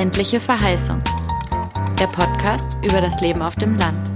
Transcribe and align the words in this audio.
Ländliche 0.00 0.40
Verheißung. 0.40 1.02
Der 1.98 2.06
Podcast 2.06 2.78
über 2.82 3.02
das 3.02 3.20
Leben 3.20 3.42
auf 3.42 3.56
dem 3.56 3.76
Land. 3.76 4.10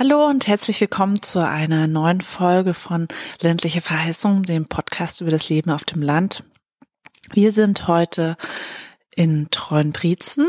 Hallo 0.00 0.26
und 0.26 0.48
herzlich 0.48 0.80
willkommen 0.80 1.22
zu 1.22 1.46
einer 1.46 1.86
neuen 1.86 2.20
Folge 2.20 2.74
von 2.74 3.06
Ländliche 3.42 3.80
Verheißung, 3.80 4.42
dem 4.42 4.66
Podcast 4.66 5.20
über 5.20 5.30
das 5.30 5.50
Leben 5.50 5.70
auf 5.70 5.84
dem 5.84 6.02
Land. 6.02 6.42
Wir 7.32 7.52
sind 7.52 7.86
heute 7.86 8.36
in 9.14 9.46
Treuenbrietzen. 9.52 10.48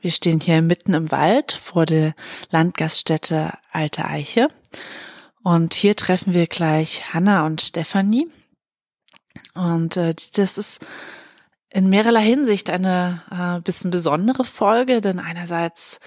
Wir 0.00 0.12
stehen 0.12 0.40
hier 0.40 0.62
mitten 0.62 0.94
im 0.94 1.10
Wald 1.10 1.52
vor 1.52 1.84
der 1.84 2.14
Landgaststätte 2.48 3.52
Alte 3.70 4.06
Eiche. 4.06 4.48
Und 5.42 5.74
hier 5.74 5.94
treffen 5.94 6.32
wir 6.32 6.46
gleich 6.46 7.12
Hanna 7.12 7.44
und 7.44 7.60
Stefanie. 7.60 8.26
Und 9.54 9.96
äh, 9.96 10.14
das 10.34 10.58
ist 10.58 10.86
in 11.70 11.88
mehrerlei 11.88 12.24
Hinsicht 12.24 12.68
eine 12.70 13.22
äh, 13.30 13.60
bisschen 13.60 13.90
besondere 13.90 14.44
Folge, 14.44 15.00
denn 15.00 15.20
einerseits 15.20 16.00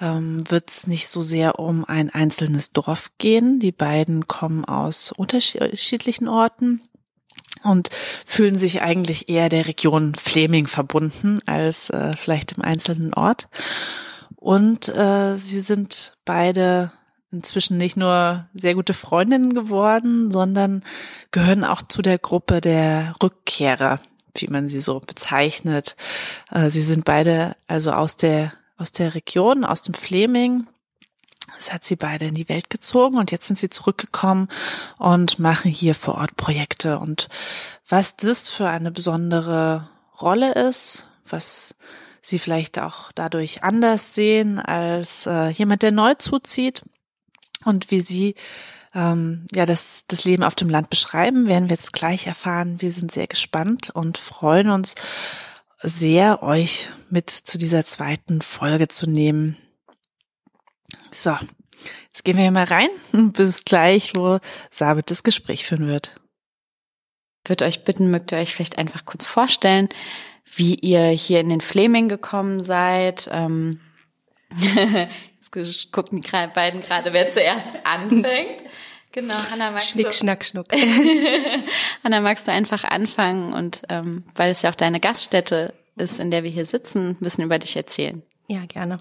ähm, 0.00 0.38
wird 0.50 0.70
es 0.70 0.86
nicht 0.86 1.08
so 1.08 1.22
sehr 1.22 1.58
um 1.58 1.84
ein 1.84 2.10
einzelnes 2.10 2.72
Dorf 2.72 3.12
gehen. 3.18 3.60
Die 3.60 3.72
beiden 3.72 4.26
kommen 4.26 4.64
aus 4.64 5.12
unterschiedlichen 5.12 6.28
Orten 6.28 6.82
und 7.62 7.90
fühlen 8.26 8.58
sich 8.58 8.82
eigentlich 8.82 9.28
eher 9.28 9.48
der 9.48 9.66
Region 9.66 10.14
Fleming 10.14 10.66
verbunden 10.66 11.40
als 11.46 11.90
äh, 11.90 12.10
vielleicht 12.18 12.52
im 12.52 12.62
einzelnen 12.62 13.14
Ort. 13.14 13.48
Und 14.36 14.88
äh, 14.88 15.36
sie 15.36 15.60
sind 15.60 16.16
beide 16.24 16.92
inzwischen 17.34 17.76
nicht 17.76 17.96
nur 17.96 18.46
sehr 18.54 18.74
gute 18.74 18.94
Freundinnen 18.94 19.52
geworden, 19.52 20.30
sondern 20.30 20.84
gehören 21.30 21.64
auch 21.64 21.82
zu 21.82 22.02
der 22.02 22.18
Gruppe 22.18 22.60
der 22.60 23.14
Rückkehrer, 23.22 24.00
wie 24.36 24.48
man 24.48 24.68
sie 24.68 24.80
so 24.80 25.00
bezeichnet. 25.00 25.96
Äh, 26.50 26.70
sie 26.70 26.80
sind 26.80 27.04
beide 27.04 27.56
also 27.66 27.92
aus 27.92 28.16
der, 28.16 28.52
aus 28.76 28.92
der 28.92 29.14
Region, 29.14 29.64
aus 29.64 29.82
dem 29.82 29.94
Fleming. 29.94 30.66
Das 31.56 31.72
hat 31.72 31.84
sie 31.84 31.96
beide 31.96 32.26
in 32.26 32.34
die 32.34 32.48
Welt 32.48 32.70
gezogen 32.70 33.18
und 33.18 33.30
jetzt 33.30 33.46
sind 33.46 33.58
sie 33.58 33.68
zurückgekommen 33.68 34.48
und 34.98 35.38
machen 35.38 35.70
hier 35.70 35.94
vor 35.94 36.14
Ort 36.16 36.36
Projekte. 36.36 36.98
Und 36.98 37.28
was 37.88 38.16
das 38.16 38.48
für 38.48 38.68
eine 38.68 38.90
besondere 38.90 39.88
Rolle 40.20 40.54
ist, 40.54 41.08
was 41.28 41.74
sie 42.22 42.38
vielleicht 42.38 42.78
auch 42.78 43.12
dadurch 43.12 43.62
anders 43.62 44.14
sehen 44.14 44.58
als 44.58 45.26
äh, 45.26 45.48
jemand, 45.48 45.82
der 45.82 45.92
neu 45.92 46.14
zuzieht, 46.14 46.82
und 47.64 47.90
wie 47.90 48.00
Sie 48.00 48.34
ähm, 48.94 49.46
ja 49.52 49.66
das, 49.66 50.04
das 50.06 50.24
Leben 50.24 50.42
auf 50.42 50.54
dem 50.54 50.70
Land 50.70 50.90
beschreiben, 50.90 51.46
werden 51.48 51.68
wir 51.68 51.76
jetzt 51.76 51.92
gleich 51.92 52.26
erfahren. 52.26 52.80
Wir 52.80 52.92
sind 52.92 53.12
sehr 53.12 53.26
gespannt 53.26 53.90
und 53.90 54.18
freuen 54.18 54.70
uns 54.70 54.94
sehr, 55.82 56.42
euch 56.42 56.88
mit 57.10 57.30
zu 57.30 57.58
dieser 57.58 57.84
zweiten 57.84 58.40
Folge 58.40 58.88
zu 58.88 59.08
nehmen. 59.08 59.56
So, 61.10 61.36
jetzt 62.06 62.24
gehen 62.24 62.36
wir 62.36 62.42
hier 62.42 62.50
mal 62.50 62.64
rein. 62.64 62.88
Bis 63.32 63.64
gleich, 63.64 64.12
wo 64.14 64.38
Sabit 64.70 65.10
das 65.10 65.22
Gespräch 65.22 65.66
führen 65.66 65.88
wird. 65.88 66.20
Ich 67.44 67.50
würde 67.50 67.66
euch 67.66 67.84
bitten, 67.84 68.10
mögt 68.10 68.32
ihr 68.32 68.38
euch 68.38 68.54
vielleicht 68.54 68.78
einfach 68.78 69.04
kurz 69.04 69.26
vorstellen, 69.26 69.88
wie 70.56 70.76
ihr 70.76 71.08
hier 71.08 71.40
in 71.40 71.50
den 71.50 71.60
Fleming 71.60 72.08
gekommen 72.08 72.62
seid. 72.62 73.28
Ähm 73.30 73.80
gucken 75.92 76.20
die 76.20 76.30
beiden 76.54 76.82
gerade, 76.82 77.12
wer 77.12 77.28
zuerst 77.28 77.70
anfängt. 77.84 78.62
Genau, 79.12 79.34
Hanna, 79.50 79.70
magst 79.70 79.90
Schnick, 79.90 80.06
du? 80.06 80.12
Schnack, 80.12 80.44
Schnuck. 80.44 80.66
Hanna, 82.04 82.20
magst 82.20 82.48
du 82.48 82.52
einfach 82.52 82.82
anfangen 82.82 83.52
und 83.52 83.82
ähm, 83.88 84.24
weil 84.34 84.50
es 84.50 84.62
ja 84.62 84.70
auch 84.70 84.74
deine 84.74 84.98
Gaststätte 84.98 85.72
ist, 85.96 86.18
in 86.18 86.32
der 86.32 86.42
wir 86.42 86.50
hier 86.50 86.64
sitzen, 86.64 87.10
ein 87.10 87.20
bisschen 87.20 87.44
über 87.44 87.60
dich 87.60 87.76
erzählen. 87.76 88.22
Ja, 88.48 88.66
gerne. 88.66 88.96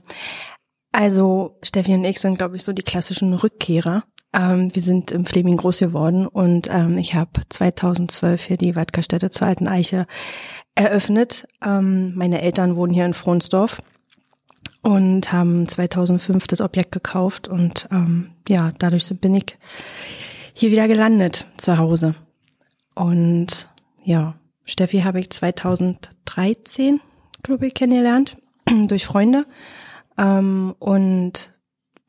Also 0.91 1.57
Steffi 1.63 1.95
und 1.95 2.03
ich 2.03 2.19
sind, 2.19 2.37
glaube 2.37 2.55
ich, 2.55 2.63
so 2.63 2.71
die 2.71 2.83
klassischen 2.83 3.33
Rückkehrer. 3.33 4.03
Ähm, 4.33 4.73
wir 4.75 4.81
sind 4.83 5.11
im 5.11 5.25
Fleming 5.25 5.57
groß 5.57 5.79
geworden 5.79 6.27
und 6.27 6.69
ähm, 6.71 6.99
ich 6.99 7.15
habe 7.15 7.41
2012 7.49 8.43
hier 8.43 8.57
die 8.57 8.75
Waldgaststätte 8.75 9.31
zur 9.31 9.47
Alten 9.47 9.67
Eiche 9.67 10.05
eröffnet. 10.75 11.47
Ähm, 11.65 12.13
meine 12.15 12.41
Eltern 12.41 12.75
wohnen 12.75 12.93
hier 12.93 13.05
in 13.05 13.15
Frohnsdorf 13.15 13.81
und 14.83 15.31
haben 15.31 15.67
2005 15.67 16.45
das 16.45 16.61
Objekt 16.61 16.91
gekauft 16.91 17.47
und 17.47 17.87
ähm, 17.91 18.31
ja, 18.47 18.73
dadurch 18.77 19.09
bin 19.19 19.33
ich 19.33 19.57
hier 20.53 20.71
wieder 20.71 20.87
gelandet 20.87 21.47
zu 21.57 21.77
Hause. 21.77 22.15
Und 22.93 23.69
ja, 24.03 24.35
Steffi 24.65 24.99
habe 24.99 25.21
ich 25.21 25.31
2013, 25.31 26.99
glaube 27.41 27.65
ich, 27.65 27.73
kennengelernt 27.73 28.37
durch 28.87 29.05
Freunde 29.05 29.45
ähm, 30.17 30.75
und 30.79 31.53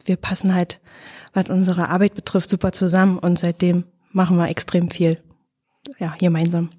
wir 0.04 0.16
passen 0.16 0.54
halt, 0.54 0.80
was 1.32 1.48
unsere 1.48 1.88
Arbeit 1.88 2.14
betrifft, 2.14 2.50
super 2.50 2.72
zusammen 2.72 3.18
und 3.18 3.38
seitdem 3.38 3.84
machen 4.10 4.36
wir 4.36 4.48
extrem 4.48 4.90
viel, 4.90 5.22
ja, 5.98 6.14
gemeinsam. 6.18 6.70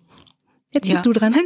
Jetzt 0.75 0.87
bist 0.87 0.95
ja. 0.97 1.01
du 1.01 1.13
dran. 1.13 1.35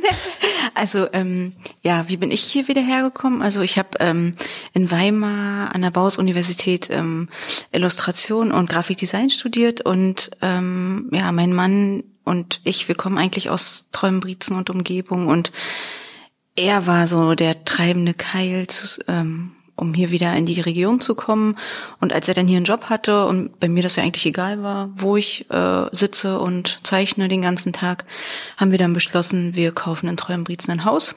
Also 0.76 1.08
ähm, 1.14 1.54
ja, 1.82 2.08
wie 2.08 2.18
bin 2.18 2.32
ich 2.32 2.42
hier 2.42 2.68
wieder 2.68 2.82
hergekommen? 2.82 3.42
Also 3.42 3.62
ich 3.62 3.78
habe 3.78 3.90
ähm, 4.00 4.34
in 4.74 4.92
Weimar 4.92 5.74
an 5.74 5.82
der 5.82 5.90
Bauhaus-Universität 5.90 6.90
ähm, 6.90 7.28
Illustration 7.72 8.52
und 8.52 8.70
Grafikdesign 8.70 9.30
studiert 9.30 9.82
und 9.82 10.32
ähm, 10.42 11.10
ja, 11.12 11.32
mein 11.32 11.54
Mann 11.54 12.04
und 12.24 12.62
ich, 12.64 12.88
wir 12.88 12.96
kommen 12.96 13.18
eigentlich 13.18 13.50
aus 13.50 13.88
Träumbrizen 13.92 14.56
und 14.56 14.70
Umgebung 14.70 15.28
und 15.28 15.52
er 16.56 16.88
war 16.88 17.08
so 17.08 17.36
der 17.36 17.66
treibende 17.66 18.14
Keil 18.14 18.66
ähm, 19.08 19.52
um 19.80 19.94
hier 19.94 20.12
wieder 20.12 20.34
in 20.36 20.46
die 20.46 20.62
Region 20.62 21.02
zu 21.02 21.16
kommen. 21.16 21.56
Und 22.00 22.14
als 22.14 22.28
er 22.28 22.34
dann 22.34 22.48
hier 22.48 22.58
einen 22.58 22.66
Job 22.66 22.86
hatte 22.86 23.26
und 23.26 23.60
bei 23.60 23.70
mir 23.70 23.84
das 23.84 23.96
ja 23.96 24.04
eigentlich 24.04 24.26
egal 24.26 24.62
war, 24.62 24.90
wo 24.96 25.18
ich 25.18 25.50
äh, 25.50 25.86
sitze 25.92 26.40
und 26.40 26.80
zeichne 26.84 27.28
den 27.28 27.42
ganzen 27.42 27.74
Tag, 27.74 28.06
haben 28.58 28.72
wir 28.72 28.78
dann 28.78 28.94
beschlossen, 28.94 29.56
wir 29.56 29.72
kaufen 29.72 30.08
in 30.08 30.18
Treuenbrietzen 30.18 30.72
ein 30.72 30.86
Haus. 30.86 31.16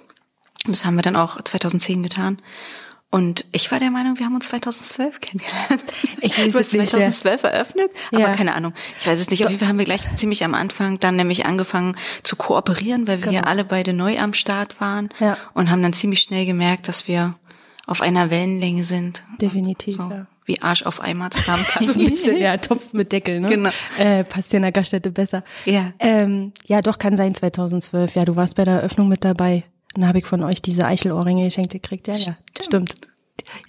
Das 0.66 0.84
haben 0.84 0.94
wir 0.94 1.02
dann 1.02 1.16
auch 1.16 1.42
2010 1.42 2.02
getan. 2.02 2.38
Und 3.12 3.44
ich 3.52 3.70
war 3.70 3.78
der 3.78 3.90
Meinung, 3.90 4.18
wir 4.18 4.24
haben 4.24 4.34
uns 4.34 4.46
2012 4.48 5.20
kennengelernt. 5.20 5.84
Ich 6.22 6.38
weiß 6.38 6.54
es 6.60 6.70
2012 6.70 7.42
eröffnet, 7.42 7.90
aber 8.10 8.20
ja. 8.20 8.34
keine 8.34 8.54
Ahnung. 8.54 8.72
Ich 8.98 9.06
weiß 9.06 9.20
es 9.20 9.28
nicht. 9.28 9.44
Auf 9.44 9.50
jeden 9.50 9.60
Fall 9.60 9.68
haben 9.68 9.78
wir 9.78 9.84
gleich 9.84 10.00
ziemlich 10.16 10.42
am 10.44 10.54
Anfang 10.54 10.98
dann 10.98 11.16
nämlich 11.16 11.44
angefangen 11.44 11.94
zu 12.22 12.36
kooperieren, 12.36 13.06
weil 13.06 13.18
wir 13.18 13.26
genau. 13.30 13.42
ja 13.42 13.42
alle 13.42 13.64
beide 13.64 13.92
neu 13.92 14.18
am 14.18 14.32
Start 14.32 14.80
waren 14.80 15.10
ja. 15.20 15.36
und 15.52 15.70
haben 15.70 15.82
dann 15.82 15.92
ziemlich 15.92 16.20
schnell 16.20 16.46
gemerkt, 16.46 16.88
dass 16.88 17.06
wir 17.06 17.34
auf 17.87 18.00
einer 18.00 18.31
Wellenlänge 18.31 18.84
sind. 18.84 19.22
Definitiv, 19.41 19.97
so, 19.97 20.03
ja. 20.03 20.26
Wie 20.44 20.60
Arsch 20.60 20.84
auf 20.84 21.00
Eimer 21.00 21.31
zusammenpassen. 21.32 22.06
bisschen, 22.06 22.37
ja, 22.38 22.56
Topf 22.56 22.93
mit 22.93 23.12
Deckel, 23.12 23.41
ne? 23.41 23.48
Genau. 23.48 23.70
Äh, 23.98 24.25
passt 24.25 24.53
ja 24.53 24.59
in 24.59 24.62
der 24.62 24.72
Gaststätte 24.72 25.10
besser. 25.10 25.44
Ja. 25.65 25.92
Ähm, 25.98 26.53
ja, 26.66 26.81
doch, 26.81 26.98
kann 26.98 27.16
sein 27.16 27.34
2012. 27.34 28.15
Ja, 28.15 28.25
du 28.25 28.37
warst 28.37 28.56
bei 28.56 28.65
der 28.65 28.75
Eröffnung 28.75 29.09
mit 29.09 29.25
dabei. 29.25 29.65
Dann 29.94 30.06
habe 30.09 30.19
ich 30.19 30.26
von 30.26 30.42
euch 30.42 30.62
diese 30.62 30.87
Eichelohrringe 30.87 31.44
geschenkt 31.44 31.72
gekriegt. 31.72 32.06
Ja, 32.09 32.15
ja, 32.15 32.37
stimmt 32.60 32.94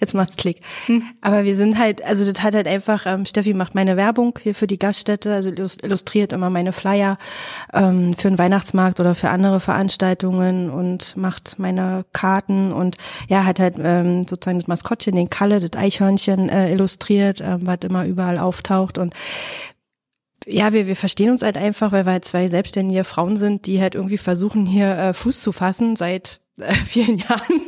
jetzt 0.00 0.14
macht's 0.14 0.36
Klick. 0.36 0.60
Hm. 0.86 1.02
Aber 1.20 1.44
wir 1.44 1.56
sind 1.56 1.78
halt, 1.78 2.04
also 2.04 2.24
das 2.30 2.42
hat 2.42 2.54
halt 2.54 2.66
einfach, 2.66 3.06
ähm, 3.06 3.24
Steffi 3.24 3.54
macht 3.54 3.74
meine 3.74 3.96
Werbung 3.96 4.38
hier 4.40 4.54
für 4.54 4.66
die 4.66 4.78
Gaststätte, 4.78 5.32
also 5.34 5.50
illustriert 5.50 6.32
immer 6.32 6.50
meine 6.50 6.72
Flyer 6.72 7.18
ähm, 7.72 8.14
für 8.14 8.28
den 8.28 8.38
Weihnachtsmarkt 8.38 9.00
oder 9.00 9.14
für 9.14 9.30
andere 9.30 9.60
Veranstaltungen 9.60 10.70
und 10.70 11.16
macht 11.16 11.58
meine 11.58 12.04
Karten 12.12 12.72
und 12.72 12.96
ja, 13.28 13.44
hat 13.44 13.60
halt 13.60 13.76
ähm, 13.78 14.26
sozusagen 14.26 14.58
das 14.58 14.68
Maskottchen, 14.68 15.16
den 15.16 15.30
Kalle, 15.30 15.60
das 15.60 15.80
Eichhörnchen 15.80 16.48
äh, 16.48 16.72
illustriert, 16.72 17.40
ähm, 17.40 17.60
was 17.62 17.78
immer 17.84 18.06
überall 18.06 18.38
auftaucht 18.38 18.98
und 18.98 19.14
ja, 20.46 20.74
wir, 20.74 20.86
wir 20.86 20.96
verstehen 20.96 21.30
uns 21.30 21.40
halt 21.40 21.56
einfach, 21.56 21.90
weil 21.90 22.04
wir 22.04 22.12
halt 22.12 22.26
zwei 22.26 22.48
selbstständige 22.48 23.04
Frauen 23.04 23.36
sind, 23.36 23.66
die 23.66 23.80
halt 23.80 23.94
irgendwie 23.94 24.18
versuchen, 24.18 24.66
hier 24.66 24.94
äh, 24.94 25.14
Fuß 25.14 25.40
zu 25.40 25.52
fassen 25.52 25.96
seit 25.96 26.40
äh, 26.58 26.74
vielen 26.86 27.18
Jahren. 27.18 27.60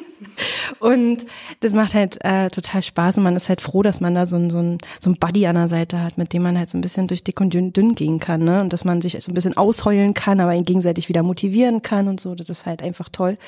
Und 0.81 1.27
das 1.61 1.73
macht 1.73 1.95
halt 1.95 2.23
äh, 2.25 2.49
total 2.49 2.83
Spaß 2.83 3.19
und 3.19 3.25
man 3.25 3.37
ist 3.37 3.49
halt 3.49 3.61
froh, 3.61 3.83
dass 3.83 4.01
man 4.01 4.15
da 4.15 4.27
so 4.27 4.37
ein, 4.37 4.51
so, 4.51 4.59
ein, 4.59 4.79
so 4.99 5.11
ein 5.11 5.17
Buddy 5.17 5.47
an 5.47 5.57
der 5.57 5.69
Seite 5.69 6.03
hat, 6.03 6.19
mit 6.19 6.33
dem 6.33 6.43
man 6.43 6.59
halt 6.59 6.71
so 6.71 6.79
ein 6.79 6.81
bisschen 6.81 7.07
durch 7.07 7.23
dick 7.25 7.41
und 7.41 7.53
dünn, 7.53 7.73
dünn 7.73 7.95
gehen 7.95 8.19
kann, 8.19 8.45
ne? 8.45 8.61
Und 8.61 8.73
dass 8.73 8.85
man 8.85 9.03
sich 9.03 9.17
so 9.21 9.31
ein 9.31 9.35
bisschen 9.35 9.57
ausheulen 9.57 10.15
kann, 10.15 10.41
aber 10.41 10.55
ihn 10.55 10.65
gegenseitig 10.65 11.09
wieder 11.09 11.23
motivieren 11.23 11.83
kann 11.83 12.09
und 12.09 12.21
so. 12.21 12.35
Das 12.35 12.49
ist 12.51 12.67
halt 12.67 12.83
einfach 12.83 13.09
toll. 13.09 13.39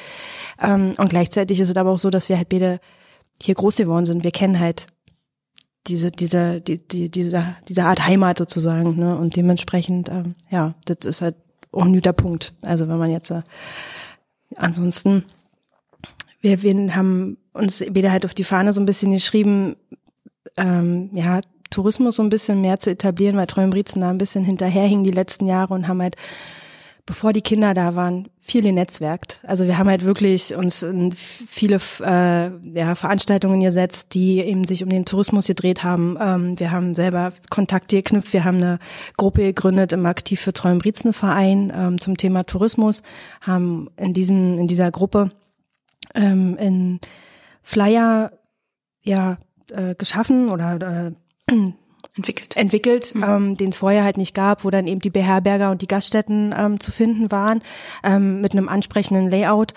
Ähm, 0.61 0.93
und 0.99 1.09
gleichzeitig 1.09 1.61
ist 1.61 1.71
es 1.71 1.77
aber 1.77 1.91
auch 1.91 1.99
so, 1.99 2.11
dass 2.11 2.29
wir 2.29 2.37
halt 2.37 2.49
beide 2.49 2.81
hier 3.41 3.55
groß 3.55 3.77
geworden 3.77 4.07
sind. 4.07 4.25
Wir 4.25 4.33
kennen 4.33 4.61
halt 4.61 4.89
diese, 5.87 6.11
diese, 6.11 6.61
die, 6.61 6.87
die, 6.87 7.11
diese, 7.11 7.57
diese 7.67 7.85
Art 7.85 8.07
Heimat 8.07 8.39
sozusagen, 8.39 8.97
ne? 8.97 9.17
Und 9.17 9.37
dementsprechend, 9.37 10.09
ähm, 10.11 10.35
ja, 10.51 10.75
das 10.85 10.99
ist 11.07 11.23
halt 11.23 11.37
auch 11.73 11.85
ein 11.85 11.93
guter 11.93 12.13
Punkt. 12.13 12.55
Also 12.63 12.89
wenn 12.89 12.99
man 12.99 13.11
jetzt 13.11 13.31
äh, 13.31 13.43
ansonsten 14.57 15.25
wir, 16.41 16.63
wir 16.63 16.95
haben 16.95 17.37
uns 17.53 17.81
wieder 17.81 18.13
halt 18.13 18.25
auf 18.25 18.35
die 18.35 18.45
Fahne 18.45 18.73
so 18.73 18.81
ein 18.81 18.87
bisschen 18.87 19.13
geschrieben, 19.13 19.77
ähm, 20.57 21.11
ja, 21.13 21.41
Tourismus 21.71 22.17
so 22.17 22.23
ein 22.23 22.29
bisschen 22.29 22.61
mehr 22.61 22.79
zu 22.79 22.91
etablieren, 22.91 23.37
weil 23.37 23.47
Treuenbrietzen 23.47 24.01
da 24.01 24.11
ein 24.11 24.19
bisschen 24.19 24.45
hinterherhing 24.45 25.05
die 25.05 25.11
letzten 25.11 25.47
Jahre 25.47 25.75
und 25.75 25.89
haben 25.89 26.01
halt 26.01 26.17
bevor 27.09 27.33
die 27.33 27.41
Kinder 27.41 27.73
da 27.73 27.95
waren, 27.95 28.29
viel 28.39 28.61
genetzwerkt. 28.61 29.41
Also 29.43 29.67
wir 29.67 29.79
haben 29.79 29.89
halt 29.89 30.05
wirklich 30.05 30.55
uns 30.55 30.83
in 30.83 31.11
viele 31.13 31.81
äh, 32.01 32.51
ja, 32.79 32.95
Veranstaltungen 32.95 33.61
gesetzt, 33.61 34.13
die 34.13 34.41
eben 34.41 34.65
sich 34.65 34.85
um 34.85 34.91
den 34.91 35.07
Tourismus 35.07 35.47
gedreht 35.47 35.83
haben. 35.83 36.19
Ähm, 36.21 36.61
wir 36.61 36.71
haben 36.71 36.95
selber 36.95 37.33
Kontakte 37.49 37.97
geknüpft. 37.97 38.35
Wir 38.35 38.45
haben 38.45 38.59
eine 38.59 38.79
Gruppe 39.17 39.41
gegründet 39.41 39.95
im 39.95 40.05
Aktiv 40.05 40.39
für 40.39 40.53
Treuen 40.53 40.83
Verein 41.15 41.73
ähm, 41.75 41.99
zum 41.99 42.19
Thema 42.19 42.45
Tourismus, 42.45 43.03
haben 43.41 43.89
in 43.97 44.13
diesem 44.13 44.59
in 44.59 44.67
dieser 44.67 44.91
Gruppe 44.91 45.31
ähm, 46.15 46.59
in 46.59 47.01
Flyer 47.63 48.33
ja 49.03 49.39
äh, 49.71 49.95
geschaffen 49.95 50.51
oder 50.51 51.13
äh, 51.51 51.55
entwickelt, 52.19 52.57
entwickelt 52.57 53.15
mhm. 53.15 53.25
ähm, 53.25 53.57
den 53.57 53.71
es 53.71 53.79
vorher 53.79 54.05
halt 54.05 54.19
nicht 54.19 54.35
gab, 54.35 54.65
wo 54.65 54.71
dann 54.71 54.87
eben 54.87 55.01
die 55.01 55.11
Beherberger 55.11 55.71
und 55.71 55.81
die 55.81 55.89
Gaststätten 55.89 56.55
ähm, 56.57 56.81
zu 56.81 56.93
finden 56.93 57.31
waren, 57.31 57.63
ähm, 58.05 58.41
mit 58.41 58.53
einem 58.53 58.69
ansprechenden 58.69 59.31
Layout. 59.31 59.73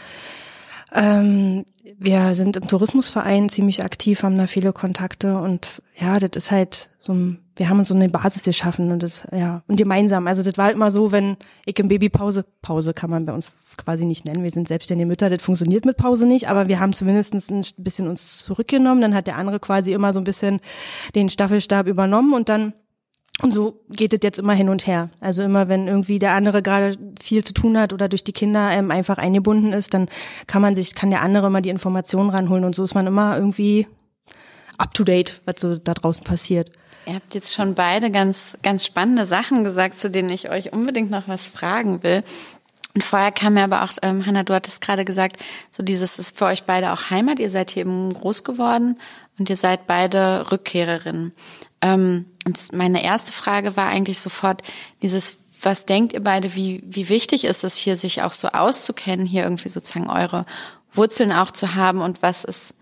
Ähm, 0.94 1.66
wir 1.98 2.34
sind 2.34 2.58
im 2.58 2.68
Tourismusverein 2.68 3.50
ziemlich 3.50 3.84
aktiv, 3.84 4.24
haben 4.24 4.38
da 4.38 4.48
viele 4.48 4.74
Kontakte 4.74 5.38
und 5.38 5.82
ja, 5.96 6.20
das 6.20 6.46
ist 6.46 6.52
halt 6.52 6.90
so 7.00 7.14
ein, 7.14 7.40
wir 7.56 7.70
haben 7.70 7.80
uns 7.80 7.88
so 7.88 7.96
eine 7.96 8.10
Basis 8.10 8.44
geschaffen 8.44 8.92
und 8.92 9.02
das, 9.04 9.28
ja, 9.32 9.64
und 9.68 9.78
gemeinsam. 9.78 10.28
Also 10.28 10.44
das 10.44 10.58
war 10.58 10.66
halt 10.66 10.76
immer 10.76 10.92
so, 10.92 11.12
wenn 11.12 11.38
ich 11.66 11.78
im 11.80 11.88
Babypause, 11.88 12.46
Pause 12.62 12.94
kann 12.94 13.10
man 13.10 13.26
bei 13.26 13.34
uns 13.34 13.52
quasi 13.78 14.06
nicht 14.06 14.26
nennen, 14.26 14.44
wir 14.44 14.52
sind 14.52 14.68
selbstständige 14.68 15.08
Mütter, 15.08 15.30
das 15.30 15.42
funktioniert 15.42 15.86
mit 15.86 15.98
Pause 15.98 16.28
nicht, 16.28 16.50
aber 16.50 16.68
wir 16.68 16.80
haben 16.80 16.94
zumindest 16.94 17.34
ein 17.34 17.64
bisschen 17.78 18.08
uns 18.08 18.44
zurückgenommen, 18.44 19.02
dann 19.02 19.16
hat 19.16 19.28
der 19.28 19.38
andere 19.38 19.60
quasi 19.60 19.94
immer 19.94 20.14
so 20.14 20.20
ein 20.20 20.26
bisschen 20.26 20.60
den 21.16 21.30
Staffelstab 21.30 21.88
übernommen 21.88 22.34
und 22.34 22.50
dann 22.50 22.74
und 23.42 23.54
so 23.54 23.82
geht 23.90 24.14
es 24.14 24.20
jetzt 24.24 24.40
immer 24.40 24.54
hin 24.54 24.70
und 24.70 24.86
her. 24.86 25.10
Also 25.20 25.42
immer, 25.44 25.68
wenn 25.68 25.88
irgendwie 25.88 26.20
der 26.20 26.34
andere 26.34 26.62
gerade 26.62 26.98
viel 27.20 27.44
zu 27.44 27.54
tun 27.54 27.78
hat 27.78 27.94
oder 27.94 28.08
durch 28.08 28.24
die 28.24 28.34
Kinder 28.34 28.72
ähm, 28.72 28.92
einfach 28.92 29.18
eingebunden 29.18 29.74
ist, 29.74 29.94
dann 29.94 30.10
kann 30.48 30.62
man 30.62 30.76
sich, 30.76 30.96
kann 30.96 31.10
der 31.10 31.22
andere 31.22 31.50
mal 31.50 31.62
die 31.62 31.70
Informationen 31.70 32.30
ranholen 32.30 32.64
und 32.64 32.76
so 32.76 32.84
ist 32.84 32.94
man 32.94 33.08
immer 33.08 33.38
irgendwie 33.38 33.88
up 34.78 34.94
to 34.94 35.04
date, 35.04 35.42
was 35.46 35.56
so 35.60 35.76
da 35.76 35.94
draußen 35.94 36.24
passiert. 36.24 36.72
Ihr 37.06 37.16
habt 37.16 37.34
jetzt 37.34 37.54
schon 37.54 37.74
beide 37.74 38.12
ganz, 38.12 38.58
ganz 38.62 38.86
spannende 38.86 39.26
Sachen 39.26 39.64
gesagt, 39.64 40.00
zu 40.00 40.10
denen 40.12 40.30
ich 40.30 40.50
euch 40.50 40.72
unbedingt 40.72 41.10
noch 41.10 41.28
was 41.28 41.48
fragen 41.48 42.04
will. 42.04 42.24
Und 42.94 43.04
vorher 43.04 43.32
kam 43.32 43.54
mir 43.54 43.64
aber 43.64 43.84
auch, 43.84 43.94
ähm, 44.02 44.26
Hanna, 44.26 44.44
du 44.44 44.54
hattest 44.54 44.82
gerade 44.82 45.06
gesagt, 45.06 45.38
so 45.72 45.82
dieses 45.82 46.20
ist 46.20 46.38
für 46.38 46.46
euch 46.46 46.64
beide 46.64 46.92
auch 46.92 47.10
Heimat. 47.10 47.40
Ihr 47.40 47.50
seid 47.50 47.72
hier 47.72 47.82
eben 47.82 48.14
groß 48.14 48.44
geworden 48.44 49.00
und 49.40 49.50
ihr 49.50 49.56
seid 49.56 49.88
beide 49.88 50.52
Rückkehrerinnen. 50.52 51.34
Ähm, 51.82 52.26
und 52.46 52.74
meine 52.74 53.04
erste 53.04 53.32
Frage 53.32 53.78
war 53.78 53.88
eigentlich 53.88 54.20
sofort 54.20 54.64
dieses, 55.02 55.38
was 55.62 55.86
denkt 55.86 56.14
ihr 56.14 56.22
beide, 56.22 56.56
wie, 56.56 56.84
wie 56.86 57.10
wichtig 57.10 57.46
ist 57.46 57.64
es 57.64 57.76
hier, 57.76 57.96
sich 57.96 58.24
auch 58.24 58.34
so 58.34 58.50
auszukennen, 58.50 59.26
hier 59.26 59.44
irgendwie 59.44 59.70
sozusagen 59.70 60.10
eure 60.10 60.46
Wurzeln 60.92 61.32
auch 61.32 61.52
zu 61.52 61.76
haben 61.76 62.02
und 62.02 62.22
was 62.22 62.44
ist 62.44 62.76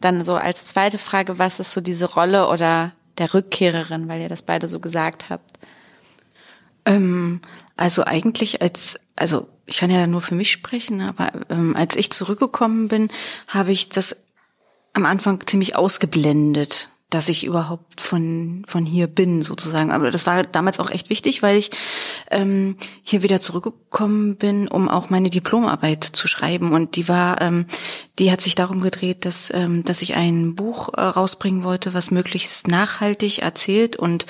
dann 0.00 0.24
so 0.24 0.34
als 0.34 0.66
zweite 0.66 0.98
Frage, 0.98 1.38
was 1.38 1.60
ist 1.60 1.72
so 1.72 1.80
diese 1.80 2.12
Rolle 2.12 2.48
oder 2.48 2.92
der 3.18 3.32
Rückkehrerin, 3.34 4.08
weil 4.08 4.20
ihr 4.20 4.28
das 4.28 4.42
beide 4.42 4.68
so 4.68 4.80
gesagt 4.80 5.30
habt? 5.30 5.58
Ähm, 6.84 7.40
also 7.76 8.04
eigentlich 8.04 8.62
als, 8.62 8.98
also 9.16 9.48
ich 9.66 9.78
kann 9.78 9.90
ja 9.90 10.06
nur 10.06 10.20
für 10.20 10.34
mich 10.34 10.50
sprechen, 10.50 11.00
aber 11.00 11.32
ähm, 11.48 11.76
als 11.76 11.96
ich 11.96 12.10
zurückgekommen 12.10 12.88
bin, 12.88 13.08
habe 13.46 13.72
ich 13.72 13.88
das 13.88 14.24
am 14.92 15.06
Anfang 15.06 15.40
ziemlich 15.46 15.76
ausgeblendet 15.76 16.88
dass 17.14 17.28
ich 17.28 17.44
überhaupt 17.44 18.00
von 18.00 18.64
von 18.66 18.86
hier 18.86 19.06
bin 19.06 19.42
sozusagen. 19.42 19.92
Aber 19.92 20.10
das 20.10 20.26
war 20.26 20.44
damals 20.44 20.80
auch 20.80 20.90
echt 20.90 21.10
wichtig, 21.10 21.42
weil 21.42 21.56
ich 21.56 21.70
ähm, 22.30 22.76
hier 23.02 23.22
wieder 23.22 23.40
zurückgekommen 23.40 24.36
bin, 24.36 24.66
um 24.66 24.88
auch 24.88 25.10
meine 25.10 25.28
Diplomarbeit 25.28 26.04
zu 26.04 26.26
schreiben. 26.26 26.72
Und 26.72 26.96
die 26.96 27.08
war, 27.08 27.40
ähm, 27.42 27.66
die 28.18 28.32
hat 28.32 28.40
sich 28.40 28.54
darum 28.54 28.80
gedreht, 28.80 29.26
dass 29.26 29.52
ähm, 29.54 29.84
dass 29.84 30.00
ich 30.00 30.14
ein 30.14 30.54
Buch 30.54 30.88
äh, 30.94 31.02
rausbringen 31.02 31.64
wollte, 31.64 31.92
was 31.92 32.10
möglichst 32.10 32.66
nachhaltig 32.68 33.40
erzählt 33.40 33.96
und 33.96 34.24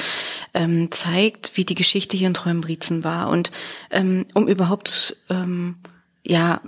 ähm, 0.52 0.90
zeigt, 0.90 1.56
wie 1.56 1.64
die 1.64 1.76
Geschichte 1.76 2.16
hier 2.16 2.26
in 2.26 2.34
Träumbrizen 2.34 3.04
war. 3.04 3.28
Und 3.28 3.52
ähm, 3.90 4.26
um 4.34 4.48
überhaupt 4.48 5.16
ähm, 5.30 5.76
ja 6.24 6.60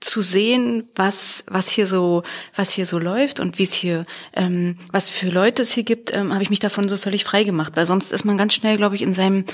zu 0.00 0.20
sehen, 0.20 0.88
was 0.94 1.42
was 1.46 1.70
hier 1.70 1.86
so 1.86 2.22
was 2.54 2.72
hier 2.72 2.86
so 2.86 2.98
läuft 2.98 3.40
und 3.40 3.58
wie 3.58 3.64
es 3.64 3.72
hier 3.72 4.06
ähm, 4.32 4.76
was 4.92 5.10
für 5.10 5.28
Leute 5.28 5.62
es 5.62 5.72
hier 5.72 5.82
gibt, 5.82 6.14
ähm, 6.16 6.32
habe 6.32 6.42
ich 6.42 6.50
mich 6.50 6.60
davon 6.60 6.88
so 6.88 6.96
völlig 6.96 7.24
frei 7.24 7.44
gemacht, 7.44 7.72
weil 7.76 7.86
sonst 7.86 8.12
ist 8.12 8.24
man 8.24 8.38
ganz 8.38 8.54
schnell, 8.54 8.76
glaube 8.76 8.94
ich, 8.94 9.02
in 9.02 9.14
seinem 9.14 9.44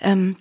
ähm, 0.00 0.36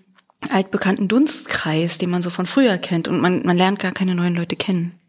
altbekannten 0.49 1.07
Dunstkreis, 1.07 1.99
den 1.99 2.09
man 2.09 2.23
so 2.23 2.31
von 2.31 2.47
früher 2.47 2.77
kennt 2.77 3.07
und 3.07 3.21
man 3.21 3.43
man 3.45 3.57
lernt 3.57 3.79
gar 3.79 3.91
keine 3.91 4.15
neuen 4.15 4.35
Leute 4.35 4.55
kennen. 4.55 4.99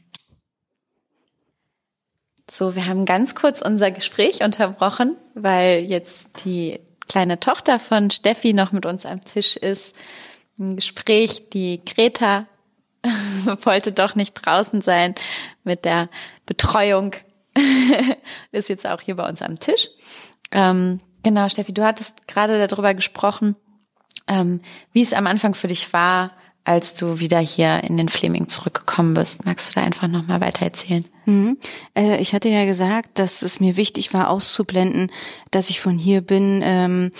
So, 2.51 2.75
wir 2.75 2.87
haben 2.87 3.07
ganz 3.07 3.35
kurz 3.35 3.63
unser 3.63 3.91
Gespräch 3.91 4.43
unterbrochen, 4.45 5.17
weil 5.35 5.83
jetzt 5.85 6.45
die 6.45 6.81
kleine 7.09 7.41
Tochter 7.41 7.79
von 7.79 8.11
Steffi 8.11 8.53
noch 8.53 8.73
mit 8.73 8.85
uns 8.85 9.07
am 9.07 9.25
Tisch 9.25 9.57
ist. 9.57 9.95
Ein 10.59 10.77
Gespräch, 10.77 11.49
die 11.51 11.81
Greta 11.83 12.47
wollte 13.65 13.93
doch 13.93 14.15
nicht 14.15 14.35
draußen 14.35 14.81
sein 14.81 15.15
mit 15.65 15.85
der 15.85 16.09
Betreuung. 16.47 17.15
ist 18.53 18.69
jetzt 18.69 18.87
auch 18.87 19.01
hier 19.01 19.17
bei 19.17 19.29
uns 19.29 19.43
am 19.43 19.59
Tisch. 19.59 19.89
Ähm, 20.51 21.01
genau, 21.23 21.49
Steffi, 21.49 21.73
du 21.73 21.85
hattest 21.85 22.27
gerade 22.29 22.67
darüber 22.67 22.95
gesprochen, 22.95 23.57
ähm, 24.29 24.61
wie 24.93 25.03
es 25.03 25.13
am 25.13 25.27
Anfang 25.27 25.55
für 25.55 25.69
dich 25.69 25.93
war, 25.93 26.33
als 26.65 26.95
du 26.95 27.19
wieder 27.19 27.41
hier 27.41 27.83
in 27.83 27.97
den 27.97 28.09
Fleming 28.09 28.49
zurückgekommen 28.49 29.15
bist. 29.15 29.45
Magst 29.45 29.71
du 29.71 29.81
da 29.81 29.85
einfach 29.85 30.07
nochmal 30.07 30.41
weiter 30.41 30.65
erzählen? 30.65 31.05
Mhm. 31.27 31.59
Äh, 31.95 32.19
ich 32.19 32.35
hatte 32.35 32.49
ja 32.49 32.65
gesagt, 32.65 33.19
dass 33.19 33.43
es 33.43 33.59
mir 33.59 33.77
wichtig 33.77 34.15
war, 34.15 34.31
auszublenden, 34.31 35.11
dass 35.51 35.71
ich 35.71 35.81
von 35.81 35.99
hier 35.99 36.21
bin. 36.21 36.61
Ähm, 36.65 37.11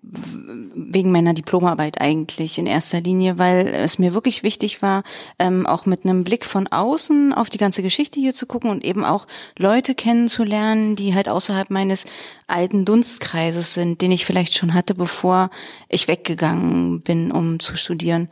wegen 0.00 1.12
meiner 1.12 1.34
Diplomarbeit 1.34 2.00
eigentlich 2.00 2.58
in 2.58 2.66
erster 2.66 3.00
Linie, 3.00 3.38
weil 3.38 3.66
es 3.66 3.98
mir 3.98 4.14
wirklich 4.14 4.42
wichtig 4.42 4.80
war, 4.80 5.02
ähm, 5.38 5.66
auch 5.66 5.84
mit 5.84 6.04
einem 6.04 6.24
Blick 6.24 6.46
von 6.46 6.66
außen 6.66 7.32
auf 7.32 7.50
die 7.50 7.58
ganze 7.58 7.82
Geschichte 7.82 8.18
hier 8.18 8.32
zu 8.32 8.46
gucken 8.46 8.70
und 8.70 8.84
eben 8.84 9.04
auch 9.04 9.26
Leute 9.58 9.94
kennenzulernen, 9.94 10.96
die 10.96 11.14
halt 11.14 11.28
außerhalb 11.28 11.70
meines 11.70 12.06
alten 12.46 12.84
Dunstkreises 12.84 13.74
sind, 13.74 14.00
den 14.00 14.12
ich 14.12 14.24
vielleicht 14.24 14.54
schon 14.54 14.74
hatte, 14.74 14.94
bevor 14.94 15.50
ich 15.88 16.08
weggegangen 16.08 17.02
bin, 17.02 17.30
um 17.30 17.60
zu 17.60 17.76
studieren. 17.76 18.28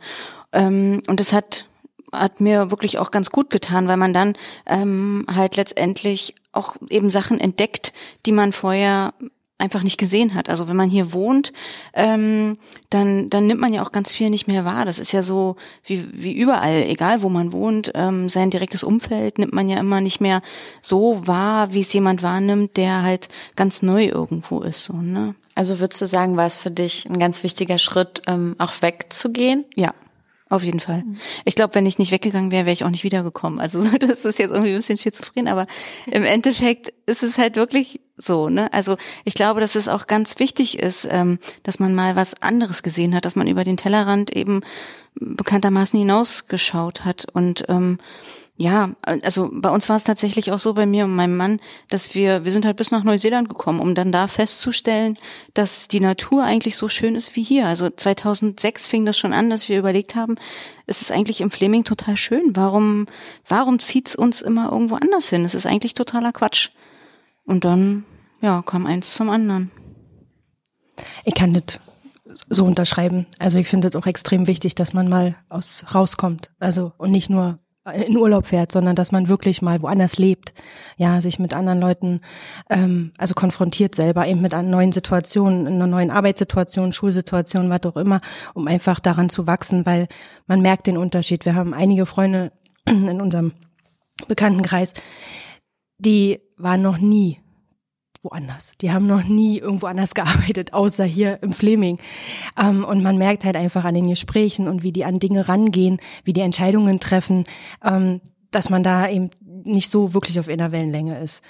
Ähm, 0.51 1.01
und 1.07 1.19
das 1.19 1.33
hat 1.33 1.67
hat 2.13 2.41
mir 2.41 2.71
wirklich 2.71 2.99
auch 2.99 3.09
ganz 3.09 3.29
gut 3.29 3.49
getan, 3.49 3.87
weil 3.87 3.95
man 3.95 4.11
dann 4.11 4.35
ähm, 4.65 5.25
halt 5.33 5.55
letztendlich 5.55 6.35
auch 6.51 6.75
eben 6.89 7.09
Sachen 7.09 7.39
entdeckt, 7.39 7.93
die 8.25 8.33
man 8.33 8.51
vorher 8.51 9.13
einfach 9.61 9.83
nicht 9.83 9.97
gesehen 9.97 10.33
hat. 10.33 10.49
Also 10.49 10.67
wenn 10.67 10.75
man 10.75 10.89
hier 10.89 11.13
wohnt, 11.13 11.53
ähm, 11.93 12.57
dann, 12.89 13.29
dann 13.29 13.47
nimmt 13.47 13.61
man 13.61 13.73
ja 13.73 13.83
auch 13.83 13.91
ganz 13.91 14.13
viel 14.13 14.29
nicht 14.29 14.47
mehr 14.47 14.65
wahr. 14.65 14.85
Das 14.85 14.99
ist 14.99 15.11
ja 15.11 15.23
so 15.23 15.55
wie, 15.85 16.07
wie 16.11 16.33
überall, 16.33 16.83
egal 16.87 17.21
wo 17.21 17.29
man 17.29 17.53
wohnt, 17.53 17.91
ähm, 17.95 18.27
sein 18.27 18.49
direktes 18.49 18.83
Umfeld 18.83 19.37
nimmt 19.37 19.53
man 19.53 19.69
ja 19.69 19.79
immer 19.79 20.01
nicht 20.01 20.19
mehr 20.19 20.41
so 20.81 21.25
wahr, 21.25 21.73
wie 21.73 21.81
es 21.81 21.93
jemand 21.93 22.23
wahrnimmt, 22.23 22.75
der 22.77 23.03
halt 23.03 23.29
ganz 23.55 23.81
neu 23.81 24.05
irgendwo 24.05 24.61
ist. 24.61 24.83
So, 24.85 24.93
ne? 24.93 25.35
Also 25.55 25.79
würdest 25.79 26.01
du 26.01 26.05
sagen, 26.05 26.37
war 26.37 26.47
es 26.47 26.55
für 26.57 26.71
dich 26.71 27.07
ein 27.09 27.19
ganz 27.19 27.43
wichtiger 27.43 27.77
Schritt, 27.77 28.21
ähm, 28.27 28.55
auch 28.57 28.81
wegzugehen? 28.81 29.65
Ja. 29.75 29.93
Auf 30.51 30.63
jeden 30.63 30.81
Fall. 30.81 31.03
Mhm. 31.05 31.15
Ich 31.45 31.55
glaube, 31.55 31.75
wenn 31.75 31.85
ich 31.85 31.97
nicht 31.97 32.11
weggegangen 32.11 32.51
wäre, 32.51 32.65
wäre 32.65 32.73
ich 32.73 32.83
auch 32.83 32.89
nicht 32.89 33.05
wiedergekommen. 33.05 33.61
Also 33.61 33.81
das 33.99 34.25
ist 34.25 34.37
jetzt 34.37 34.51
irgendwie 34.51 34.71
ein 34.71 34.75
bisschen 34.75 34.97
schizophren, 34.97 35.47
aber 35.47 35.65
im 36.07 36.25
Endeffekt 36.25 36.93
ist 37.05 37.23
es 37.23 37.37
halt 37.37 37.55
wirklich 37.55 38.01
so. 38.17 38.49
Ne? 38.49 38.71
Also 38.73 38.97
ich 39.23 39.33
glaube, 39.33 39.61
dass 39.61 39.75
es 39.75 39.87
auch 39.87 40.07
ganz 40.07 40.39
wichtig 40.39 40.77
ist, 40.77 41.07
ähm, 41.09 41.39
dass 41.63 41.79
man 41.79 41.95
mal 41.95 42.17
was 42.17 42.41
anderes 42.41 42.83
gesehen 42.83 43.15
hat, 43.15 43.23
dass 43.23 43.37
man 43.37 43.47
über 43.47 43.63
den 43.63 43.77
Tellerrand 43.77 44.35
eben 44.35 44.59
bekanntermaßen 45.15 45.97
hinausgeschaut 45.97 47.05
hat 47.05 47.27
und 47.31 47.63
ähm, 47.69 47.97
ja, 48.61 48.91
also 49.23 49.49
bei 49.51 49.71
uns 49.71 49.89
war 49.89 49.95
es 49.95 50.03
tatsächlich 50.03 50.51
auch 50.51 50.59
so 50.59 50.75
bei 50.75 50.85
mir 50.85 51.05
und 51.05 51.15
meinem 51.15 51.35
Mann, 51.35 51.59
dass 51.89 52.13
wir, 52.13 52.45
wir 52.45 52.51
sind 52.51 52.63
halt 52.63 52.77
bis 52.77 52.91
nach 52.91 53.03
Neuseeland 53.03 53.49
gekommen, 53.49 53.79
um 53.79 53.95
dann 53.95 54.11
da 54.11 54.27
festzustellen, 54.27 55.17
dass 55.55 55.87
die 55.87 55.99
Natur 55.99 56.43
eigentlich 56.43 56.75
so 56.75 56.87
schön 56.87 57.15
ist 57.15 57.35
wie 57.35 57.41
hier. 57.41 57.65
Also 57.65 57.89
2006 57.89 58.87
fing 58.87 59.03
das 59.03 59.17
schon 59.17 59.33
an, 59.33 59.49
dass 59.49 59.67
wir 59.67 59.79
überlegt 59.79 60.13
haben, 60.13 60.35
es 60.85 61.01
ist 61.01 61.11
eigentlich 61.11 61.41
im 61.41 61.49
Fleming 61.49 61.85
total 61.85 62.17
schön. 62.17 62.55
Warum, 62.55 63.07
warum 63.47 63.79
zieht's 63.79 64.15
uns 64.15 64.43
immer 64.43 64.71
irgendwo 64.71 64.95
anders 64.95 65.29
hin? 65.29 65.43
Es 65.43 65.55
ist 65.55 65.65
eigentlich 65.65 65.95
totaler 65.95 66.31
Quatsch. 66.31 66.69
Und 67.45 67.65
dann, 67.65 68.05
ja, 68.41 68.61
kam 68.61 68.85
eins 68.85 69.15
zum 69.15 69.31
anderen. 69.31 69.71
Ich 71.25 71.33
kann 71.33 71.53
das 71.55 71.79
so 72.47 72.65
unterschreiben. 72.65 73.25
Also 73.39 73.57
ich 73.57 73.67
finde 73.67 73.87
es 73.87 73.95
auch 73.95 74.05
extrem 74.05 74.45
wichtig, 74.45 74.75
dass 74.75 74.93
man 74.93 75.09
mal 75.09 75.35
aus 75.49 75.83
rauskommt. 75.95 76.51
Also 76.59 76.91
und 76.99 77.09
nicht 77.09 77.31
nur 77.31 77.57
in 77.85 78.15
Urlaub 78.15 78.45
fährt, 78.45 78.71
sondern 78.71 78.95
dass 78.95 79.11
man 79.11 79.27
wirklich 79.27 79.61
mal 79.61 79.81
woanders 79.81 80.17
lebt, 80.17 80.53
ja, 80.97 81.19
sich 81.19 81.39
mit 81.39 81.53
anderen 81.53 81.79
Leuten, 81.79 82.21
ähm, 82.69 83.11
also 83.17 83.33
konfrontiert 83.33 83.95
selber 83.95 84.27
eben 84.27 84.41
mit 84.41 84.53
einer 84.53 84.69
neuen 84.69 84.91
Situation, 84.91 85.65
einer 85.65 85.87
neuen 85.87 86.11
Arbeitssituation, 86.11 86.93
Schulsituation, 86.93 87.69
was 87.69 87.83
auch 87.85 87.97
immer, 87.97 88.21
um 88.53 88.67
einfach 88.67 88.99
daran 88.99 89.29
zu 89.29 89.47
wachsen, 89.47 89.85
weil 89.85 90.07
man 90.45 90.61
merkt 90.61 90.85
den 90.85 90.97
Unterschied. 90.97 91.45
Wir 91.45 91.55
haben 91.55 91.73
einige 91.73 92.05
Freunde 92.05 92.51
in 92.87 93.19
unserem 93.19 93.53
Bekanntenkreis, 94.27 94.93
die 95.97 96.39
waren 96.57 96.81
noch 96.83 96.99
nie 96.99 97.39
woanders. 98.23 98.73
Die 98.81 98.91
haben 98.91 99.07
noch 99.07 99.23
nie 99.23 99.57
irgendwo 99.59 99.87
anders 99.87 100.13
gearbeitet, 100.15 100.73
außer 100.73 101.05
hier 101.05 101.41
im 101.41 101.53
Fleming. 101.53 101.99
Ähm, 102.61 102.83
und 102.83 103.03
man 103.03 103.17
merkt 103.17 103.45
halt 103.45 103.55
einfach 103.55 103.83
an 103.83 103.95
den 103.95 104.09
Gesprächen 104.09 104.67
und 104.67 104.83
wie 104.83 104.91
die 104.91 105.05
an 105.05 105.19
Dinge 105.19 105.47
rangehen, 105.47 105.99
wie 106.23 106.33
die 106.33 106.41
Entscheidungen 106.41 106.99
treffen, 106.99 107.45
ähm, 107.83 108.21
dass 108.51 108.69
man 108.69 108.83
da 108.83 109.09
eben 109.09 109.29
nicht 109.63 109.89
so 109.89 110.13
wirklich 110.13 110.39
auf 110.39 110.47
einer 110.47 110.71
Wellenlänge 110.71 111.19
ist. 111.19 111.43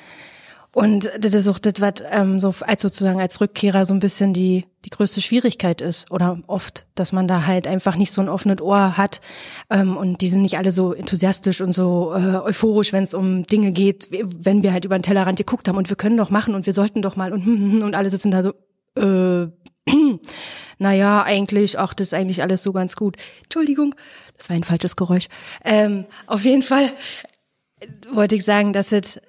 Und 0.74 1.12
das 1.20 1.34
ist 1.34 1.50
auch 1.50 1.60
das, 1.60 1.74
was 1.80 1.96
ähm, 2.10 2.40
so 2.40 2.54
als 2.62 2.82
sozusagen 2.82 3.20
als 3.20 3.42
Rückkehrer 3.42 3.84
so 3.84 3.94
ein 3.94 4.00
bisschen 4.00 4.32
die 4.34 4.66
die 4.86 4.90
größte 4.90 5.22
Schwierigkeit 5.22 5.82
ist 5.82 6.10
oder 6.12 6.40
oft, 6.48 6.88
dass 6.96 7.12
man 7.12 7.28
da 7.28 7.46
halt 7.46 7.68
einfach 7.68 7.98
nicht 7.98 8.12
so 8.12 8.22
ein 8.22 8.30
offenes 8.30 8.62
Ohr 8.62 8.98
hat 8.98 9.22
ähm, 9.70 9.96
und 9.98 10.22
die 10.22 10.28
sind 10.28 10.42
nicht 10.42 10.58
alle 10.58 10.72
so 10.72 10.94
enthusiastisch 10.94 11.62
und 11.62 11.74
so 11.74 12.14
äh, 12.16 12.38
euphorisch, 12.38 12.94
wenn 12.94 13.04
es 13.04 13.14
um 13.14 13.46
Dinge 13.46 13.74
geht, 13.74 14.08
wenn 14.12 14.64
wir 14.64 14.74
halt 14.74 14.86
über 14.86 14.98
den 14.98 15.04
Tellerrand 15.04 15.38
geguckt 15.38 15.68
haben 15.68 15.78
und 15.78 15.90
wir 15.90 15.98
können 15.98 16.18
doch 16.18 16.30
machen 16.30 16.56
und 16.56 16.66
wir 16.66 16.74
sollten 16.74 17.02
doch 17.02 17.16
mal 17.16 17.34
und 17.34 17.82
und 17.84 17.96
alle 17.96 18.10
sitzen 18.10 18.32
da 18.32 18.42
so 18.42 18.54
äh, 18.98 19.52
naja, 20.78 21.24
eigentlich, 21.24 21.80
ach, 21.80 21.94
das 21.94 22.10
ist 22.10 22.14
eigentlich 22.14 22.44
alles 22.44 22.64
so 22.64 22.72
ganz 22.72 22.96
gut. 22.96 23.18
Entschuldigung, 23.44 23.96
das 24.38 24.50
war 24.50 24.56
ein 24.56 24.64
falsches 24.64 24.96
Geräusch. 24.96 25.28
Ähm, 25.66 26.06
auf 26.28 26.46
jeden 26.46 26.62
Fall 26.62 26.92
wollte 28.12 28.36
ich 28.36 28.46
sagen, 28.46 28.74
dass 28.74 28.92
es 28.92 29.20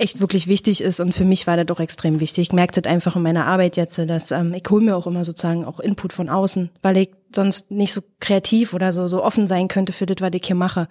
echt 0.00 0.20
wirklich 0.20 0.48
wichtig 0.48 0.82
ist 0.82 1.00
und 1.00 1.14
für 1.14 1.24
mich 1.24 1.46
war 1.46 1.56
das 1.56 1.66
doch 1.66 1.80
extrem 1.80 2.20
wichtig. 2.20 2.48
Ich 2.48 2.52
merkte 2.52 2.80
das 2.80 2.90
einfach 2.90 3.16
in 3.16 3.22
meiner 3.22 3.46
Arbeit 3.46 3.76
jetzt, 3.76 3.98
dass 3.98 4.30
ähm, 4.30 4.54
ich 4.54 4.64
hole 4.70 4.84
mir 4.84 4.96
auch 4.96 5.06
immer 5.06 5.24
sozusagen 5.24 5.64
auch 5.64 5.78
Input 5.78 6.12
von 6.12 6.28
außen, 6.28 6.70
weil 6.82 6.96
ich 6.96 7.10
sonst 7.34 7.70
nicht 7.70 7.92
so 7.92 8.00
kreativ 8.18 8.72
oder 8.72 8.92
so 8.92 9.06
so 9.06 9.22
offen 9.22 9.46
sein 9.46 9.68
könnte 9.68 9.92
für 9.92 10.06
das, 10.06 10.16
was 10.20 10.30
ich 10.34 10.46
hier 10.46 10.56
mache. 10.56 10.88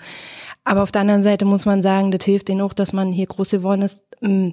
Aber 0.64 0.84
auf 0.84 0.92
der 0.92 1.02
anderen 1.02 1.24
Seite 1.24 1.46
muss 1.46 1.66
man 1.66 1.82
sagen, 1.82 2.12
das 2.12 2.24
hilft 2.24 2.48
denen 2.48 2.62
auch, 2.62 2.74
dass 2.74 2.94
man 2.94 3.12
hier 3.12 3.26
groß 3.26 3.50
geworden 3.50 3.82
ist, 3.82 4.04
mm, 4.22 4.50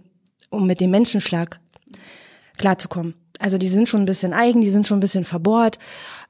um 0.51 0.67
mit 0.67 0.81
dem 0.81 0.91
Menschenschlag 0.91 1.61
klarzukommen. 2.57 3.15
Also 3.39 3.59
die 3.59 3.69
sind 3.69 3.89
schon 3.89 4.03
ein 4.03 4.07
bisschen 4.07 4.33
eigen, 4.33 4.63
die 4.63 4.71
sind 4.71 4.87
schon 4.87 4.97
ein 4.97 5.01
bisschen 5.01 5.25
verbohrt, 5.25 5.79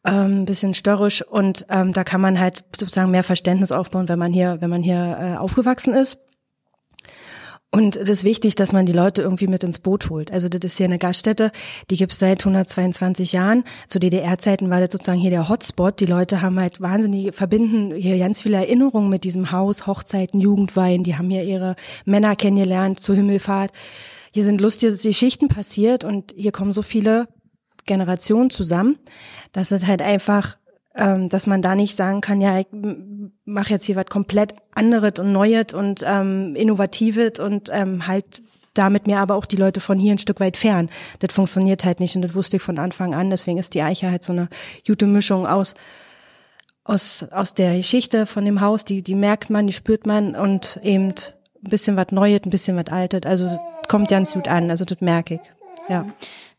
ähm, 0.04 0.42
ein 0.42 0.44
bisschen 0.44 0.74
störrisch 0.74 1.22
und 1.22 1.64
ähm, 1.70 1.92
da 1.92 2.02
kann 2.02 2.20
man 2.20 2.40
halt 2.40 2.64
sozusagen 2.76 3.12
mehr 3.12 3.22
Verständnis 3.22 3.70
aufbauen, 3.70 4.08
wenn 4.08 4.18
man 4.18 4.32
hier, 4.32 4.56
wenn 4.60 4.70
man 4.70 4.82
hier 4.82 5.16
äh, 5.20 5.36
aufgewachsen 5.36 5.94
ist. 5.94 6.25
Und 7.76 7.94
es 7.98 8.08
ist 8.08 8.24
wichtig, 8.24 8.54
dass 8.54 8.72
man 8.72 8.86
die 8.86 8.94
Leute 8.94 9.20
irgendwie 9.20 9.48
mit 9.48 9.62
ins 9.62 9.78
Boot 9.78 10.08
holt. 10.08 10.32
Also 10.32 10.48
das 10.48 10.64
ist 10.64 10.78
hier 10.78 10.86
eine 10.86 10.96
Gaststätte, 10.96 11.52
die 11.90 11.98
gibt's 11.98 12.18
seit 12.18 12.40
122 12.40 13.32
Jahren. 13.34 13.64
Zu 13.86 13.98
DDR-Zeiten 13.98 14.70
war 14.70 14.80
das 14.80 14.92
sozusagen 14.92 15.18
hier 15.18 15.28
der 15.28 15.50
Hotspot. 15.50 16.00
Die 16.00 16.06
Leute 16.06 16.40
haben 16.40 16.58
halt 16.58 16.80
wahnsinnig, 16.80 17.34
verbinden 17.34 17.94
hier 17.94 18.16
ganz 18.16 18.40
viele 18.40 18.56
Erinnerungen 18.56 19.10
mit 19.10 19.24
diesem 19.24 19.52
Haus, 19.52 19.86
Hochzeiten, 19.86 20.40
Jugendwein. 20.40 21.02
Die 21.02 21.18
haben 21.18 21.28
hier 21.28 21.44
ihre 21.44 21.76
Männer 22.06 22.34
kennengelernt 22.34 22.98
zur 22.98 23.14
Himmelfahrt. 23.14 23.72
Hier 24.32 24.44
sind 24.44 24.62
lustige 24.62 24.94
Geschichten 24.94 25.48
passiert 25.48 26.02
und 26.02 26.32
hier 26.34 26.52
kommen 26.52 26.72
so 26.72 26.80
viele 26.80 27.28
Generationen 27.84 28.48
zusammen, 28.48 28.98
dass 29.52 29.70
es 29.70 29.86
halt 29.86 30.00
einfach 30.00 30.56
ähm, 30.96 31.28
dass 31.28 31.46
man 31.46 31.62
da 31.62 31.74
nicht 31.74 31.96
sagen 31.96 32.20
kann, 32.20 32.40
ja, 32.40 32.58
ich 32.58 32.66
mache 33.44 33.70
jetzt 33.70 33.84
hier 33.84 33.96
was 33.96 34.06
komplett 34.06 34.54
anderes 34.74 35.18
und 35.18 35.32
Neues 35.32 35.72
und 35.72 36.04
ähm, 36.06 36.54
Innovatives 36.56 37.38
und 37.38 37.70
ähm, 37.72 38.06
halt 38.06 38.42
damit 38.74 39.06
mir 39.06 39.18
aber 39.18 39.34
auch 39.34 39.46
die 39.46 39.56
Leute 39.56 39.80
von 39.80 39.98
hier 39.98 40.12
ein 40.12 40.18
Stück 40.18 40.40
weit 40.40 40.56
fern. 40.56 40.90
Das 41.20 41.34
funktioniert 41.34 41.84
halt 41.84 42.00
nicht 42.00 42.16
und 42.16 42.22
das 42.22 42.34
wusste 42.34 42.56
ich 42.56 42.62
von 42.62 42.78
Anfang 42.78 43.14
an. 43.14 43.30
Deswegen 43.30 43.58
ist 43.58 43.74
die 43.74 43.82
Eiche 43.82 44.10
halt 44.10 44.22
so 44.22 44.32
eine 44.32 44.48
gute 44.86 45.06
Mischung 45.06 45.46
aus 45.46 45.74
aus 46.84 47.26
aus 47.30 47.54
der 47.54 47.76
Geschichte 47.76 48.26
von 48.26 48.44
dem 48.44 48.60
Haus. 48.60 48.84
Die 48.84 49.02
die 49.02 49.14
merkt 49.14 49.50
man, 49.50 49.66
die 49.66 49.72
spürt 49.72 50.06
man 50.06 50.34
und 50.34 50.78
eben 50.82 51.08
ein 51.08 51.70
bisschen 51.70 51.96
was 51.96 52.10
Neues, 52.10 52.40
ein 52.44 52.50
bisschen 52.50 52.76
was 52.76 52.92
Altes. 52.92 53.22
Also 53.24 53.58
kommt 53.88 54.08
ganz 54.08 54.34
gut 54.34 54.48
an. 54.48 54.70
Also 54.70 54.84
das 54.84 55.00
merke 55.00 55.34
ich. 55.34 55.40
Ja. 55.88 56.06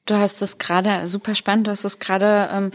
Du 0.07 0.15
hast 0.15 0.41
das 0.41 0.57
gerade 0.57 1.07
super 1.07 1.35
spannend. 1.35 1.67
Du 1.67 1.71
hast 1.71 1.83
es 1.83 1.99
gerade 1.99 2.49
ähm, 2.51 2.71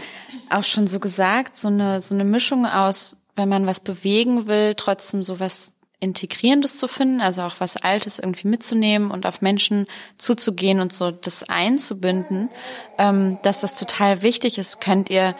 auch 0.51 0.65
schon 0.65 0.87
so 0.87 1.01
gesagt, 1.01 1.57
so 1.57 1.69
eine 1.69 2.01
so 2.01 2.15
eine 2.15 2.25
Mischung 2.25 2.67
aus, 2.67 3.17
wenn 3.35 3.49
man 3.49 3.67
was 3.67 3.81
bewegen 3.81 4.47
will, 4.47 4.75
trotzdem 4.77 5.23
so 5.23 5.41
was 5.41 5.73
Integrierendes 5.99 6.79
zu 6.79 6.89
finden, 6.89 7.21
also 7.21 7.43
auch 7.43 7.55
was 7.59 7.77
Altes 7.77 8.19
irgendwie 8.19 8.49
mitzunehmen 8.49 9.11
und 9.11 9.25
auf 9.25 9.41
Menschen 9.41 9.87
zuzugehen 10.19 10.81
und 10.81 10.93
so 10.93 11.11
das 11.11 11.49
einzubinden, 11.49 12.51
ähm, 12.99 13.39
dass 13.43 13.61
das 13.61 13.75
total 13.75 14.23
wichtig 14.23 14.59
ist. 14.59 14.81
Könnt 14.81 15.09
ihr 15.09 15.35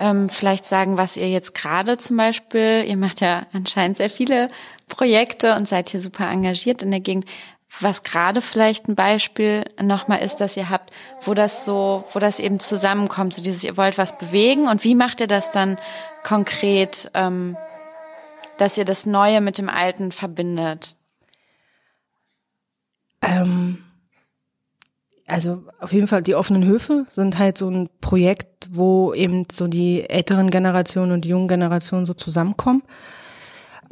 ähm, 0.00 0.28
vielleicht 0.28 0.66
sagen, 0.66 0.96
was 0.98 1.16
ihr 1.16 1.30
jetzt 1.30 1.54
gerade 1.54 1.98
zum 1.98 2.16
Beispiel, 2.16 2.84
ihr 2.86 2.96
macht 2.96 3.20
ja 3.20 3.46
anscheinend 3.52 3.96
sehr 3.96 4.10
viele 4.10 4.48
Projekte 4.88 5.54
und 5.54 5.66
seid 5.66 5.88
hier 5.88 6.00
super 6.00 6.28
engagiert 6.28 6.82
in 6.82 6.90
der 6.90 7.00
Gegend, 7.00 7.24
was 7.80 8.02
gerade 8.02 8.40
vielleicht 8.40 8.88
ein 8.88 8.94
Beispiel 8.94 9.64
nochmal 9.80 10.20
ist, 10.20 10.36
dass 10.36 10.56
ihr 10.56 10.68
habt, 10.70 10.90
wo 11.22 11.34
das 11.34 11.64
so, 11.64 12.04
wo 12.12 12.18
das 12.18 12.40
eben 12.40 12.60
zusammenkommt, 12.60 13.34
so 13.34 13.42
dieses, 13.42 13.62
ihr 13.62 13.76
wollt 13.76 13.98
was 13.98 14.18
bewegen 14.18 14.68
und 14.68 14.84
wie 14.84 14.94
macht 14.94 15.20
ihr 15.20 15.26
das 15.26 15.50
dann 15.50 15.78
konkret, 16.24 17.10
ähm, 17.14 17.56
dass 18.56 18.78
ihr 18.78 18.84
das 18.84 19.06
Neue 19.06 19.40
mit 19.40 19.58
dem 19.58 19.68
Alten 19.68 20.12
verbindet? 20.12 20.96
Ähm, 23.22 23.84
also 25.26 25.62
auf 25.78 25.92
jeden 25.92 26.06
Fall 26.06 26.22
die 26.22 26.34
offenen 26.34 26.64
Höfe 26.64 27.06
sind 27.10 27.38
halt 27.38 27.58
so 27.58 27.70
ein 27.70 27.90
Projekt, 28.00 28.68
wo 28.70 29.12
eben 29.12 29.46
so 29.52 29.68
die 29.68 30.08
älteren 30.08 30.50
Generationen 30.50 31.12
und 31.12 31.24
die 31.26 31.28
jungen 31.28 31.48
Generationen 31.48 32.06
so 32.06 32.14
zusammenkommen 32.14 32.82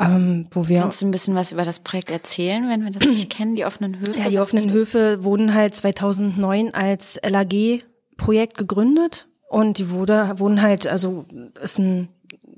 ähm, 0.00 0.46
wo 0.50 0.68
wir. 0.68 0.80
Kannst 0.80 1.02
du 1.02 1.06
ein 1.06 1.10
bisschen 1.10 1.34
was 1.34 1.52
über 1.52 1.64
das 1.64 1.80
Projekt 1.80 2.10
erzählen, 2.10 2.68
wenn 2.68 2.84
wir 2.84 2.90
das 2.90 3.06
nicht 3.06 3.30
kennen, 3.36 3.56
die 3.56 3.64
offenen 3.64 3.98
Höfe? 3.98 4.18
Ja, 4.18 4.28
die 4.28 4.38
offenen 4.38 4.70
Höfe 4.70 5.24
wurden 5.24 5.54
halt 5.54 5.74
2009 5.74 6.74
als 6.74 7.20
LAG-Projekt 7.22 8.58
gegründet 8.58 9.28
und 9.48 9.78
die 9.78 9.90
wurde, 9.90 10.38
wurden 10.38 10.62
halt, 10.62 10.86
also 10.86 11.24
ist 11.62 11.78
ein 11.78 12.08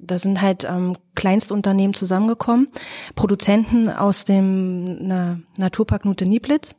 da 0.01 0.19
sind 0.19 0.41
halt 0.41 0.65
ähm, 0.65 0.97
Kleinstunternehmen 1.17 1.93
zusammengekommen, 1.93 2.69
Produzenten 3.15 3.91
aus 3.91 4.25
dem 4.25 5.07
na, 5.07 5.41
Naturpark 5.59 6.05
Nute 6.05 6.25
Nieblitz 6.25 6.77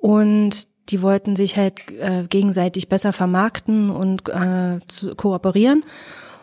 und 0.00 0.68
die 0.88 1.02
wollten 1.02 1.36
sich 1.36 1.56
halt 1.56 1.90
äh, 1.90 2.24
gegenseitig 2.28 2.88
besser 2.88 3.12
vermarkten 3.12 3.90
und 3.90 4.28
äh, 4.28 4.80
zu 4.88 5.14
kooperieren. 5.14 5.84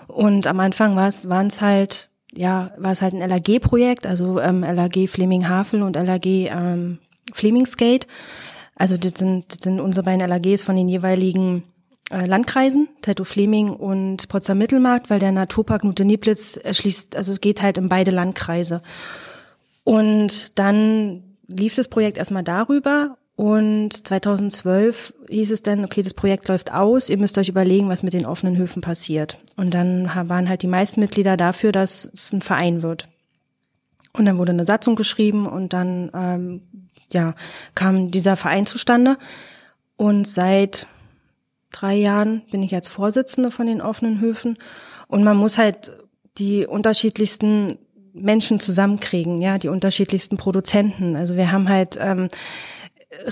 Und 0.07 0.47
am 0.47 0.59
Anfang 0.59 0.95
waren 0.95 1.47
es 1.47 1.61
halt 1.61 2.08
ja, 2.35 2.71
war 2.77 2.91
es 2.91 3.01
halt 3.01 3.13
ein 3.13 3.27
LAG-Projekt, 3.27 4.05
also 4.05 4.39
ähm, 4.39 4.61
LAG 4.61 5.07
Fleming-Havel 5.07 5.81
und 5.81 5.95
LAG 5.95 6.25
ähm, 6.25 6.99
Fleming-Skate. 7.33 8.07
Also 8.75 8.97
das 8.97 9.13
sind, 9.17 9.45
das 9.49 9.59
sind 9.61 9.79
unsere 9.79 10.05
beiden 10.05 10.27
LAGs 10.27 10.63
von 10.63 10.75
den 10.75 10.87
jeweiligen 10.87 11.63
äh, 12.11 12.25
Landkreisen, 12.25 12.87
Tattoo 13.01 13.23
Fleming 13.23 13.69
und 13.69 14.27
Potsdam 14.29 14.57
Mittelmarkt, 14.57 15.09
weil 15.09 15.19
der 15.19 15.31
Naturpark 15.31 15.83
Nute 15.83 16.05
Nieblitz 16.05 16.57
erschließt, 16.57 17.15
also 17.15 17.33
es 17.33 17.41
geht 17.41 17.61
halt 17.61 17.77
in 17.77 17.89
beide 17.89 18.11
Landkreise. 18.11 18.81
Und 19.83 20.57
dann 20.57 21.23
lief 21.47 21.75
das 21.75 21.87
Projekt 21.87 22.17
erstmal 22.17 22.43
darüber 22.43 23.17
und 23.39 24.05
2012 24.05 25.13
hieß 25.29 25.51
es 25.51 25.63
dann, 25.63 25.85
okay, 25.85 26.03
das 26.03 26.13
Projekt 26.13 26.49
läuft 26.49 26.73
aus, 26.73 27.07
ihr 27.07 27.17
müsst 27.17 27.37
euch 27.37 27.47
überlegen, 27.47 27.87
was 27.87 28.03
mit 28.03 28.11
den 28.11 28.25
offenen 28.25 28.57
Höfen 28.57 28.81
passiert. 28.81 29.39
Und 29.55 29.73
dann 29.73 30.11
waren 30.13 30.49
halt 30.49 30.61
die 30.61 30.67
meisten 30.67 30.99
Mitglieder 30.99 31.37
dafür, 31.37 31.71
dass 31.71 32.09
es 32.13 32.33
ein 32.33 32.41
Verein 32.41 32.81
wird. 32.81 33.07
Und 34.11 34.25
dann 34.25 34.37
wurde 34.37 34.51
eine 34.51 34.65
Satzung 34.65 34.97
geschrieben 34.97 35.47
und 35.47 35.71
dann 35.71 36.11
ähm, 36.13 36.61
ja 37.13 37.33
kam 37.75 38.11
dieser 38.11 38.35
Verein 38.35 38.65
zustande. 38.65 39.17
Und 39.95 40.27
seit 40.27 40.87
drei 41.71 41.95
Jahren 41.95 42.41
bin 42.51 42.61
ich 42.61 42.71
jetzt 42.71 42.89
Vorsitzende 42.89 43.51
von 43.51 43.67
den 43.67 43.79
offenen 43.79 44.19
Höfen. 44.19 44.57
Und 45.07 45.23
man 45.23 45.37
muss 45.37 45.57
halt 45.57 45.93
die 46.37 46.67
unterschiedlichsten 46.67 47.77
Menschen 48.11 48.59
zusammenkriegen, 48.59 49.41
ja, 49.41 49.57
die 49.57 49.69
unterschiedlichsten 49.69 50.35
Produzenten. 50.35 51.15
Also 51.15 51.37
wir 51.37 51.53
haben 51.53 51.69
halt 51.69 51.97
ähm, 52.01 52.27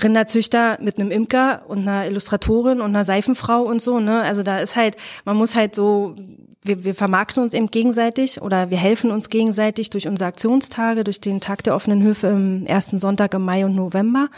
Rinderzüchter 0.02 0.78
mit 0.80 0.98
einem 0.98 1.12
Imker 1.12 1.62
und 1.68 1.80
einer 1.80 2.06
Illustratorin 2.06 2.80
und 2.80 2.88
einer 2.88 3.04
Seifenfrau 3.04 3.62
und 3.62 3.80
so, 3.80 4.00
ne? 4.00 4.22
Also 4.22 4.42
da 4.42 4.58
ist 4.58 4.74
halt, 4.74 4.96
man 5.24 5.36
muss 5.36 5.54
halt 5.54 5.76
so, 5.76 6.16
wir, 6.62 6.82
wir 6.82 6.96
vermarkten 6.96 7.44
uns 7.44 7.54
eben 7.54 7.68
gegenseitig 7.68 8.42
oder 8.42 8.70
wir 8.70 8.76
helfen 8.76 9.12
uns 9.12 9.28
gegenseitig 9.28 9.90
durch 9.90 10.08
unsere 10.08 10.28
Aktionstage, 10.28 11.04
durch 11.04 11.20
den 11.20 11.40
Tag 11.40 11.62
der 11.62 11.76
offenen 11.76 12.02
Höfe 12.02 12.26
im 12.26 12.66
ersten 12.66 12.98
Sonntag 12.98 13.34
im 13.34 13.44
Mai 13.44 13.64
und 13.64 13.76
November 13.76 14.28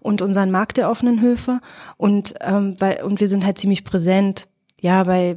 und 0.00 0.20
unseren 0.20 0.50
Markt 0.50 0.76
der 0.76 0.90
offenen 0.90 1.22
Höfe 1.22 1.60
und 1.96 2.34
ähm, 2.42 2.76
weil, 2.78 3.02
und 3.02 3.20
wir 3.20 3.28
sind 3.28 3.46
halt 3.46 3.56
ziemlich 3.56 3.84
präsent, 3.84 4.48
ja, 4.82 5.04
bei 5.04 5.36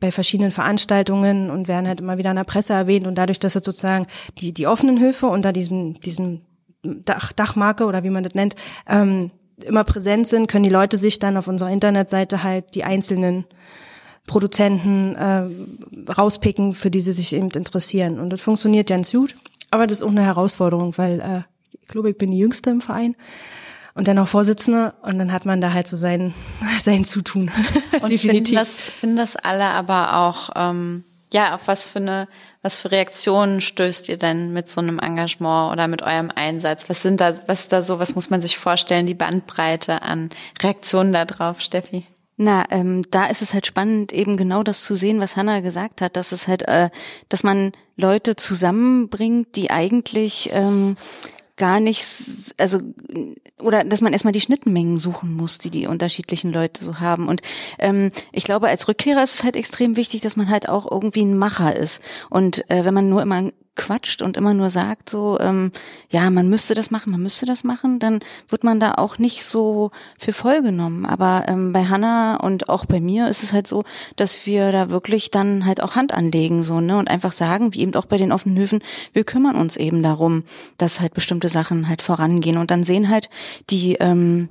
bei 0.00 0.12
verschiedenen 0.12 0.50
Veranstaltungen 0.50 1.50
und 1.50 1.66
werden 1.66 1.88
halt 1.88 2.02
immer 2.02 2.18
wieder 2.18 2.28
in 2.28 2.36
der 2.36 2.44
Presse 2.44 2.74
erwähnt 2.74 3.06
und 3.06 3.14
dadurch, 3.14 3.38
dass 3.38 3.56
es 3.56 3.64
sozusagen 3.64 4.06
die, 4.38 4.52
die 4.52 4.66
offenen 4.66 5.00
Höfe 5.00 5.26
unter 5.28 5.50
diesem, 5.50 5.98
diesem 6.00 6.42
Dach, 6.82 7.32
Dachmarke 7.32 7.84
oder 7.86 8.04
wie 8.04 8.10
man 8.10 8.22
das 8.24 8.34
nennt, 8.34 8.54
ähm, 8.88 9.30
immer 9.64 9.84
präsent 9.84 10.28
sind, 10.28 10.46
können 10.46 10.64
die 10.64 10.70
Leute 10.70 10.96
sich 10.96 11.18
dann 11.18 11.36
auf 11.36 11.48
unserer 11.48 11.70
Internetseite 11.70 12.42
halt 12.42 12.74
die 12.74 12.84
einzelnen 12.84 13.44
Produzenten 14.26 15.16
äh, 15.16 15.48
rauspicken, 16.10 16.74
für 16.74 16.90
die 16.90 17.00
sie 17.00 17.12
sich 17.12 17.34
eben 17.34 17.50
interessieren. 17.50 18.20
Und 18.20 18.30
das 18.30 18.40
funktioniert 18.40 18.88
ganz 18.88 19.10
gut. 19.10 19.34
Aber 19.70 19.86
das 19.86 19.98
ist 19.98 20.02
auch 20.04 20.10
eine 20.10 20.22
Herausforderung, 20.22 20.96
weil 20.96 21.20
äh, 21.20 21.42
ich 21.80 21.88
glaube, 21.88 22.10
ich 22.10 22.18
bin 22.18 22.30
die 22.30 22.38
Jüngste 22.38 22.70
im 22.70 22.80
Verein 22.80 23.16
und 23.94 24.06
dann 24.06 24.18
auch 24.18 24.28
Vorsitzende 24.28 24.94
und 25.02 25.18
dann 25.18 25.32
hat 25.32 25.44
man 25.44 25.60
da 25.60 25.72
halt 25.72 25.88
so 25.88 25.96
sein, 25.96 26.34
sein 26.78 27.04
Zutun. 27.04 27.50
Und 28.00 28.10
Definitiv. 28.10 28.20
Finden 28.20 28.54
das, 28.54 28.78
finden 28.78 29.16
das 29.16 29.36
alle 29.36 29.64
aber 29.64 30.16
auch, 30.16 30.50
ähm, 30.54 31.04
ja, 31.32 31.54
auf 31.54 31.62
was 31.66 31.86
für 31.86 31.98
eine, 31.98 32.28
was 32.62 32.76
für 32.76 32.90
Reaktionen 32.90 33.60
stößt 33.60 34.08
ihr 34.08 34.16
denn 34.16 34.52
mit 34.52 34.68
so 34.68 34.80
einem 34.80 34.98
Engagement 34.98 35.72
oder 35.72 35.88
mit 35.88 36.02
eurem 36.02 36.30
Einsatz? 36.34 36.88
Was 36.88 37.02
sind 37.02 37.20
da, 37.20 37.32
was 37.46 37.60
ist 37.60 37.72
da 37.72 37.82
so, 37.82 37.98
was 37.98 38.14
muss 38.14 38.30
man 38.30 38.42
sich 38.42 38.58
vorstellen, 38.58 39.06
die 39.06 39.14
Bandbreite 39.14 40.02
an 40.02 40.30
Reaktionen 40.60 41.12
da 41.12 41.24
drauf, 41.24 41.60
Steffi? 41.60 42.04
Na, 42.40 42.64
ähm, 42.70 43.02
da 43.10 43.26
ist 43.26 43.42
es 43.42 43.52
halt 43.52 43.66
spannend, 43.66 44.12
eben 44.12 44.36
genau 44.36 44.62
das 44.62 44.84
zu 44.84 44.94
sehen, 44.94 45.20
was 45.20 45.36
Hannah 45.36 45.58
gesagt 45.60 46.00
hat, 46.00 46.14
dass 46.14 46.30
es 46.30 46.46
halt, 46.46 46.62
äh, 46.68 46.88
dass 47.28 47.42
man 47.42 47.72
Leute 47.96 48.36
zusammenbringt, 48.36 49.56
die 49.56 49.72
eigentlich 49.72 50.50
ähm, 50.52 50.94
gar 51.58 51.80
nicht, 51.80 52.06
also 52.56 52.78
oder 53.60 53.84
dass 53.84 54.00
man 54.00 54.12
erstmal 54.12 54.32
die 54.32 54.40
Schnittmengen 54.40 54.98
suchen 54.98 55.34
muss, 55.34 55.58
die 55.58 55.70
die 55.70 55.86
unterschiedlichen 55.86 56.52
Leute 56.52 56.82
so 56.82 57.00
haben. 57.00 57.28
Und 57.28 57.42
ähm, 57.78 58.10
ich 58.32 58.44
glaube, 58.44 58.68
als 58.68 58.88
Rückkehrer 58.88 59.22
ist 59.22 59.34
es 59.34 59.44
halt 59.44 59.56
extrem 59.56 59.96
wichtig, 59.96 60.22
dass 60.22 60.36
man 60.36 60.48
halt 60.48 60.68
auch 60.68 60.90
irgendwie 60.90 61.24
ein 61.24 61.36
Macher 61.36 61.76
ist. 61.76 62.00
Und 62.30 62.68
äh, 62.70 62.84
wenn 62.84 62.94
man 62.94 63.08
nur 63.08 63.22
immer 63.22 63.50
quatscht 63.78 64.20
und 64.20 64.36
immer 64.36 64.52
nur 64.52 64.68
sagt 64.68 65.08
so, 65.08 65.40
ähm, 65.40 65.72
ja, 66.10 66.28
man 66.28 66.50
müsste 66.50 66.74
das 66.74 66.90
machen, 66.90 67.10
man 67.12 67.22
müsste 67.22 67.46
das 67.46 67.64
machen, 67.64 67.98
dann 67.98 68.20
wird 68.48 68.64
man 68.64 68.80
da 68.80 68.94
auch 68.94 69.18
nicht 69.18 69.44
so 69.44 69.90
für 70.18 70.34
voll 70.34 70.60
genommen. 70.60 71.06
Aber 71.06 71.44
ähm, 71.48 71.72
bei 71.72 71.86
Hanna 71.86 72.36
und 72.36 72.68
auch 72.68 72.84
bei 72.84 73.00
mir 73.00 73.28
ist 73.28 73.42
es 73.42 73.54
halt 73.54 73.66
so, 73.66 73.84
dass 74.16 74.44
wir 74.44 74.72
da 74.72 74.90
wirklich 74.90 75.30
dann 75.30 75.64
halt 75.64 75.82
auch 75.82 75.96
Hand 75.96 76.12
anlegen 76.12 76.62
so 76.62 76.80
ne 76.80 76.98
und 76.98 77.08
einfach 77.08 77.32
sagen, 77.32 77.72
wie 77.72 77.80
eben 77.80 77.94
auch 77.94 78.06
bei 78.06 78.18
den 78.18 78.32
offenen 78.32 78.58
Höfen, 78.58 78.80
wir 79.14 79.24
kümmern 79.24 79.56
uns 79.56 79.78
eben 79.78 80.02
darum, 80.02 80.44
dass 80.76 81.00
halt 81.00 81.14
bestimmte 81.14 81.48
Sachen 81.48 81.88
halt 81.88 82.02
vorangehen 82.02 82.58
und 82.58 82.70
dann 82.70 82.82
sehen 82.82 83.08
halt 83.08 83.30
die 83.70 83.94
ähm, 83.94 84.50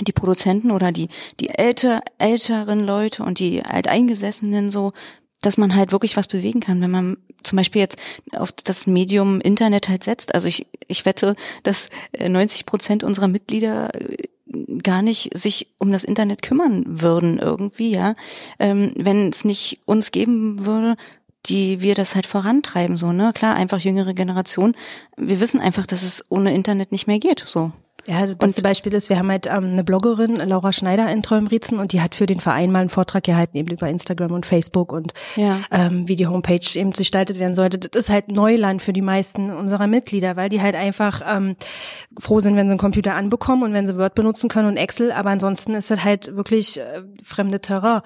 die 0.00 0.12
Produzenten 0.12 0.70
oder 0.70 0.92
die 0.92 1.08
die 1.40 1.48
älter, 1.48 2.02
älteren 2.18 2.84
Leute 2.84 3.24
und 3.24 3.40
die 3.40 3.64
alteingesessenen 3.64 4.70
so 4.70 4.92
dass 5.40 5.56
man 5.56 5.74
halt 5.74 5.92
wirklich 5.92 6.16
was 6.16 6.26
bewegen 6.26 6.60
kann, 6.60 6.80
wenn 6.80 6.90
man 6.90 7.16
zum 7.42 7.56
Beispiel 7.56 7.80
jetzt 7.80 7.98
auf 8.32 8.52
das 8.52 8.86
Medium 8.86 9.40
Internet 9.40 9.88
halt 9.88 10.02
setzt. 10.02 10.34
Also 10.34 10.48
ich, 10.48 10.66
ich 10.88 11.04
wette, 11.04 11.36
dass 11.62 11.88
90 12.20 12.60
äh, 12.60 12.64
Prozent 12.64 13.04
unserer 13.04 13.28
Mitglieder 13.28 13.94
äh, 13.94 14.16
gar 14.82 15.02
nicht 15.02 15.36
sich 15.36 15.68
um 15.78 15.92
das 15.92 16.04
Internet 16.04 16.42
kümmern 16.42 16.84
würden 16.86 17.38
irgendwie, 17.38 17.90
ja. 17.90 18.14
Ähm, 18.58 18.92
wenn 18.96 19.28
es 19.28 19.44
nicht 19.44 19.80
uns 19.84 20.10
geben 20.10 20.64
würde, 20.66 20.96
die 21.46 21.80
wir 21.80 21.94
das 21.94 22.14
halt 22.14 22.26
vorantreiben, 22.26 22.96
so, 22.96 23.12
ne? 23.12 23.32
Klar, 23.34 23.54
einfach 23.56 23.78
jüngere 23.80 24.14
Generation. 24.14 24.74
Wir 25.16 25.40
wissen 25.40 25.60
einfach, 25.60 25.86
dass 25.86 26.02
es 26.02 26.24
ohne 26.28 26.54
Internet 26.54 26.92
nicht 26.92 27.06
mehr 27.06 27.18
geht, 27.18 27.44
so. 27.46 27.72
Ja, 28.08 28.24
das 28.24 28.36
beste 28.36 28.62
Beispiel 28.62 28.94
ist, 28.94 29.10
wir 29.10 29.18
haben 29.18 29.30
halt 29.30 29.46
ähm, 29.46 29.64
eine 29.64 29.84
Bloggerin, 29.84 30.36
Laura 30.36 30.72
Schneider 30.72 31.12
in 31.12 31.22
Träumriezen 31.22 31.78
und 31.78 31.92
die 31.92 32.00
hat 32.00 32.14
für 32.14 32.24
den 32.24 32.40
Verein 32.40 32.72
mal 32.72 32.80
einen 32.80 32.88
Vortrag 32.88 33.22
gehalten, 33.22 33.58
eben 33.58 33.68
über 33.68 33.86
Instagram 33.86 34.32
und 34.32 34.46
Facebook 34.46 34.94
und 34.94 35.12
ja. 35.36 35.60
ähm, 35.70 36.08
wie 36.08 36.16
die 36.16 36.26
Homepage 36.26 36.66
eben 36.74 36.92
gestaltet 36.92 37.38
werden 37.38 37.52
sollte. 37.52 37.78
Das 37.78 38.06
ist 38.06 38.10
halt 38.10 38.28
Neuland 38.28 38.80
für 38.80 38.94
die 38.94 39.02
meisten 39.02 39.50
unserer 39.50 39.86
Mitglieder, 39.86 40.36
weil 40.36 40.48
die 40.48 40.62
halt 40.62 40.74
einfach 40.74 41.20
ähm, 41.28 41.56
froh 42.18 42.40
sind, 42.40 42.56
wenn 42.56 42.66
sie 42.66 42.72
einen 42.72 42.78
Computer 42.78 43.14
anbekommen 43.14 43.62
und 43.62 43.72
wenn 43.74 43.86
sie 43.86 43.98
Word 43.98 44.14
benutzen 44.14 44.48
können 44.48 44.68
und 44.68 44.78
Excel, 44.78 45.12
aber 45.12 45.28
ansonsten 45.28 45.74
ist 45.74 45.90
das 45.90 46.02
halt 46.02 46.34
wirklich 46.34 46.80
äh, 46.80 47.02
fremde 47.22 47.60
Terrain. 47.60 48.00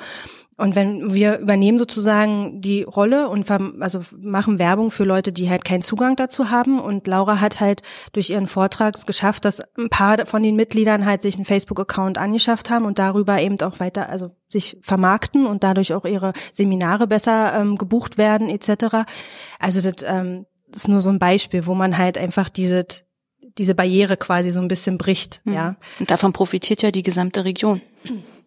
Und 0.63 0.77
wenn 0.77 1.13
wir 1.13 1.41
übernehmen 1.41 1.77
sozusagen 1.77 2.61
die 2.61 2.85
Rolle 2.85 3.29
und 3.29 3.51
also 3.51 3.99
machen 4.17 4.61
Werbung 4.61 4.93
für 4.93 5.03
Leute, 5.03 5.33
die 5.33 5.51
halt 5.51 5.65
keinen 5.65 5.83
Zugang 5.83 6.15
dazu 6.15 6.51
haben. 6.51 6.79
Und 6.79 7.09
Laura 7.09 7.41
hat 7.41 7.59
halt 7.59 7.83
durch 8.13 8.31
ihren 8.31 8.47
Vortrag 8.47 8.95
geschafft, 9.05 9.45
dass 9.45 9.61
ein 9.77 9.89
paar 9.89 10.25
von 10.25 10.41
den 10.41 10.55
Mitgliedern 10.55 11.05
halt 11.05 11.21
sich 11.21 11.35
einen 11.35 11.47
Facebook-Account 11.47 12.17
angeschafft 12.17 12.71
haben 12.71 12.85
und 12.85 13.01
darüber 13.01 13.41
eben 13.41 13.61
auch 13.61 13.81
weiter, 13.81 14.09
also 14.09 14.37
sich 14.49 14.79
vermarkten 14.83 15.47
und 15.47 15.65
dadurch 15.65 15.95
auch 15.95 16.05
ihre 16.05 16.33
Seminare 16.53 17.09
besser 17.09 17.55
ähm, 17.61 17.77
gebucht 17.77 18.17
werden 18.17 18.49
etc. 18.49 19.05
Also 19.59 19.81
das 19.81 20.09
ähm, 20.09 20.47
ist 20.73 20.87
nur 20.87 21.01
so 21.01 21.09
ein 21.09 21.19
Beispiel, 21.19 21.67
wo 21.67 21.75
man 21.75 21.99
halt 21.99 22.17
einfach 22.17 22.49
diese 22.49 22.87
diese 23.59 23.75
Barriere 23.75 24.17
quasi 24.17 24.51
so 24.51 24.61
ein 24.61 24.69
bisschen 24.69 24.97
bricht, 24.97 25.43
mhm. 25.45 25.53
ja. 25.53 25.77
Und 25.99 26.11
davon 26.11 26.33
profitiert 26.33 26.83
ja 26.83 26.93
die 26.93 27.03
gesamte 27.03 27.45
Region 27.45 27.83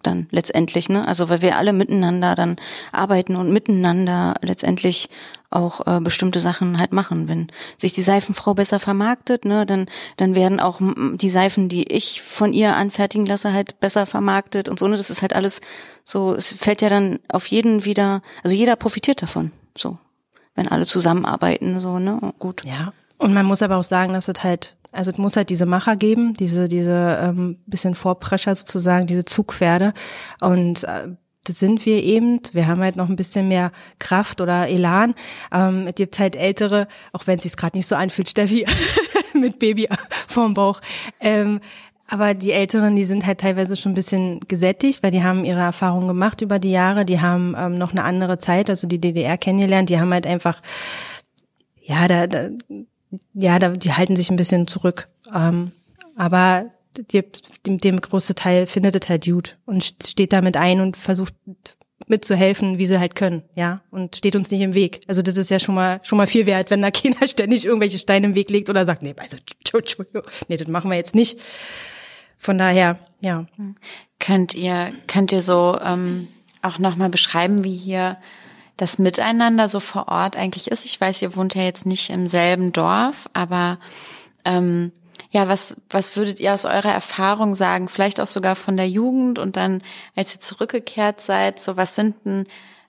dann 0.06 0.28
letztendlich, 0.32 0.90
ne? 0.90 1.08
Also 1.08 1.30
weil 1.30 1.42
wir 1.42 1.58
alle 1.58 1.74
miteinander 1.74 2.36
dann 2.36 2.58
arbeiten 2.92 3.36
und 3.36 3.52
miteinander 3.52 4.36
letztendlich 4.42 5.10
auch 5.50 5.88
äh, 5.88 6.00
bestimmte 6.02 6.40
Sachen 6.40 6.80
halt 6.80 6.92
machen. 6.94 7.28
Wenn 7.28 7.48
sich 7.78 7.94
die 7.94 8.02
Seifenfrau 8.02 8.54
besser 8.54 8.80
vermarktet, 8.80 9.46
ne, 9.46 9.66
dann 9.66 9.88
dann 10.18 10.36
werden 10.36 10.60
auch 10.60 10.82
die 11.16 11.30
Seifen, 11.30 11.70
die 11.70 11.92
ich 11.92 12.22
von 12.22 12.54
ihr 12.54 12.76
anfertigen 12.76 13.26
lasse, 13.26 13.54
halt 13.54 13.80
besser 13.80 14.06
vermarktet 14.06 14.70
und 14.70 14.80
so. 14.80 14.88
Ne, 14.88 14.98
das 14.98 15.10
ist 15.10 15.22
halt 15.22 15.34
alles 15.34 15.62
so. 16.04 16.34
Es 16.34 16.54
fällt 16.54 16.82
ja 16.82 16.90
dann 16.90 17.20
auf 17.30 17.48
jeden 17.48 17.86
wieder. 17.86 18.22
Also 18.44 18.56
jeder 18.56 18.76
profitiert 18.76 19.22
davon. 19.22 19.52
So, 19.78 19.98
wenn 20.56 20.68
alle 20.68 20.86
zusammenarbeiten, 20.86 21.80
so 21.80 22.00
ne, 22.00 22.34
gut. 22.40 22.64
Ja. 22.66 22.94
Und 23.18 23.34
man 23.34 23.46
muss 23.46 23.62
aber 23.62 23.78
auch 23.78 23.84
sagen, 23.84 24.14
dass 24.14 24.28
es 24.28 24.44
halt 24.44 24.76
also 24.96 25.12
es 25.12 25.18
muss 25.18 25.36
halt 25.36 25.50
diese 25.50 25.66
Macher 25.66 25.96
geben, 25.96 26.34
diese, 26.34 26.68
diese 26.68 27.20
ähm, 27.22 27.58
bisschen 27.66 27.96
Vorprescher 27.96 28.56
sozusagen, 28.56 29.08
diese 29.08 29.26
Zugpferde. 29.26 29.94
Und 30.42 30.84
äh, 30.86 31.10
das 31.44 31.60
sind 31.60 31.86
wir 31.86 32.04
eben. 32.04 32.42
Wir 32.54 32.68
haben 32.68 32.82
halt 32.82 32.96
noch 32.96 33.10
ein 33.10 33.16
bisschen 33.16 33.48
mehr 33.48 33.72
Kraft 34.00 34.42
oder 34.42 34.68
Elan. 34.68 35.14
Ähm, 35.54 35.88
es 35.88 35.96
gibt 35.96 36.20
halt 36.20 36.36
ältere, 36.36 36.88
auch 37.14 37.28
wenn 37.28 37.38
es 37.38 37.44
sich 37.44 37.56
gerade 37.56 37.78
nicht 37.78 37.88
so 37.88 37.96
anfühlt, 37.96 38.30
Steffi, 38.30 38.66
mit 39.34 39.60
Baby 39.60 39.88
vorm 40.28 40.54
Bauch. 40.54 40.82
Ähm, 41.20 41.60
aber 42.08 42.34
die 42.36 42.52
Älteren, 42.52 42.96
die 42.96 43.04
sind 43.06 43.26
halt 43.26 43.40
teilweise 43.40 43.76
schon 43.76 43.94
ein 43.94 43.96
bisschen 43.96 44.40
gesättigt, 44.48 45.02
weil 45.02 45.12
die 45.12 45.24
haben 45.24 45.44
ihre 45.44 45.62
Erfahrungen 45.62 46.08
gemacht 46.08 46.42
über 46.42 46.60
die 46.60 46.72
Jahre. 46.72 47.04
Die 47.04 47.20
haben 47.20 47.56
ähm, 47.58 47.78
noch 47.78 47.92
eine 47.92 48.04
andere 48.04 48.38
Zeit, 48.38 48.70
also 48.70 48.88
die 48.88 49.02
DDR 49.02 49.38
kennengelernt. 49.38 49.90
Die 49.90 50.00
haben 50.00 50.14
halt 50.14 50.28
einfach, 50.28 50.62
ja, 51.82 52.08
da, 52.08 52.28
da 52.28 52.50
ja, 53.34 53.60
da, 53.60 53.70
die 53.70 53.94
halten 53.94 54.16
sich 54.16 54.30
ein 54.30 54.36
bisschen 54.36 54.68
zurück. 54.68 55.08
Ähm, 55.34 55.72
aber 56.16 56.72
die, 56.98 57.24
dem, 57.66 57.80
dem 57.80 58.00
große 58.00 58.36
Teil 58.36 58.68
findet 58.68 58.96
es 58.96 59.10
halt 59.10 59.26
gut 59.26 59.58
und 59.66 59.84
steht 59.84 60.34
damit 60.34 60.58
ein 60.58 60.80
und 60.80 60.98
versucht 60.98 61.34
mitzuhelfen, 62.08 62.78
wie 62.78 62.86
sie 62.86 63.00
halt 63.00 63.16
können, 63.16 63.44
ja, 63.56 63.82
und 63.90 64.16
steht 64.16 64.36
uns 64.36 64.52
nicht 64.52 64.62
im 64.62 64.74
Weg. 64.74 65.02
Also 65.08 65.22
das 65.22 65.38
ist 65.38 65.50
ja 65.50 65.60
schon 65.60 65.76
mal 65.76 66.00
schon 66.04 66.18
mal 66.18 66.28
viel 66.28 66.46
wert, 66.46 66.70
wenn 66.70 66.82
da 66.82 66.92
keiner 66.92 67.28
ständig 67.28 67.66
irgendwelche 67.66 67.98
Steine 67.98 68.28
im 68.28 68.36
Weg 68.36 68.50
legt 68.50 68.70
oder 68.70 68.86
sagt, 68.86 69.02
nee, 69.02 69.16
also 69.18 69.38
nee, 70.48 70.58
das 70.58 70.68
machen 70.68 70.90
wir 70.90 70.98
jetzt 70.98 71.16
nicht. 71.16 71.40
Von 72.38 72.58
daher, 72.58 73.00
ja. 73.22 73.46
Könnt 74.20 74.54
ihr 74.54 74.94
könnt 75.08 75.32
ihr 75.32 75.40
so 75.40 75.80
ähm, 75.82 76.28
auch 76.62 76.80
noch 76.80 76.96
mal 76.96 77.10
beschreiben, 77.10 77.64
wie 77.64 77.78
hier 77.78 78.18
das 78.78 79.00
Miteinander 79.00 79.70
so 79.70 79.80
vor 79.80 80.08
Ort 80.08 80.36
eigentlich 80.36 80.68
ist. 80.70 80.86
Ich 80.86 81.00
weiß, 81.00 81.22
ihr 81.22 81.36
wohnt 81.36 81.56
ja 81.56 81.64
jetzt 81.64 81.86
nicht 81.86 82.10
im 82.10 82.28
selben 82.28 82.74
Dorf, 82.74 83.30
aber 83.34 83.80
ähm, 84.44 84.92
ja, 85.32 85.48
was, 85.48 85.76
was 85.90 86.16
würdet 86.16 86.40
ihr 86.40 86.54
aus 86.54 86.66
eurer 86.66 86.92
Erfahrung 86.92 87.56
sagen? 87.56 87.90
Vielleicht 87.90 88.20
auch 88.22 88.26
sogar 88.26 88.56
von 88.56 88.78
der 88.78 88.90
Jugend 88.90 89.40
und 89.40 89.56
dann, 89.56 89.82
als 90.16 90.36
ihr 90.36 90.42
zurückgekehrt 90.42 91.22
seid, 91.22 91.60
so 91.60 91.78
was 91.78 91.96
sind 91.96 92.26
denn 92.26 92.48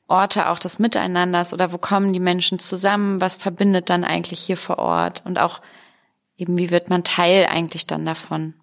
Orte 0.09 0.49
auch 0.49 0.59
des 0.59 0.79
Miteinanders 0.79 1.53
oder 1.53 1.72
wo 1.72 1.79
kommen 1.79 2.12
die 2.12 2.20
Menschen 2.20 2.59
zusammen? 2.59 3.20
Was 3.20 3.37
verbindet 3.37 3.90
dann 3.90 4.05
eigentlich 4.05 4.40
hier 4.40 4.57
vor 4.57 4.79
Ort? 4.79 5.22
Und 5.25 5.40
auch 5.40 5.61
eben, 6.37 6.59
wie 6.59 6.70
wird 6.70 6.90
man 6.90 7.03
Teil 7.03 7.46
eigentlich 7.46 7.87
dann 7.87 8.07
davon? 8.07 8.55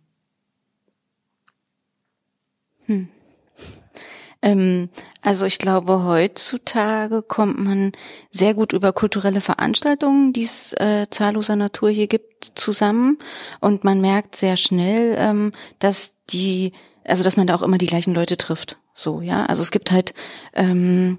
Hm. 2.85 3.09
Ähm, 4.43 4.89
also 5.21 5.45
ich 5.45 5.57
glaube, 5.57 6.03
heutzutage 6.03 7.23
kommt 7.23 7.57
man 7.57 7.93
sehr 8.29 8.53
gut 8.53 8.73
über 8.73 8.91
kulturelle 8.91 9.41
Veranstaltungen, 9.41 10.33
die 10.33 10.43
es 10.43 10.73
äh, 10.73 11.07
zahlloser 11.09 11.55
Natur 11.55 11.89
hier 11.89 12.07
gibt, 12.07 12.51
zusammen. 12.55 13.17
Und 13.61 13.85
man 13.85 14.01
merkt 14.01 14.35
sehr 14.35 14.57
schnell, 14.57 15.15
ähm, 15.17 15.53
dass 15.79 16.13
die, 16.29 16.73
also 17.05 17.23
dass 17.23 17.37
man 17.37 17.47
da 17.47 17.55
auch 17.55 17.63
immer 17.63 17.77
die 17.77 17.87
gleichen 17.87 18.13
Leute 18.13 18.37
trifft. 18.37 18.77
So, 18.93 19.21
ja. 19.21 19.45
Also 19.45 19.61
es 19.61 19.71
gibt 19.71 19.91
halt 19.91 20.13
ähm, 20.53 21.17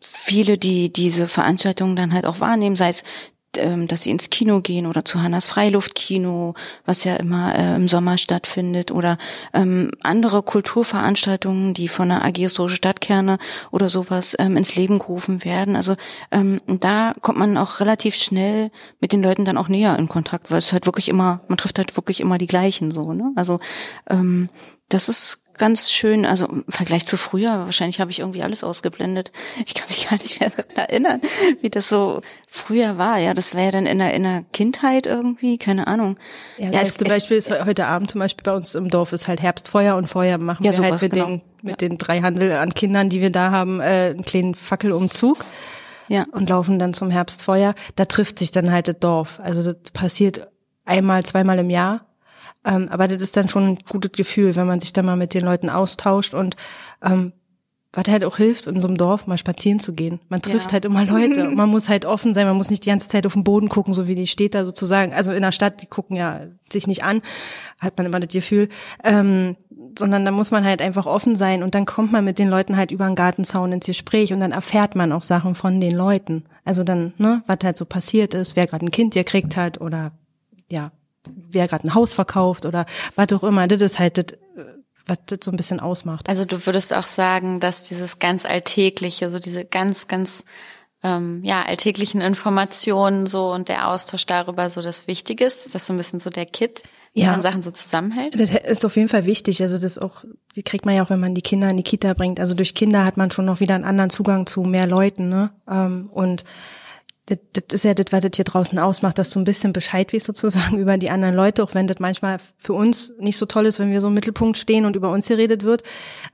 viele, 0.00 0.56
die 0.56 0.92
diese 0.92 1.28
Veranstaltungen 1.28 1.96
dann 1.96 2.14
halt 2.14 2.24
auch 2.24 2.40
wahrnehmen, 2.40 2.76
sei 2.76 2.88
es 2.88 3.04
dass 3.52 4.02
sie 4.02 4.10
ins 4.10 4.30
Kino 4.30 4.60
gehen 4.60 4.86
oder 4.86 5.04
zu 5.04 5.22
Hannas 5.22 5.48
Freiluftkino, 5.48 6.54
was 6.84 7.04
ja 7.04 7.16
immer 7.16 7.54
äh, 7.54 7.74
im 7.74 7.88
Sommer 7.88 8.16
stattfindet, 8.18 8.90
oder 8.90 9.18
ähm, 9.52 9.90
andere 10.02 10.42
Kulturveranstaltungen, 10.42 11.74
die 11.74 11.88
von 11.88 12.08
der 12.10 12.24
AG 12.24 12.36
Historische 12.36 12.76
Stadtkerne 12.76 13.38
oder 13.70 13.88
sowas 13.88 14.36
ähm, 14.38 14.56
ins 14.56 14.76
Leben 14.76 14.98
gerufen 14.98 15.44
werden. 15.44 15.76
Also 15.76 15.96
ähm, 16.30 16.60
da 16.66 17.12
kommt 17.20 17.38
man 17.38 17.56
auch 17.56 17.80
relativ 17.80 18.14
schnell 18.14 18.70
mit 19.00 19.12
den 19.12 19.22
Leuten 19.22 19.44
dann 19.44 19.58
auch 19.58 19.68
näher 19.68 19.98
in 19.98 20.08
Kontakt, 20.08 20.50
weil 20.50 20.58
es 20.58 20.72
halt 20.72 20.86
wirklich 20.86 21.08
immer, 21.08 21.40
man 21.48 21.58
trifft 21.58 21.78
halt 21.78 21.96
wirklich 21.96 22.20
immer 22.20 22.38
die 22.38 22.46
gleichen 22.46 22.90
so. 22.90 23.12
Ne? 23.12 23.32
Also 23.36 23.60
ähm, 24.08 24.48
das 24.88 25.08
ist 25.08 25.44
ganz 25.60 25.92
schön, 25.92 26.24
also 26.24 26.46
im 26.46 26.64
Vergleich 26.68 27.06
zu 27.06 27.18
früher, 27.18 27.66
wahrscheinlich 27.66 28.00
habe 28.00 28.10
ich 28.10 28.20
irgendwie 28.20 28.42
alles 28.42 28.64
ausgeblendet. 28.64 29.30
Ich 29.66 29.74
kann 29.74 29.86
mich 29.88 30.08
gar 30.10 30.18
nicht 30.18 30.40
mehr 30.40 30.48
daran 30.50 30.76
erinnern, 30.76 31.20
wie 31.60 31.68
das 31.68 31.88
so 31.88 32.22
früher 32.48 32.96
war. 32.96 33.18
Ja, 33.18 33.34
das 33.34 33.54
wäre 33.54 33.66
ja 33.66 33.70
dann 33.70 33.86
in 33.86 33.98
der, 33.98 34.14
in 34.14 34.22
der 34.22 34.44
Kindheit 34.52 35.06
irgendwie, 35.06 35.58
keine 35.58 35.86
Ahnung. 35.86 36.16
Ja, 36.56 36.70
ja 36.70 36.80
es, 36.80 36.96
zum 36.96 37.08
Beispiel 37.08 37.36
ist 37.36 37.50
heute 37.50 37.86
Abend 37.86 38.10
zum 38.10 38.20
Beispiel 38.20 38.42
bei 38.42 38.54
uns 38.54 38.74
im 38.74 38.88
Dorf 38.88 39.12
ist 39.12 39.28
halt 39.28 39.42
Herbstfeuer 39.42 39.96
und 39.96 40.08
Feuer 40.08 40.38
machen 40.38 40.64
ja, 40.64 40.72
wir 40.72 40.82
halt 40.82 41.02
mit 41.02 41.12
genau. 41.12 41.26
den 41.26 41.42
mit 41.62 41.82
ja. 41.82 41.88
den 41.88 41.98
drei 41.98 42.22
Handel 42.22 42.52
an 42.52 42.72
Kindern, 42.72 43.10
die 43.10 43.20
wir 43.20 43.30
da 43.30 43.50
haben, 43.50 43.80
äh, 43.80 44.14
einen 44.14 44.24
kleinen 44.24 44.54
Fackelumzug. 44.54 45.44
Ja. 46.08 46.24
Und 46.32 46.48
laufen 46.48 46.78
dann 46.78 46.94
zum 46.94 47.10
Herbstfeuer. 47.10 47.74
Da 47.96 48.06
trifft 48.06 48.38
sich 48.38 48.50
dann 48.50 48.72
halt 48.72 48.88
das 48.88 48.98
Dorf. 48.98 49.38
Also 49.44 49.72
das 49.72 49.92
passiert 49.92 50.48
einmal, 50.84 51.22
zweimal 51.24 51.58
im 51.58 51.70
Jahr 51.70 52.09
ähm, 52.64 52.88
aber 52.90 53.08
das 53.08 53.22
ist 53.22 53.36
dann 53.36 53.48
schon 53.48 53.68
ein 53.68 53.78
gutes 53.88 54.12
Gefühl, 54.12 54.56
wenn 54.56 54.66
man 54.66 54.80
sich 54.80 54.92
dann 54.92 55.06
mal 55.06 55.16
mit 55.16 55.34
den 55.34 55.44
Leuten 55.44 55.70
austauscht 55.70 56.34
und 56.34 56.56
ähm, 57.02 57.32
was 57.92 58.06
halt 58.06 58.24
auch 58.24 58.36
hilft, 58.36 58.66
in 58.66 58.78
so 58.78 58.86
einem 58.86 58.96
Dorf 58.96 59.26
mal 59.26 59.36
spazieren 59.36 59.80
zu 59.80 59.92
gehen. 59.92 60.20
Man 60.28 60.42
trifft 60.42 60.66
ja. 60.66 60.72
halt 60.74 60.84
immer 60.84 61.04
Leute 61.04 61.48
und 61.48 61.54
man 61.56 61.68
muss 61.68 61.88
halt 61.88 62.04
offen 62.04 62.34
sein, 62.34 62.46
man 62.46 62.56
muss 62.56 62.70
nicht 62.70 62.84
die 62.84 62.90
ganze 62.90 63.08
Zeit 63.08 63.26
auf 63.26 63.32
den 63.32 63.42
Boden 63.42 63.68
gucken, 63.68 63.94
so 63.94 64.06
wie 64.06 64.14
die 64.14 64.28
steht 64.28 64.54
da 64.54 64.64
sozusagen. 64.64 65.12
Also 65.12 65.32
in 65.32 65.42
der 65.42 65.50
Stadt, 65.50 65.82
die 65.82 65.86
gucken 65.86 66.16
ja 66.16 66.42
sich 66.70 66.86
nicht 66.86 67.02
an, 67.02 67.20
hat 67.80 67.96
man 67.96 68.06
immer 68.06 68.20
das 68.20 68.32
Gefühl. 68.32 68.68
Ähm, 69.02 69.56
sondern 69.98 70.24
da 70.24 70.30
muss 70.30 70.52
man 70.52 70.64
halt 70.64 70.82
einfach 70.82 71.06
offen 71.06 71.34
sein 71.34 71.64
und 71.64 71.74
dann 71.74 71.84
kommt 71.84 72.12
man 72.12 72.24
mit 72.24 72.38
den 72.38 72.48
Leuten 72.48 72.76
halt 72.76 72.92
über 72.92 73.06
den 73.06 73.16
Gartenzaun 73.16 73.72
ins 73.72 73.86
Gespräch 73.86 74.32
und 74.32 74.38
dann 74.38 74.52
erfährt 74.52 74.94
man 74.94 75.10
auch 75.10 75.24
Sachen 75.24 75.56
von 75.56 75.80
den 75.80 75.96
Leuten. 75.96 76.44
Also 76.64 76.84
dann, 76.84 77.12
ne, 77.18 77.42
was 77.48 77.58
halt 77.64 77.76
so 77.76 77.84
passiert 77.86 78.34
ist, 78.34 78.54
wer 78.54 78.68
gerade 78.68 78.86
ein 78.86 78.92
Kind 78.92 79.14
gekriegt 79.14 79.56
hat 79.56 79.80
oder 79.80 80.12
ja, 80.70 80.92
wer 81.28 81.68
gerade 81.68 81.86
ein 81.86 81.94
Haus 81.94 82.12
verkauft 82.12 82.66
oder 82.66 82.86
was 83.16 83.32
auch 83.32 83.42
immer. 83.42 83.66
Das 83.66 83.82
ist 83.82 83.98
halt 83.98 84.18
das, 84.18 84.38
was 85.06 85.18
das 85.26 85.38
so 85.44 85.50
ein 85.50 85.56
bisschen 85.56 85.80
ausmacht. 85.80 86.28
Also 86.28 86.44
du 86.44 86.64
würdest 86.66 86.94
auch 86.94 87.06
sagen, 87.06 87.60
dass 87.60 87.88
dieses 87.88 88.18
ganz 88.18 88.46
alltägliche, 88.46 89.30
so 89.30 89.38
diese 89.38 89.64
ganz, 89.64 90.08
ganz 90.08 90.44
ähm, 91.02 91.40
ja, 91.44 91.62
alltäglichen 91.62 92.20
Informationen 92.20 93.26
so 93.26 93.52
und 93.52 93.68
der 93.68 93.88
Austausch 93.88 94.26
darüber 94.26 94.68
so 94.68 94.82
das 94.82 95.06
Wichtige 95.06 95.44
ist, 95.44 95.66
ist 95.66 95.74
das 95.74 95.86
so 95.86 95.94
ein 95.94 95.96
bisschen 95.96 96.20
so 96.20 96.30
der 96.30 96.46
Kit, 96.46 96.82
ja. 97.14 97.30
dann 97.30 97.42
Sachen 97.42 97.62
so 97.62 97.70
zusammenhält? 97.70 98.38
Das 98.38 98.50
ist 98.50 98.84
auf 98.84 98.96
jeden 98.96 99.08
Fall 99.08 99.24
wichtig. 99.24 99.62
Also 99.62 99.78
das 99.78 99.98
auch, 99.98 100.24
die 100.56 100.62
kriegt 100.62 100.84
man 100.84 100.94
ja 100.94 101.02
auch, 101.02 101.10
wenn 101.10 101.20
man 101.20 101.34
die 101.34 101.42
Kinder 101.42 101.70
in 101.70 101.76
die 101.76 101.82
Kita 101.82 102.12
bringt. 102.14 102.38
Also 102.38 102.54
durch 102.54 102.74
Kinder 102.74 103.04
hat 103.04 103.16
man 103.16 103.30
schon 103.30 103.46
noch 103.46 103.60
wieder 103.60 103.74
einen 103.74 103.84
anderen 103.84 104.10
Zugang 104.10 104.46
zu 104.46 104.62
mehr 104.62 104.86
Leuten, 104.86 105.28
ne? 105.28 105.50
Ähm, 105.68 106.10
und 106.12 106.44
das, 107.30 107.38
das 107.52 107.74
ist 107.74 107.84
ja 107.84 107.94
das, 107.94 108.06
was 108.10 108.20
das 108.20 108.32
hier 108.34 108.44
draußen 108.44 108.78
ausmacht, 108.78 109.18
dass 109.18 109.30
du 109.30 109.38
ein 109.40 109.44
bisschen 109.44 109.72
Bescheid 109.72 110.12
weißt 110.12 110.26
sozusagen 110.26 110.78
über 110.78 110.98
die 110.98 111.10
anderen 111.10 111.34
Leute, 111.34 111.62
auch 111.62 111.74
wenn 111.74 111.86
das 111.86 111.98
manchmal 112.00 112.38
für 112.58 112.72
uns 112.72 113.12
nicht 113.18 113.36
so 113.36 113.46
toll 113.46 113.66
ist, 113.66 113.78
wenn 113.78 113.90
wir 113.90 114.00
so 114.00 114.08
im 114.08 114.14
Mittelpunkt 114.14 114.58
stehen 114.58 114.84
und 114.84 114.96
über 114.96 115.10
uns 115.10 115.28
geredet 115.28 115.64
wird, 115.64 115.82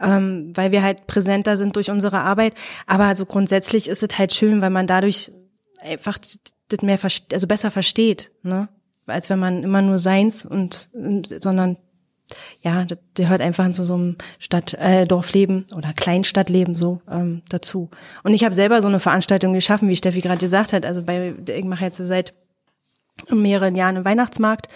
ähm, 0.01 0.53
weil 0.55 0.73
wir 0.73 0.83
halt 0.83 1.07
präsenter 1.07 1.57
sind 1.57 1.77
durch 1.77 1.91
unsere 1.91 2.21
Arbeit. 2.21 2.55
Aber 2.87 3.15
so 3.15 3.27
grundsätzlich 3.27 3.89
ist 3.89 4.03
es 4.03 4.19
halt 4.19 4.33
schön, 4.33 4.61
weil 4.63 4.71
man 4.71 4.87
dadurch 4.87 5.31
einfach 5.81 6.19
das 6.69 6.83
mehr, 6.83 6.99
also 7.33 7.47
besser 7.47 7.71
versteht, 7.71 8.33
ne? 8.43 8.69
Als 9.09 9.31
wenn 9.31 9.39
man 9.39 9.63
immer 9.63 9.83
nur 9.83 9.99
seins 9.99 10.45
und, 10.45 10.89
sondern 11.41 11.77
ja, 12.63 12.85
der 12.85 12.99
gehört 13.15 13.41
einfach 13.41 13.71
zu 13.71 13.85
so 13.85 13.95
einem 13.95 14.17
Stadt, 14.39 14.75
äh, 14.75 15.07
Dorfleben 15.07 15.67
oder 15.77 15.93
Kleinstadtleben 15.93 16.75
so 16.75 17.01
ähm, 17.11 17.43
dazu. 17.49 17.91
Und 18.25 18.35
ich 18.35 18.45
habe 18.45 18.55
selber 18.55 18.83
so 18.83 18.89
eine 18.89 19.01
Veranstaltung 19.01 19.53
geschaffen, 19.53 19.89
wie 19.89 19.97
Steffi 19.97 20.21
gerade 20.21 20.39
gesagt 20.39 20.73
hat. 20.73 20.85
Also 20.85 21.03
bei, 21.03 21.35
ich 21.49 21.65
mache 21.65 21.85
jetzt 21.85 21.99
seit 21.99 22.35
mehreren 23.31 23.77
Jahren 23.77 23.97
einen 23.97 24.05
Weihnachtsmarkt 24.05 24.69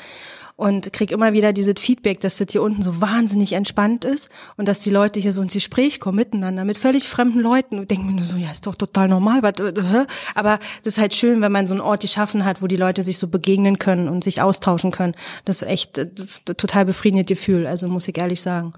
und 0.61 0.93
krieg 0.93 1.11
immer 1.11 1.33
wieder 1.33 1.55
dieses 1.55 1.81
Feedback, 1.81 2.21
dass 2.21 2.37
das 2.37 2.49
hier 2.51 2.61
unten 2.61 2.83
so 2.83 3.01
wahnsinnig 3.01 3.55
entspannt 3.55 4.05
ist 4.05 4.31
und 4.59 4.69
dass 4.69 4.81
die 4.81 4.91
Leute 4.91 5.19
hier 5.19 5.33
so 5.33 5.41
ins 5.41 5.55
Gespräch 5.55 6.01
kommen 6.01 6.17
miteinander 6.17 6.67
mit 6.67 6.77
völlig 6.77 7.09
fremden 7.09 7.41
Leuten 7.41 7.79
und 7.79 7.91
denken 7.91 8.07
mir 8.07 8.13
nur 8.13 8.27
so, 8.27 8.37
ja, 8.37 8.51
ist 8.51 8.67
doch 8.67 8.75
total 8.75 9.09
normal, 9.09 9.43
äh, 9.43 10.07
aber 10.35 10.59
das 10.85 10.95
ist 10.95 10.99
halt 10.99 11.15
schön, 11.15 11.41
wenn 11.41 11.51
man 11.51 11.67
so 11.67 11.73
einen 11.73 11.81
Ort 11.81 12.03
geschaffen 12.03 12.45
hat, 12.45 12.61
wo 12.61 12.67
die 12.67 12.77
Leute 12.77 13.03
sich 13.03 13.17
so 13.17 13.27
begegnen 13.27 13.79
können 13.79 14.07
und 14.07 14.23
sich 14.23 14.43
austauschen 14.43 14.91
können. 14.91 15.15
Das 15.47 15.63
ist 15.63 15.69
echt 15.69 15.97
das 15.97 16.07
ist 16.19 16.47
total 16.47 16.85
befriedigendes 16.85 17.39
Gefühl, 17.39 17.67
also 17.67 17.89
muss 17.89 18.07
ich 18.07 18.19
ehrlich 18.19 18.43
sagen. 18.43 18.75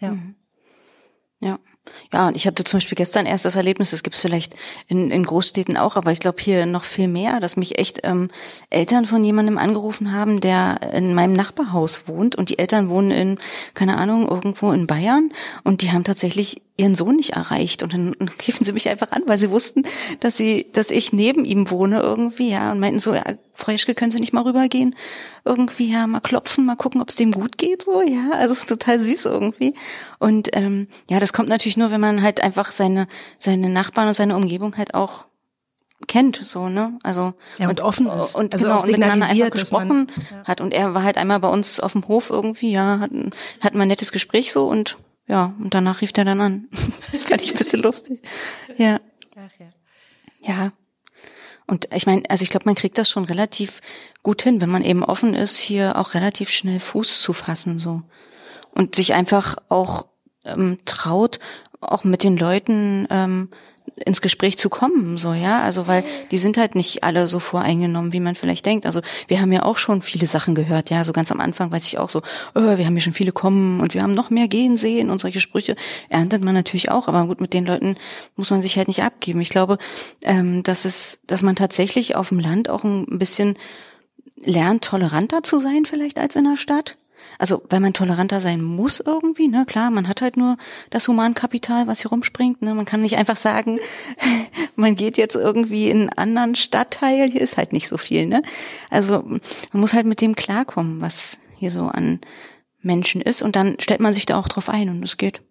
Ja. 0.00 0.10
Mhm. 0.10 0.34
Ja. 1.40 1.58
Ja, 2.12 2.28
und 2.28 2.36
ich 2.36 2.46
hatte 2.46 2.62
zum 2.62 2.78
Beispiel 2.78 2.96
gestern 2.96 3.26
erst 3.26 3.44
das 3.44 3.56
Erlebnis, 3.56 3.90
das 3.90 4.02
gibt's 4.02 4.20
vielleicht 4.20 4.54
in, 4.86 5.10
in 5.10 5.24
Großstädten 5.24 5.76
auch, 5.76 5.96
aber 5.96 6.12
ich 6.12 6.20
glaube 6.20 6.40
hier 6.40 6.64
noch 6.66 6.84
viel 6.84 7.08
mehr, 7.08 7.40
dass 7.40 7.56
mich 7.56 7.78
echt 7.78 8.00
ähm, 8.04 8.28
Eltern 8.70 9.04
von 9.04 9.24
jemandem 9.24 9.58
angerufen 9.58 10.12
haben, 10.12 10.40
der 10.40 10.80
in 10.92 11.14
meinem 11.14 11.32
Nachbarhaus 11.32 12.06
wohnt. 12.06 12.36
Und 12.36 12.50
die 12.50 12.58
Eltern 12.58 12.88
wohnen 12.88 13.10
in, 13.10 13.38
keine 13.74 13.96
Ahnung, 13.96 14.28
irgendwo 14.28 14.70
in 14.72 14.86
Bayern. 14.86 15.32
Und 15.64 15.82
die 15.82 15.90
haben 15.90 16.04
tatsächlich 16.04 16.62
ihren 16.82 16.94
Sohn 16.94 17.16
nicht 17.16 17.30
erreicht 17.30 17.82
und 17.82 17.94
dann 17.94 18.14
riefen 18.46 18.64
sie 18.64 18.72
mich 18.72 18.88
einfach 18.88 19.12
an, 19.12 19.22
weil 19.26 19.38
sie 19.38 19.50
wussten, 19.50 19.82
dass 20.20 20.36
sie, 20.36 20.66
dass 20.72 20.90
ich 20.90 21.12
neben 21.12 21.44
ihm 21.44 21.70
wohne 21.70 22.00
irgendwie, 22.00 22.50
ja, 22.50 22.72
und 22.72 22.80
meinten 22.80 22.98
so, 22.98 23.14
ja, 23.14 23.22
Frau 23.54 23.70
Jeschke, 23.70 23.94
können 23.94 24.10
Sie 24.10 24.18
nicht 24.18 24.32
mal 24.32 24.42
rübergehen? 24.42 24.96
Irgendwie, 25.44 25.92
ja, 25.92 26.06
mal 26.06 26.20
klopfen, 26.20 26.66
mal 26.66 26.76
gucken, 26.76 27.00
ob 27.00 27.10
es 27.10 27.16
dem 27.16 27.32
gut 27.32 27.58
geht, 27.58 27.82
so, 27.82 28.02
ja, 28.02 28.30
also 28.32 28.52
es 28.52 28.60
ist 28.60 28.68
total 28.68 28.98
süß 28.98 29.26
irgendwie. 29.26 29.74
Und 30.18 30.48
ähm, 30.54 30.88
ja, 31.08 31.20
das 31.20 31.32
kommt 31.32 31.48
natürlich 31.48 31.76
nur, 31.76 31.90
wenn 31.90 32.00
man 32.00 32.22
halt 32.22 32.42
einfach 32.42 32.72
seine, 32.72 33.06
seine 33.38 33.68
Nachbarn 33.68 34.08
und 34.08 34.14
seine 34.14 34.36
Umgebung 34.36 34.76
halt 34.76 34.94
auch 34.94 35.26
kennt, 36.08 36.36
so, 36.36 36.68
ne? 36.68 36.98
Also 37.04 37.34
ja, 37.58 37.68
und, 37.68 37.78
und 37.78 37.86
offen 37.86 38.06
ist. 38.08 38.34
Und, 38.34 38.52
also 38.54 38.64
genau, 38.64 38.80
und 38.80 38.86
miteinander 38.86 39.26
einfach 39.26 39.50
gesprochen 39.50 39.88
man, 39.88 40.08
ja. 40.30 40.44
hat. 40.44 40.60
Und 40.60 40.74
er 40.74 40.94
war 40.94 41.04
halt 41.04 41.16
einmal 41.16 41.38
bei 41.38 41.48
uns 41.48 41.78
auf 41.78 41.92
dem 41.92 42.08
Hof 42.08 42.30
irgendwie, 42.30 42.72
ja, 42.72 42.98
hat, 42.98 43.10
hat 43.60 43.74
mal 43.74 43.82
ein 43.82 43.88
nettes 43.88 44.10
Gespräch 44.10 44.52
so 44.52 44.66
und 44.66 44.98
ja, 45.32 45.54
und 45.58 45.72
danach 45.72 46.02
rief 46.02 46.10
er 46.14 46.26
dann 46.26 46.42
an. 46.42 46.68
das 47.12 47.24
fand 47.24 47.40
ich 47.40 47.52
ein 47.52 47.56
bisschen 47.56 47.80
lustig. 47.80 48.20
Ja. 48.76 49.00
Ach, 49.34 49.50
ja. 49.58 49.72
Ja. 50.42 50.72
Und 51.66 51.88
ich 51.94 52.04
meine, 52.04 52.28
also 52.28 52.42
ich 52.42 52.50
glaube, 52.50 52.66
man 52.66 52.74
kriegt 52.74 52.98
das 52.98 53.08
schon 53.08 53.24
relativ 53.24 53.80
gut 54.22 54.42
hin, 54.42 54.60
wenn 54.60 54.68
man 54.68 54.84
eben 54.84 55.02
offen 55.02 55.32
ist, 55.32 55.56
hier 55.56 55.96
auch 55.96 56.12
relativ 56.12 56.50
schnell 56.50 56.80
Fuß 56.80 57.22
zu 57.22 57.32
fassen, 57.32 57.78
so. 57.78 58.02
Und 58.72 58.94
sich 58.94 59.14
einfach 59.14 59.56
auch 59.70 60.04
ähm, 60.44 60.80
traut, 60.84 61.38
auch 61.80 62.04
mit 62.04 62.24
den 62.24 62.36
Leuten 62.36 63.06
ähm, 63.08 63.48
ins 64.04 64.20
Gespräch 64.20 64.58
zu 64.58 64.68
kommen, 64.68 65.18
so, 65.18 65.32
ja. 65.32 65.62
Also, 65.62 65.88
weil 65.88 66.04
die 66.30 66.38
sind 66.38 66.56
halt 66.56 66.74
nicht 66.74 67.04
alle 67.04 67.28
so 67.28 67.38
voreingenommen, 67.38 68.12
wie 68.12 68.20
man 68.20 68.34
vielleicht 68.34 68.66
denkt. 68.66 68.86
Also, 68.86 69.00
wir 69.28 69.40
haben 69.40 69.52
ja 69.52 69.64
auch 69.64 69.78
schon 69.78 70.02
viele 70.02 70.26
Sachen 70.26 70.54
gehört, 70.54 70.90
ja. 70.90 71.04
So 71.04 71.12
ganz 71.12 71.30
am 71.32 71.40
Anfang 71.40 71.70
weiß 71.70 71.84
ich 71.86 71.98
auch 71.98 72.10
so, 72.10 72.22
oh, 72.54 72.76
wir 72.78 72.86
haben 72.86 72.94
ja 72.94 73.00
schon 73.00 73.12
viele 73.12 73.32
kommen 73.32 73.80
und 73.80 73.94
wir 73.94 74.02
haben 74.02 74.14
noch 74.14 74.30
mehr 74.30 74.48
gehen 74.48 74.76
sehen 74.76 75.10
und 75.10 75.20
solche 75.20 75.40
Sprüche 75.40 75.76
erntet 76.08 76.42
man 76.42 76.54
natürlich 76.54 76.90
auch. 76.90 77.08
Aber 77.08 77.26
gut, 77.26 77.40
mit 77.40 77.52
den 77.52 77.66
Leuten 77.66 77.96
muss 78.36 78.50
man 78.50 78.62
sich 78.62 78.76
halt 78.76 78.88
nicht 78.88 79.02
abgeben. 79.02 79.40
Ich 79.40 79.50
glaube, 79.50 79.78
ähm, 80.22 80.62
dass 80.62 80.84
es, 80.84 81.20
dass 81.26 81.42
man 81.42 81.56
tatsächlich 81.56 82.16
auf 82.16 82.30
dem 82.30 82.40
Land 82.40 82.68
auch 82.68 82.84
ein 82.84 83.18
bisschen 83.18 83.56
lernt, 84.36 84.84
toleranter 84.84 85.42
zu 85.42 85.60
sein 85.60 85.84
vielleicht 85.84 86.18
als 86.18 86.36
in 86.36 86.44
der 86.44 86.56
Stadt 86.56 86.96
also 87.38 87.62
weil 87.68 87.80
man 87.80 87.92
toleranter 87.92 88.40
sein 88.40 88.62
muss 88.62 89.00
irgendwie, 89.00 89.48
ne, 89.48 89.64
klar, 89.66 89.90
man 89.90 90.08
hat 90.08 90.22
halt 90.22 90.36
nur 90.36 90.56
das 90.90 91.08
Humankapital, 91.08 91.86
was 91.86 92.02
hier 92.02 92.10
rumspringt, 92.10 92.62
ne, 92.62 92.74
man 92.74 92.84
kann 92.84 93.02
nicht 93.02 93.16
einfach 93.16 93.36
sagen, 93.36 93.78
man 94.76 94.96
geht 94.96 95.16
jetzt 95.16 95.36
irgendwie 95.36 95.90
in 95.90 96.08
einen 96.08 96.10
anderen 96.18 96.54
Stadtteil, 96.54 97.30
hier 97.30 97.40
ist 97.40 97.56
halt 97.56 97.72
nicht 97.72 97.88
so 97.88 97.98
viel, 97.98 98.26
ne, 98.26 98.42
also 98.90 99.22
man 99.22 99.40
muss 99.72 99.94
halt 99.94 100.06
mit 100.06 100.20
dem 100.20 100.34
klarkommen, 100.34 101.00
was 101.00 101.38
hier 101.62 101.70
so 101.70 101.86
an 101.86 102.20
Menschen 102.82 103.20
ist. 103.20 103.42
Und 103.42 103.56
dann 103.56 103.76
stellt 103.80 104.00
man 104.00 104.12
sich 104.12 104.26
da 104.26 104.36
auch 104.36 104.48
drauf 104.48 104.68
ein 104.68 104.88
und 104.88 105.02
es 105.02 105.16
geht. 105.16 105.42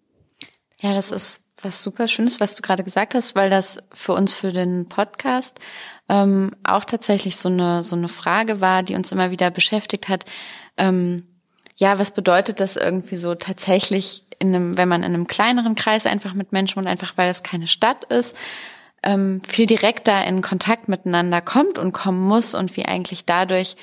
Ja, 0.80 0.94
das 0.94 1.10
ist 1.10 1.48
was 1.62 1.82
super 1.82 2.08
Schönes, 2.08 2.40
was 2.40 2.54
du 2.56 2.62
gerade 2.62 2.82
gesagt 2.82 3.14
hast, 3.14 3.34
weil 3.34 3.48
das 3.48 3.78
für 3.92 4.12
uns 4.14 4.34
für 4.34 4.52
den 4.52 4.88
Podcast 4.88 5.60
ähm, 6.08 6.50
auch 6.64 6.84
tatsächlich 6.84 7.36
so 7.36 7.48
eine 7.48 7.82
so 7.82 7.94
eine 7.94 8.08
Frage 8.08 8.60
war, 8.60 8.82
die 8.82 8.94
uns 8.96 9.12
immer 9.12 9.30
wieder 9.30 9.50
beschäftigt 9.50 10.08
hat. 10.08 10.24
Ähm, 10.76 11.26
ja, 11.82 11.98
was 11.98 12.12
bedeutet 12.12 12.60
das 12.60 12.76
irgendwie 12.76 13.16
so 13.16 13.34
tatsächlich 13.34 14.24
in 14.38 14.54
einem, 14.54 14.78
wenn 14.78 14.88
man 14.88 15.02
in 15.02 15.14
einem 15.14 15.26
kleineren 15.26 15.74
Kreis 15.74 16.06
einfach 16.06 16.32
mit 16.32 16.52
Menschen 16.52 16.76
wohnt, 16.76 16.86
einfach 16.86 17.16
weil 17.16 17.28
es 17.28 17.42
keine 17.42 17.66
Stadt 17.66 18.04
ist, 18.04 18.36
ähm, 19.02 19.42
viel 19.48 19.66
direkter 19.66 20.24
in 20.24 20.42
Kontakt 20.42 20.88
miteinander 20.88 21.40
kommt 21.40 21.80
und 21.80 21.90
kommen 21.90 22.20
muss 22.20 22.54
und 22.54 22.76
wie 22.76 22.86
eigentlich 22.86 23.24
dadurch 23.24 23.74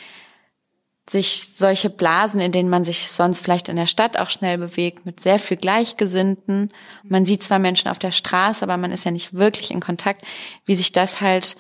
sich 1.09 1.43
solche 1.53 1.89
Blasen, 1.89 2.39
in 2.39 2.53
denen 2.53 2.69
man 2.69 2.85
sich 2.85 3.12
sonst 3.12 3.39
vielleicht 3.39 3.67
in 3.67 3.75
der 3.75 3.85
Stadt 3.85 4.17
auch 4.17 4.29
schnell 4.29 4.57
bewegt, 4.57 5.05
mit 5.05 5.19
sehr 5.19 5.38
viel 5.38 5.57
Gleichgesinnten. 5.57 6.71
Man 7.03 7.25
sieht 7.25 7.43
zwar 7.43 7.59
Menschen 7.59 7.89
auf 7.89 7.99
der 7.99 8.13
Straße, 8.13 8.63
aber 8.63 8.77
man 8.77 8.93
ist 8.93 9.03
ja 9.03 9.12
nicht 9.12 9.33
wirklich 9.33 9.71
in 9.71 9.81
Kontakt, 9.81 10.23
wie 10.63 10.75
sich 10.75 10.93
das 10.93 11.19
halt 11.19 11.57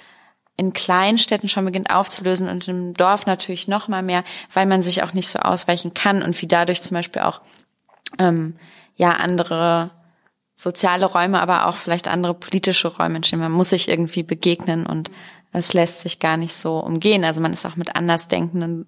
in 0.59 0.73
Kleinstädten 0.73 1.47
schon 1.47 1.63
beginnt 1.63 1.89
aufzulösen 1.89 2.49
und 2.49 2.67
im 2.67 2.93
Dorf 2.93 3.25
natürlich 3.25 3.69
noch 3.69 3.87
mal 3.87 4.03
mehr, 4.03 4.25
weil 4.53 4.65
man 4.65 4.81
sich 4.81 5.01
auch 5.03 5.13
nicht 5.13 5.29
so 5.29 5.39
ausweichen 5.39 5.93
kann 5.93 6.21
und 6.21 6.39
wie 6.41 6.47
dadurch 6.47 6.81
zum 6.81 6.95
Beispiel 6.95 7.21
auch 7.21 7.39
ähm, 8.19 8.55
ja 8.95 9.11
andere 9.11 9.91
soziale 10.55 11.05
Räume, 11.05 11.39
aber 11.39 11.67
auch 11.67 11.77
vielleicht 11.77 12.09
andere 12.09 12.33
politische 12.33 12.89
Räume 12.89 13.15
entstehen. 13.15 13.39
Man 13.39 13.53
muss 13.53 13.69
sich 13.69 13.87
irgendwie 13.87 14.23
begegnen 14.23 14.85
und 14.85 15.09
es 15.53 15.71
lässt 15.71 16.01
sich 16.01 16.19
gar 16.19 16.35
nicht 16.35 16.53
so 16.53 16.79
umgehen. 16.79 17.23
Also 17.23 17.39
man 17.39 17.53
ist 17.53 17.65
auch 17.65 17.77
mit 17.77 17.95
Andersdenkenden 17.95 18.85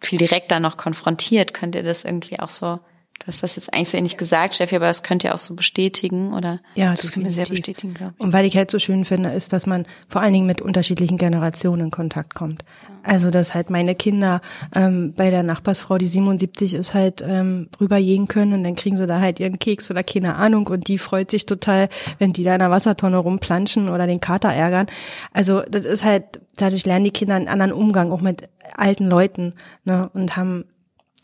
viel 0.00 0.18
direkter 0.18 0.60
noch 0.60 0.76
konfrontiert. 0.76 1.54
Könnt 1.54 1.74
ihr 1.74 1.82
das 1.82 2.04
irgendwie 2.04 2.38
auch 2.38 2.50
so 2.50 2.80
Du 3.20 3.28
hast 3.28 3.42
das 3.42 3.56
jetzt 3.56 3.72
eigentlich 3.72 3.88
so 3.88 3.96
ähnlich 3.96 4.16
gesagt, 4.16 4.54
Steffi, 4.54 4.76
aber 4.76 4.86
das 4.86 5.02
könnt 5.02 5.24
ihr 5.24 5.34
auch 5.34 5.38
so 5.38 5.54
bestätigen, 5.54 6.34
oder? 6.34 6.60
Ja, 6.74 6.94
das 6.94 7.10
können 7.10 7.24
wir 7.24 7.32
sehr 7.32 7.46
bestätigen, 7.46 7.94
glaube 7.94 8.14
ich. 8.16 8.22
Und 8.22 8.32
weil 8.32 8.44
ich 8.44 8.56
halt 8.56 8.70
so 8.70 8.78
schön 8.78 9.04
finde, 9.04 9.30
ist, 9.30 9.52
dass 9.52 9.66
man 9.66 9.86
vor 10.06 10.20
allen 10.20 10.32
Dingen 10.32 10.46
mit 10.46 10.60
unterschiedlichen 10.60 11.16
Generationen 11.16 11.86
in 11.86 11.90
Kontakt 11.90 12.34
kommt. 12.34 12.64
Also, 13.02 13.30
dass 13.30 13.54
halt 13.54 13.70
meine 13.70 13.94
Kinder 13.94 14.40
ähm, 14.74 15.14
bei 15.14 15.30
der 15.30 15.42
Nachbarsfrau, 15.42 15.96
die 15.96 16.06
77 16.06 16.74
ist, 16.74 16.94
halt 16.94 17.22
ähm, 17.26 17.68
rübergehen 17.80 18.28
können 18.28 18.54
und 18.54 18.64
dann 18.64 18.74
kriegen 18.74 18.96
sie 18.96 19.06
da 19.06 19.20
halt 19.20 19.40
ihren 19.40 19.58
Keks 19.58 19.90
oder 19.90 20.02
keine 20.02 20.34
Ahnung 20.34 20.66
und 20.66 20.88
die 20.88 20.98
freut 20.98 21.30
sich 21.30 21.46
total, 21.46 21.88
wenn 22.18 22.32
die 22.32 22.44
da 22.44 22.54
in 22.54 22.60
der 22.60 22.70
Wassertonne 22.70 23.18
rumplanschen 23.18 23.90
oder 23.90 24.06
den 24.06 24.20
Kater 24.20 24.52
ärgern. 24.52 24.86
Also, 25.32 25.60
das 25.62 25.84
ist 25.84 26.04
halt, 26.04 26.40
dadurch 26.56 26.84
lernen 26.84 27.04
die 27.04 27.10
Kinder 27.10 27.36
einen 27.36 27.48
anderen 27.48 27.72
Umgang, 27.72 28.10
auch 28.10 28.22
mit 28.22 28.48
alten 28.74 29.06
Leuten, 29.06 29.54
ne, 29.84 30.10
und 30.14 30.36
haben 30.36 30.64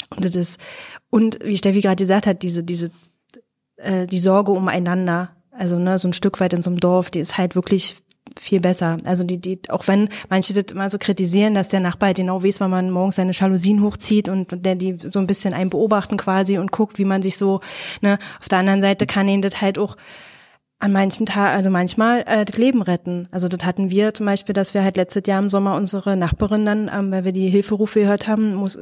und 0.09 0.25
das 0.25 0.35
ist, 0.35 0.61
und 1.11 1.39
wie 1.45 1.59
Steffi 1.59 1.81
gerade 1.81 2.03
gesagt 2.03 2.27
hat, 2.27 2.43
diese, 2.43 2.65
diese, 2.65 2.91
äh, 3.77 4.07
die 4.07 4.19
Sorge 4.19 4.53
umeinander, 4.53 5.31
also 5.51 5.79
ne, 5.79 5.99
so 5.99 6.09
ein 6.09 6.13
Stück 6.13 6.41
weit 6.41 6.53
in 6.53 6.63
so 6.63 6.71
einem 6.71 6.81
Dorf, 6.81 7.11
die 7.11 7.21
ist 7.21 7.39
halt 7.39 7.55
wirklich 7.55 7.97
viel 8.39 8.61
besser. 8.61 8.99
Also 9.05 9.25
die, 9.25 9.39
die, 9.39 9.61
auch 9.69 9.89
wenn 9.89 10.09
manche 10.29 10.55
das 10.55 10.73
immer 10.73 10.89
so 10.89 10.99
kritisieren, 10.99 11.55
dass 11.55 11.69
der 11.69 11.81
Nachbar 11.81 12.09
halt 12.09 12.19
genau 12.19 12.43
weiß, 12.45 12.61
wann 12.61 12.71
man 12.71 12.91
morgens 12.91 13.17
seine 13.17 13.33
Jalousien 13.33 13.83
hochzieht 13.83 14.29
und, 14.29 14.53
und 14.53 14.65
der 14.65 14.75
die 14.75 14.99
so 15.13 15.19
ein 15.19 15.27
bisschen 15.27 15.55
einen 15.55 15.71
beobachten 15.71 16.17
quasi 16.17 16.59
und 16.59 16.73
guckt, 16.73 16.99
wie 16.99 17.05
man 17.05 17.23
sich 17.23 17.37
so, 17.37 17.61
ne, 18.01 18.19
auf 18.41 18.49
der 18.49 18.59
anderen 18.59 18.81
Seite 18.81 19.07
kann 19.07 19.29
ihn 19.29 19.43
das 19.43 19.61
halt 19.61 19.79
auch 19.79 19.97
an 20.81 20.93
manchen 20.93 21.27
Tagen, 21.27 21.57
also 21.57 21.69
manchmal 21.69 22.25
äh, 22.27 22.47
das 22.47 22.57
Leben 22.57 22.81
retten. 22.81 23.29
Also 23.31 23.49
das 23.49 23.65
hatten 23.67 23.91
wir 23.91 24.15
zum 24.15 24.25
Beispiel, 24.25 24.55
dass 24.55 24.73
wir 24.73 24.83
halt 24.83 24.97
letztes 24.97 25.23
Jahr 25.27 25.39
im 25.39 25.51
Sommer 25.51 25.77
unsere 25.77 26.17
Nachbarin 26.17 26.65
dann, 26.65 26.91
ähm, 26.93 27.13
weil 27.13 27.27
wir 27.27 27.33
die 27.33 27.51
Hilferufe 27.51 28.01
gehört 28.01 28.27
haben, 28.27 28.55
muss, 28.55 28.79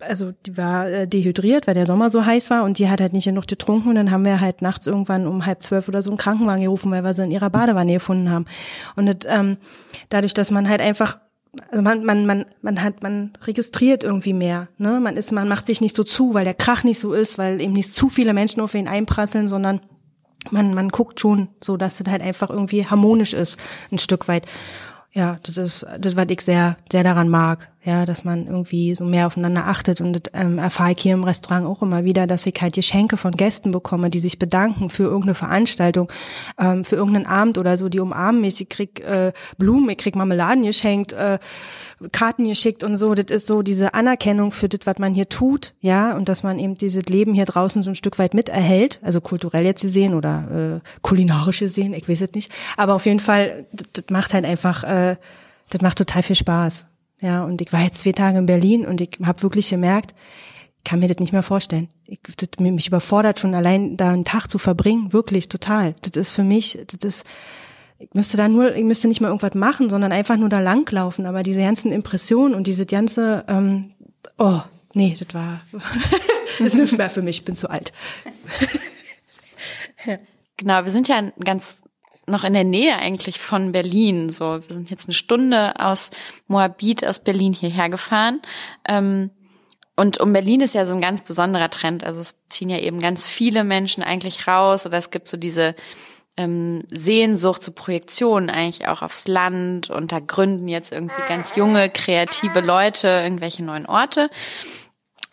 also 0.00 0.32
die 0.46 0.56
war 0.56 0.88
äh, 0.88 1.06
dehydriert, 1.06 1.66
weil 1.66 1.74
der 1.74 1.84
Sommer 1.84 2.08
so 2.08 2.24
heiß 2.24 2.48
war 2.48 2.64
und 2.64 2.78
die 2.78 2.88
hat 2.88 3.02
halt 3.02 3.12
nicht 3.12 3.26
genug 3.26 3.46
getrunken 3.46 3.90
und 3.90 3.94
dann 3.94 4.10
haben 4.10 4.24
wir 4.24 4.40
halt 4.40 4.62
nachts 4.62 4.86
irgendwann 4.86 5.26
um 5.26 5.44
halb 5.44 5.62
zwölf 5.62 5.86
oder 5.86 6.00
so 6.00 6.10
einen 6.10 6.16
Krankenwagen 6.16 6.62
gerufen, 6.62 6.90
weil 6.90 7.04
wir 7.04 7.12
sie 7.12 7.24
in 7.24 7.30
ihrer 7.30 7.50
Badewanne 7.50 7.92
gefunden 7.92 8.30
haben. 8.30 8.46
Und 8.96 9.06
das, 9.06 9.30
ähm, 9.30 9.58
dadurch, 10.08 10.32
dass 10.32 10.50
man 10.50 10.68
halt 10.68 10.80
einfach 10.80 11.18
also 11.70 11.82
man, 11.82 12.04
man, 12.04 12.26
man, 12.26 12.46
man 12.62 12.82
hat, 12.82 13.04
man 13.04 13.30
registriert 13.42 14.02
irgendwie 14.02 14.32
mehr, 14.32 14.66
ne? 14.76 14.98
Man 14.98 15.16
ist, 15.16 15.30
man 15.30 15.46
macht 15.46 15.66
sich 15.66 15.80
nicht 15.80 15.94
so 15.94 16.02
zu, 16.02 16.34
weil 16.34 16.44
der 16.44 16.54
Krach 16.54 16.82
nicht 16.82 16.98
so 16.98 17.12
ist, 17.12 17.38
weil 17.38 17.60
eben 17.60 17.74
nicht 17.74 17.94
zu 17.94 18.08
viele 18.08 18.34
Menschen 18.34 18.60
auf 18.60 18.74
ihn 18.74 18.88
einprasseln, 18.88 19.46
sondern 19.46 19.80
man, 20.50 20.74
man 20.74 20.88
guckt 20.88 21.20
schon 21.20 21.48
so, 21.62 21.76
dass 21.76 21.98
das 21.98 22.10
halt 22.10 22.22
einfach 22.22 22.50
irgendwie 22.50 22.86
harmonisch 22.86 23.32
ist, 23.32 23.58
ein 23.90 23.98
Stück 23.98 24.28
weit. 24.28 24.46
Ja, 25.12 25.38
das 25.44 25.58
ist 25.58 25.86
das, 25.98 26.16
was 26.16 26.26
ich 26.28 26.40
sehr, 26.40 26.76
sehr 26.90 27.04
daran 27.04 27.28
mag 27.28 27.70
ja, 27.84 28.06
dass 28.06 28.24
man 28.24 28.46
irgendwie 28.46 28.94
so 28.94 29.04
mehr 29.04 29.26
aufeinander 29.26 29.66
achtet. 29.66 30.00
Und 30.00 30.30
ähm, 30.32 30.58
erfahre 30.58 30.92
ich 30.92 31.00
hier 31.00 31.12
im 31.12 31.22
Restaurant 31.22 31.66
auch 31.66 31.82
immer 31.82 32.04
wieder, 32.04 32.26
dass 32.26 32.46
ich 32.46 32.54
halt 32.60 32.74
Geschenke 32.74 33.18
von 33.18 33.32
Gästen 33.32 33.72
bekomme, 33.72 34.08
die 34.08 34.20
sich 34.20 34.38
bedanken 34.38 34.88
für 34.88 35.02
irgendeine 35.02 35.34
Veranstaltung, 35.34 36.10
ähm, 36.58 36.84
für 36.84 36.96
irgendeinen 36.96 37.26
Abend 37.26 37.58
oder 37.58 37.76
so, 37.76 37.90
die 37.90 38.00
umarmen 38.00 38.40
mich, 38.40 38.60
ich 38.60 38.70
krieg 38.70 39.00
äh, 39.00 39.32
Blumen, 39.58 39.90
ich 39.90 39.98
krieg 39.98 40.16
Marmeladen 40.16 40.62
geschenkt, 40.62 41.12
äh, 41.12 41.38
Karten 42.10 42.44
geschickt 42.44 42.84
und 42.84 42.96
so, 42.96 43.14
das 43.14 43.26
ist 43.26 43.46
so 43.46 43.60
diese 43.60 43.92
Anerkennung 43.92 44.50
für 44.50 44.68
das, 44.68 44.80
was 44.84 44.98
man 44.98 45.12
hier 45.12 45.28
tut, 45.28 45.74
ja, 45.80 46.16
und 46.16 46.30
dass 46.30 46.42
man 46.42 46.58
eben 46.58 46.74
dieses 46.76 47.04
Leben 47.04 47.34
hier 47.34 47.44
draußen 47.44 47.82
so 47.82 47.90
ein 47.90 47.94
Stück 47.94 48.18
weit 48.18 48.32
miterhält, 48.32 48.98
also 49.02 49.20
kulturell 49.20 49.64
jetzt 49.64 49.82
gesehen 49.82 50.14
oder 50.14 50.80
äh, 50.82 50.88
kulinarisch 51.02 51.58
gesehen, 51.58 51.92
ich 51.92 52.08
weiß 52.08 52.22
es 52.22 52.32
nicht, 52.32 52.50
aber 52.78 52.94
auf 52.94 53.04
jeden 53.04 53.20
Fall, 53.20 53.66
das, 53.72 53.88
das 53.92 54.04
macht 54.08 54.32
halt 54.32 54.46
einfach, 54.46 54.84
äh, 54.84 55.16
das 55.68 55.82
macht 55.82 55.98
total 55.98 56.22
viel 56.22 56.36
Spaß. 56.36 56.86
Ja, 57.24 57.42
und 57.42 57.62
ich 57.62 57.72
war 57.72 57.80
jetzt 57.80 58.00
zwei 58.00 58.12
Tage 58.12 58.36
in 58.36 58.44
Berlin 58.44 58.84
und 58.84 59.00
ich 59.00 59.18
habe 59.24 59.42
wirklich 59.42 59.70
gemerkt, 59.70 60.14
ich 60.76 60.84
kann 60.84 60.98
mir 60.98 61.08
das 61.08 61.20
nicht 61.20 61.32
mehr 61.32 61.42
vorstellen. 61.42 61.88
Ich, 62.06 62.18
das, 62.36 62.50
mich 62.60 62.88
überfordert 62.88 63.40
schon 63.40 63.54
allein 63.54 63.96
da 63.96 64.10
einen 64.10 64.26
Tag 64.26 64.48
zu 64.48 64.58
verbringen, 64.58 65.14
wirklich 65.14 65.48
total. 65.48 65.94
Das 66.02 66.20
ist 66.20 66.32
für 66.32 66.44
mich, 66.44 66.78
das 66.86 67.00
ist, 67.02 67.26
ich 67.98 68.12
müsste 68.12 68.36
da 68.36 68.46
nur, 68.46 68.76
ich 68.76 68.84
müsste 68.84 69.08
nicht 69.08 69.22
mal 69.22 69.28
irgendwas 69.28 69.54
machen, 69.54 69.88
sondern 69.88 70.12
einfach 70.12 70.36
nur 70.36 70.50
da 70.50 70.60
langlaufen. 70.60 71.24
Aber 71.24 71.42
diese 71.42 71.62
ganzen 71.62 71.92
Impressionen 71.92 72.54
und 72.54 72.66
diese 72.66 72.84
ganze, 72.84 73.46
ähm, 73.48 73.94
oh, 74.36 74.60
nee, 74.92 75.16
das 75.18 75.32
war, 75.32 75.62
das 75.72 76.60
ist 76.60 76.74
nicht 76.74 76.98
mehr 76.98 77.08
für 77.08 77.22
mich, 77.22 77.38
ich 77.38 77.44
bin 77.46 77.54
zu 77.54 77.70
alt. 77.70 77.90
ja. 80.04 80.18
Genau, 80.56 80.84
wir 80.84 80.92
sind 80.92 81.08
ja 81.08 81.16
ein 81.16 81.32
ganz 81.44 81.82
noch 82.26 82.44
in 82.44 82.52
der 82.52 82.64
Nähe 82.64 82.96
eigentlich 82.96 83.38
von 83.38 83.72
Berlin. 83.72 84.30
So, 84.30 84.60
wir 84.66 84.74
sind 84.74 84.90
jetzt 84.90 85.08
eine 85.08 85.14
Stunde 85.14 85.78
aus 85.78 86.10
Moabit, 86.46 87.04
aus 87.04 87.20
Berlin 87.20 87.52
hierher 87.52 87.88
gefahren. 87.88 88.40
Ähm, 88.86 89.30
und 89.96 90.18
um 90.18 90.32
Berlin 90.32 90.60
ist 90.60 90.74
ja 90.74 90.86
so 90.86 90.94
ein 90.94 91.00
ganz 91.00 91.22
besonderer 91.22 91.70
Trend. 91.70 92.04
Also 92.04 92.20
es 92.20 92.42
ziehen 92.48 92.68
ja 92.68 92.78
eben 92.78 92.98
ganz 92.98 93.26
viele 93.26 93.62
Menschen 93.62 94.02
eigentlich 94.02 94.46
raus 94.48 94.86
oder 94.86 94.98
es 94.98 95.10
gibt 95.10 95.28
so 95.28 95.36
diese 95.36 95.74
ähm, 96.36 96.82
Sehnsucht 96.90 97.62
zu 97.62 97.72
Projektionen 97.72 98.50
eigentlich 98.50 98.88
auch 98.88 99.02
aufs 99.02 99.28
Land 99.28 99.90
und 99.90 100.10
da 100.10 100.18
gründen 100.18 100.66
jetzt 100.66 100.92
irgendwie 100.92 101.22
ganz 101.28 101.54
junge, 101.54 101.88
kreative 101.90 102.60
Leute 102.60 103.06
irgendwelche 103.06 103.62
neuen 103.62 103.86
Orte. 103.86 104.30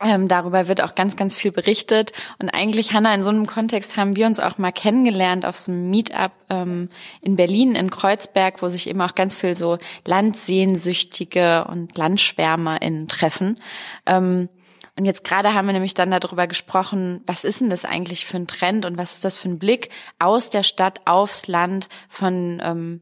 Ähm, 0.03 0.27
darüber 0.27 0.67
wird 0.67 0.81
auch 0.81 0.95
ganz, 0.95 1.15
ganz 1.15 1.35
viel 1.35 1.51
berichtet. 1.51 2.11
Und 2.39 2.49
eigentlich, 2.49 2.93
Hanna, 2.93 3.13
in 3.13 3.23
so 3.23 3.29
einem 3.29 3.45
Kontext 3.45 3.97
haben 3.97 4.15
wir 4.15 4.25
uns 4.25 4.39
auch 4.39 4.57
mal 4.57 4.71
kennengelernt 4.71 5.45
auf 5.45 5.59
so 5.59 5.71
einem 5.71 5.91
Meetup 5.91 6.31
ähm, 6.49 6.89
in 7.21 7.35
Berlin, 7.35 7.75
in 7.75 7.91
Kreuzberg, 7.91 8.63
wo 8.63 8.67
sich 8.67 8.89
eben 8.89 9.01
auch 9.01 9.13
ganz 9.13 9.35
viel 9.35 9.53
so 9.53 9.77
Landsehnsüchtige 10.05 11.65
und 11.65 11.95
LandschwärmerInnen 11.97 13.07
treffen. 13.07 13.59
Ähm, 14.07 14.49
und 14.97 15.05
jetzt 15.05 15.23
gerade 15.23 15.53
haben 15.53 15.67
wir 15.67 15.73
nämlich 15.73 15.93
dann 15.93 16.11
darüber 16.11 16.47
gesprochen, 16.47 17.21
was 17.27 17.43
ist 17.43 17.61
denn 17.61 17.69
das 17.69 17.85
eigentlich 17.85 18.25
für 18.25 18.37
ein 18.37 18.47
Trend 18.47 18.85
und 18.85 18.97
was 18.97 19.13
ist 19.13 19.25
das 19.25 19.37
für 19.37 19.49
ein 19.49 19.59
Blick 19.59 19.89
aus 20.19 20.49
der 20.49 20.63
Stadt 20.63 21.01
aufs 21.05 21.47
Land 21.47 21.89
von, 22.09 22.61
ähm, 22.63 23.01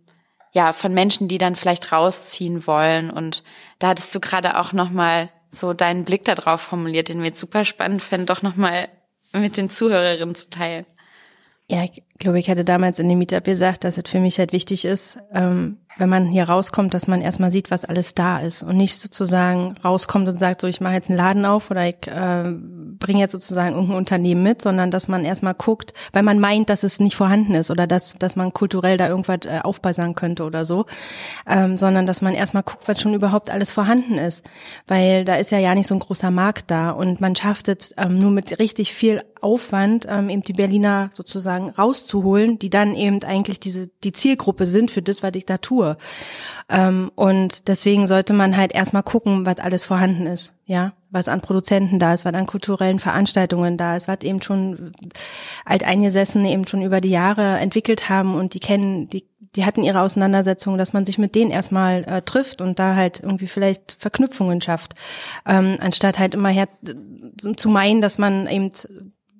ja, 0.51 0.73
von 0.73 0.93
Menschen, 0.93 1.29
die 1.29 1.37
dann 1.37 1.55
vielleicht 1.55 1.91
rausziehen 1.91 2.67
wollen. 2.67 3.09
Und 3.09 3.43
da 3.79 3.87
hattest 3.87 4.13
du 4.13 4.19
gerade 4.19 4.59
auch 4.59 4.73
nochmal 4.73 5.29
so 5.49 5.73
deinen 5.73 6.05
Blick 6.05 6.25
darauf 6.25 6.61
formuliert, 6.61 7.09
den 7.09 7.19
wir 7.19 7.27
jetzt 7.27 7.39
super 7.39 7.65
spannend 7.65 8.03
finden, 8.03 8.27
doch 8.27 8.41
nochmal 8.41 8.87
mit 9.33 9.57
den 9.57 9.69
Zuhörerinnen 9.69 10.35
zu 10.35 10.49
teilen. 10.49 10.85
Ja, 11.67 11.85
glaube, 12.19 12.39
ich 12.39 12.49
hatte 12.49 12.65
damals 12.65 12.99
in 12.99 13.09
dem 13.09 13.19
Meetup 13.19 13.43
gesagt, 13.43 13.83
dass 13.83 13.97
es 13.97 14.09
für 14.09 14.19
mich 14.19 14.39
halt 14.39 14.53
wichtig 14.53 14.85
ist, 14.85 15.17
ähm, 15.33 15.77
wenn 15.97 16.09
man 16.09 16.25
hier 16.25 16.45
rauskommt, 16.47 16.93
dass 16.93 17.07
man 17.07 17.21
erstmal 17.21 17.51
sieht, 17.51 17.71
was 17.71 17.83
alles 17.83 18.15
da 18.15 18.39
ist 18.39 18.63
und 18.63 18.77
nicht 18.77 18.99
sozusagen 18.99 19.75
rauskommt 19.83 20.29
und 20.29 20.37
sagt, 20.37 20.61
so 20.61 20.67
ich 20.67 20.81
mache 20.81 20.93
jetzt 20.93 21.09
einen 21.09 21.17
Laden 21.17 21.45
auf 21.45 21.71
oder 21.71 21.87
ich 21.87 22.07
äh, 22.07 22.53
bringe 22.99 23.19
jetzt 23.19 23.33
sozusagen 23.33 23.73
irgendein 23.73 23.97
Unternehmen 23.97 24.43
mit, 24.43 24.61
sondern 24.61 24.91
dass 24.91 25.07
man 25.07 25.25
erstmal 25.25 25.55
guckt, 25.55 25.93
weil 26.13 26.23
man 26.23 26.39
meint, 26.39 26.69
dass 26.69 26.83
es 26.83 26.99
nicht 26.99 27.15
vorhanden 27.15 27.53
ist 27.53 27.69
oder 27.69 27.85
dass, 27.85 28.15
dass 28.17 28.35
man 28.35 28.53
kulturell 28.53 28.97
da 28.97 29.07
irgendwas 29.07 29.39
äh, 29.45 29.59
aufbessern 29.61 30.15
könnte 30.15 30.43
oder 30.43 30.63
so, 30.63 30.85
ähm, 31.47 31.77
sondern 31.77 32.05
dass 32.05 32.21
man 32.21 32.33
erstmal 32.33 32.63
guckt, 32.63 32.87
was 32.87 33.01
schon 33.01 33.13
überhaupt 33.13 33.49
alles 33.49 33.71
vorhanden 33.71 34.17
ist, 34.17 34.45
weil 34.87 35.25
da 35.25 35.35
ist 35.35 35.51
ja 35.51 35.59
ja 35.59 35.75
nicht 35.75 35.87
so 35.87 35.95
ein 35.95 35.99
großer 35.99 36.31
Markt 36.31 36.71
da 36.71 36.91
und 36.91 37.19
man 37.19 37.35
schafft 37.35 37.67
es 37.67 37.93
ähm, 37.97 38.19
nur 38.19 38.31
mit 38.31 38.59
richtig 38.59 38.93
viel 38.93 39.21
Aufwand, 39.41 40.05
ähm, 40.09 40.29
eben 40.29 40.43
die 40.43 40.53
Berliner 40.53 41.09
sozusagen 41.13 41.69
rauszuholen, 41.69 42.08
die 42.59 42.69
dann 42.69 42.95
eben 42.95 43.23
eigentlich 43.23 43.59
diese 43.59 43.87
die 44.03 44.11
Zielgruppe 44.11 44.65
sind 44.65 44.91
für 44.91 45.01
das, 45.01 45.21
da 45.45 45.57
tue. 45.57 45.97
Ähm, 46.69 47.11
und 47.15 47.67
deswegen 47.67 48.07
sollte 48.07 48.33
man 48.33 48.57
halt 48.57 48.73
erstmal 48.73 49.03
gucken, 49.03 49.45
was 49.45 49.59
alles 49.59 49.85
vorhanden 49.85 50.25
ist, 50.25 50.55
ja, 50.65 50.93
was 51.09 51.27
an 51.27 51.41
Produzenten 51.41 51.99
da 51.99 52.13
ist, 52.13 52.25
was 52.25 52.33
an 52.33 52.47
kulturellen 52.47 52.99
Veranstaltungen 52.99 53.77
da 53.77 53.95
ist, 53.95 54.07
was 54.07 54.21
eben 54.21 54.41
schon 54.41 54.91
Alteingesessene 55.65 56.51
eben 56.51 56.67
schon 56.67 56.81
über 56.81 57.01
die 57.01 57.11
Jahre 57.11 57.57
entwickelt 57.59 58.09
haben 58.09 58.35
und 58.35 58.53
die 58.53 58.59
kennen, 58.59 59.07
die 59.09 59.29
die 59.55 59.65
hatten 59.65 59.83
ihre 59.83 60.01
Auseinandersetzung, 60.01 60.77
dass 60.77 60.93
man 60.93 61.05
sich 61.05 61.17
mit 61.17 61.33
denen 61.35 61.51
erstmal 61.51 62.03
äh, 62.03 62.21
trifft 62.21 62.61
und 62.61 62.77
da 62.77 62.95
halt 62.95 63.21
irgendwie 63.21 63.47
vielleicht 63.47 63.97
Verknüpfungen 63.99 64.61
schafft, 64.61 64.93
ähm, 65.47 65.77
anstatt 65.79 66.19
halt 66.19 66.35
immer 66.35 66.49
her 66.49 66.67
zu 67.55 67.69
meinen, 67.69 68.01
dass 68.01 68.17
man 68.17 68.47
eben 68.47 68.71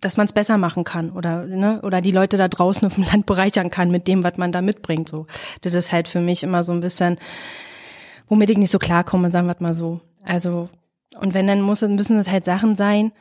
dass 0.02 0.18
man 0.18 0.26
es 0.26 0.34
besser 0.34 0.58
machen 0.58 0.84
kann 0.84 1.12
oder 1.12 1.46
ne 1.46 1.82
oder 1.82 2.02
die 2.02 2.12
Leute 2.12 2.38
da 2.38 2.48
draußen 2.48 2.86
auf 2.86 2.96
dem 2.96 3.04
Land 3.12 3.26
bereichern 3.26 3.70
kann 3.70 3.92
mit 3.92 4.08
dem, 4.08 4.24
was 4.24 4.38
man 4.38 4.52
da 4.52 4.62
mitbringt. 4.62 5.10
So, 5.10 5.28
das 5.62 5.74
ist 5.74 5.92
halt 5.92 6.08
für 6.08 6.22
mich 6.22 6.44
immer 6.44 6.64
so 6.64 6.72
ein 6.74 6.82
bisschen, 6.82 7.18
womit 8.28 8.50
ich 8.50 8.58
nicht 8.58 8.72
so 8.72 8.80
klarkomme, 8.80 9.30
sagen 9.30 9.48
wir 9.48 9.56
mal 9.60 9.74
so. 9.74 10.00
Also 10.24 10.70
und 11.20 11.34
wenn 11.34 11.48
dann 11.48 11.62
muss, 11.62 11.82
müssen 11.82 12.18
es 12.18 12.30
halt 12.30 12.46
Sachen 12.46 12.76
sein, 12.76 13.12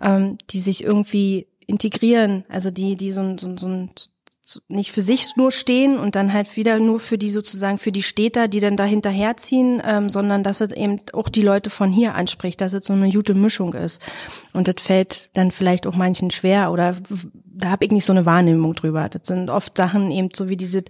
ähm, 0.00 0.38
die 0.50 0.60
sich 0.60 0.84
irgendwie 0.84 1.46
integrieren, 1.66 2.44
also 2.48 2.70
die 2.70 2.96
die 2.96 3.12
so, 3.12 3.36
so, 3.38 3.56
so 3.56 3.68
ein 3.68 3.90
nicht 4.68 4.92
für 4.92 5.02
sich 5.02 5.36
nur 5.36 5.52
stehen 5.52 5.98
und 5.98 6.14
dann 6.14 6.32
halt 6.32 6.56
wieder 6.56 6.78
nur 6.78 6.98
für 6.98 7.18
die 7.18 7.30
sozusagen 7.30 7.78
für 7.78 7.92
die 7.92 8.02
Städter, 8.02 8.48
die 8.48 8.60
dann 8.60 8.76
da 8.76 8.84
hinterherziehen, 8.84 9.82
ähm, 9.84 10.10
sondern 10.10 10.42
dass 10.42 10.60
es 10.60 10.72
eben 10.72 11.00
auch 11.12 11.28
die 11.28 11.42
Leute 11.42 11.70
von 11.70 11.92
hier 11.92 12.14
anspricht, 12.14 12.60
dass 12.60 12.72
es 12.72 12.86
so 12.86 12.92
eine 12.92 13.10
gute 13.10 13.34
Mischung 13.34 13.74
ist. 13.74 14.00
Und 14.52 14.68
das 14.68 14.76
fällt 14.78 15.30
dann 15.34 15.50
vielleicht 15.50 15.86
auch 15.86 15.94
manchen 15.94 16.30
schwer 16.30 16.72
oder 16.72 16.96
da 17.44 17.70
habe 17.70 17.84
ich 17.84 17.90
nicht 17.90 18.04
so 18.04 18.12
eine 18.12 18.26
Wahrnehmung 18.26 18.74
drüber. 18.74 19.08
Das 19.08 19.22
sind 19.24 19.50
oft 19.50 19.76
Sachen 19.76 20.10
eben 20.10 20.28
so 20.34 20.48
wie 20.48 20.56
diese 20.56 20.84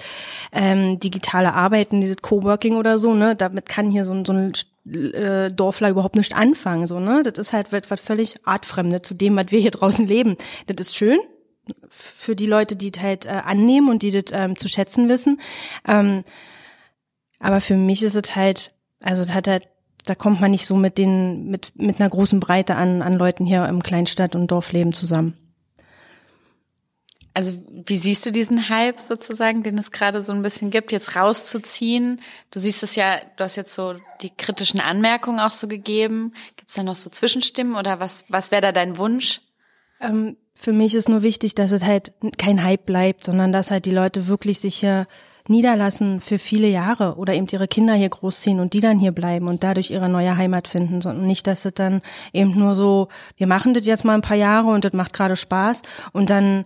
ähm, 0.52 1.00
digitale 1.00 1.54
Arbeiten, 1.54 2.00
dieses 2.00 2.18
Coworking 2.18 2.76
oder 2.76 2.98
so, 2.98 3.14
ne? 3.14 3.34
Damit 3.34 3.68
kann 3.68 3.90
hier 3.90 4.04
so, 4.04 4.12
ein 4.12 4.24
so 4.24 4.32
ein 4.32 4.52
äh, 4.92 5.50
Dorfler 5.50 5.90
überhaupt 5.90 6.16
nicht 6.16 6.36
anfangen, 6.36 6.86
so, 6.86 7.00
ne? 7.00 7.22
Das 7.22 7.38
ist 7.38 7.52
halt 7.52 7.72
was 7.72 8.00
völlig 8.00 8.36
artfremde 8.44 9.02
zu 9.02 9.14
dem, 9.14 9.36
was 9.36 9.46
wir 9.50 9.60
hier 9.60 9.70
draußen 9.70 10.06
leben. 10.06 10.36
Das 10.66 10.86
ist 10.86 10.96
schön, 10.96 11.18
für 11.88 12.36
die 12.36 12.46
Leute, 12.46 12.76
die 12.76 12.90
das 12.90 13.02
halt 13.02 13.26
äh, 13.26 13.30
annehmen 13.30 13.88
und 13.88 14.02
die 14.02 14.10
das 14.10 14.32
ähm, 14.32 14.56
zu 14.56 14.68
schätzen 14.68 15.08
wissen. 15.08 15.40
Ähm, 15.86 16.24
aber 17.40 17.60
für 17.60 17.76
mich 17.76 18.02
ist 18.02 18.16
es 18.16 18.36
halt, 18.36 18.72
also 19.00 19.22
das 19.22 19.34
hat 19.34 19.46
halt, 19.46 19.68
da 20.04 20.14
kommt 20.14 20.40
man 20.40 20.50
nicht 20.50 20.66
so 20.66 20.76
mit 20.76 20.98
den, 20.98 21.48
mit, 21.50 21.72
mit 21.76 22.00
einer 22.00 22.10
großen 22.10 22.40
Breite 22.40 22.76
an, 22.76 23.02
an 23.02 23.14
Leuten 23.14 23.44
hier 23.44 23.66
im 23.66 23.82
Kleinstadt- 23.82 24.34
und 24.34 24.50
Dorfleben 24.50 24.92
zusammen. 24.92 25.36
Also 27.38 27.52
wie 27.86 27.96
siehst 27.96 28.26
du 28.26 28.32
diesen 28.32 28.68
Hype 28.68 28.98
sozusagen, 28.98 29.62
den 29.62 29.78
es 29.78 29.92
gerade 29.92 30.24
so 30.24 30.32
ein 30.32 30.42
bisschen 30.42 30.72
gibt, 30.72 30.90
jetzt 30.90 31.14
rauszuziehen? 31.14 32.20
Du 32.50 32.58
siehst 32.58 32.82
es 32.82 32.96
ja, 32.96 33.20
du 33.36 33.44
hast 33.44 33.54
jetzt 33.54 33.74
so 33.74 33.94
die 34.22 34.30
kritischen 34.30 34.80
Anmerkungen 34.80 35.38
auch 35.38 35.52
so 35.52 35.68
gegeben. 35.68 36.32
Gibt 36.56 36.70
es 36.70 36.74
da 36.74 36.82
noch 36.82 36.96
so 36.96 37.10
Zwischenstimmen 37.10 37.76
oder 37.76 38.00
was, 38.00 38.24
was 38.28 38.50
wäre 38.50 38.62
da 38.62 38.72
dein 38.72 38.96
Wunsch? 38.96 39.40
Ähm, 40.00 40.36
für 40.60 40.72
mich 40.72 40.96
ist 40.96 41.08
nur 41.08 41.22
wichtig, 41.22 41.54
dass 41.54 41.70
es 41.70 41.84
halt 41.84 42.12
kein 42.36 42.64
Hype 42.64 42.84
bleibt, 42.84 43.22
sondern 43.22 43.52
dass 43.52 43.70
halt 43.70 43.84
die 43.84 43.92
Leute 43.92 44.26
wirklich 44.26 44.58
sich 44.58 44.74
hier 44.74 45.06
niederlassen 45.46 46.20
für 46.20 46.38
viele 46.38 46.66
Jahre 46.66 47.14
oder 47.14 47.32
eben 47.32 47.46
ihre 47.50 47.68
Kinder 47.68 47.94
hier 47.94 48.08
großziehen 48.08 48.58
und 48.58 48.74
die 48.74 48.80
dann 48.80 48.98
hier 48.98 49.12
bleiben 49.12 49.46
und 49.46 49.62
dadurch 49.62 49.92
ihre 49.92 50.08
neue 50.08 50.36
Heimat 50.36 50.66
finden, 50.66 51.00
sondern 51.00 51.26
nicht, 51.26 51.46
dass 51.46 51.64
es 51.64 51.74
dann 51.74 52.02
eben 52.32 52.58
nur 52.58 52.74
so, 52.74 53.08
wir 53.36 53.46
machen 53.46 53.72
das 53.72 53.86
jetzt 53.86 54.04
mal 54.04 54.14
ein 54.14 54.20
paar 54.20 54.36
Jahre 54.36 54.68
und 54.68 54.84
das 54.84 54.92
macht 54.92 55.12
gerade 55.12 55.36
Spaß 55.36 55.82
und 56.12 56.28
dann 56.28 56.64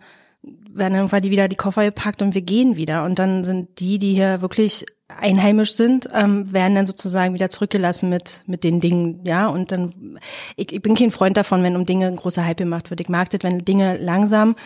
werden 0.74 0.94
irgendwann 0.94 1.22
die 1.22 1.30
wieder 1.30 1.48
die 1.48 1.56
Koffer 1.56 1.84
gepackt 1.84 2.22
und 2.22 2.34
wir 2.34 2.42
gehen 2.42 2.76
wieder 2.76 3.04
und 3.04 3.18
dann 3.18 3.44
sind 3.44 3.80
die, 3.80 3.98
die 3.98 4.14
hier 4.14 4.42
wirklich 4.42 4.86
einheimisch 5.20 5.72
sind, 5.72 6.08
ähm, 6.14 6.52
werden 6.52 6.74
dann 6.74 6.86
sozusagen 6.86 7.34
wieder 7.34 7.50
zurückgelassen 7.50 8.08
mit 8.08 8.42
mit 8.46 8.64
den 8.64 8.80
Dingen, 8.80 9.20
ja. 9.24 9.48
Und 9.48 9.72
dann, 9.72 10.18
ich, 10.56 10.72
ich 10.72 10.82
bin 10.82 10.94
kein 10.94 11.10
Freund 11.10 11.36
davon, 11.36 11.62
wenn 11.62 11.76
um 11.76 11.86
Dinge 11.86 12.06
ein 12.06 12.16
großer 12.16 12.44
Hype 12.44 12.58
gemacht 12.58 12.90
wird. 12.90 13.00
Ich 13.00 13.08
mag 13.08 13.30
das, 13.30 13.40
wenn 13.42 13.64
Dinge 13.64 13.98
langsam, 13.98 14.56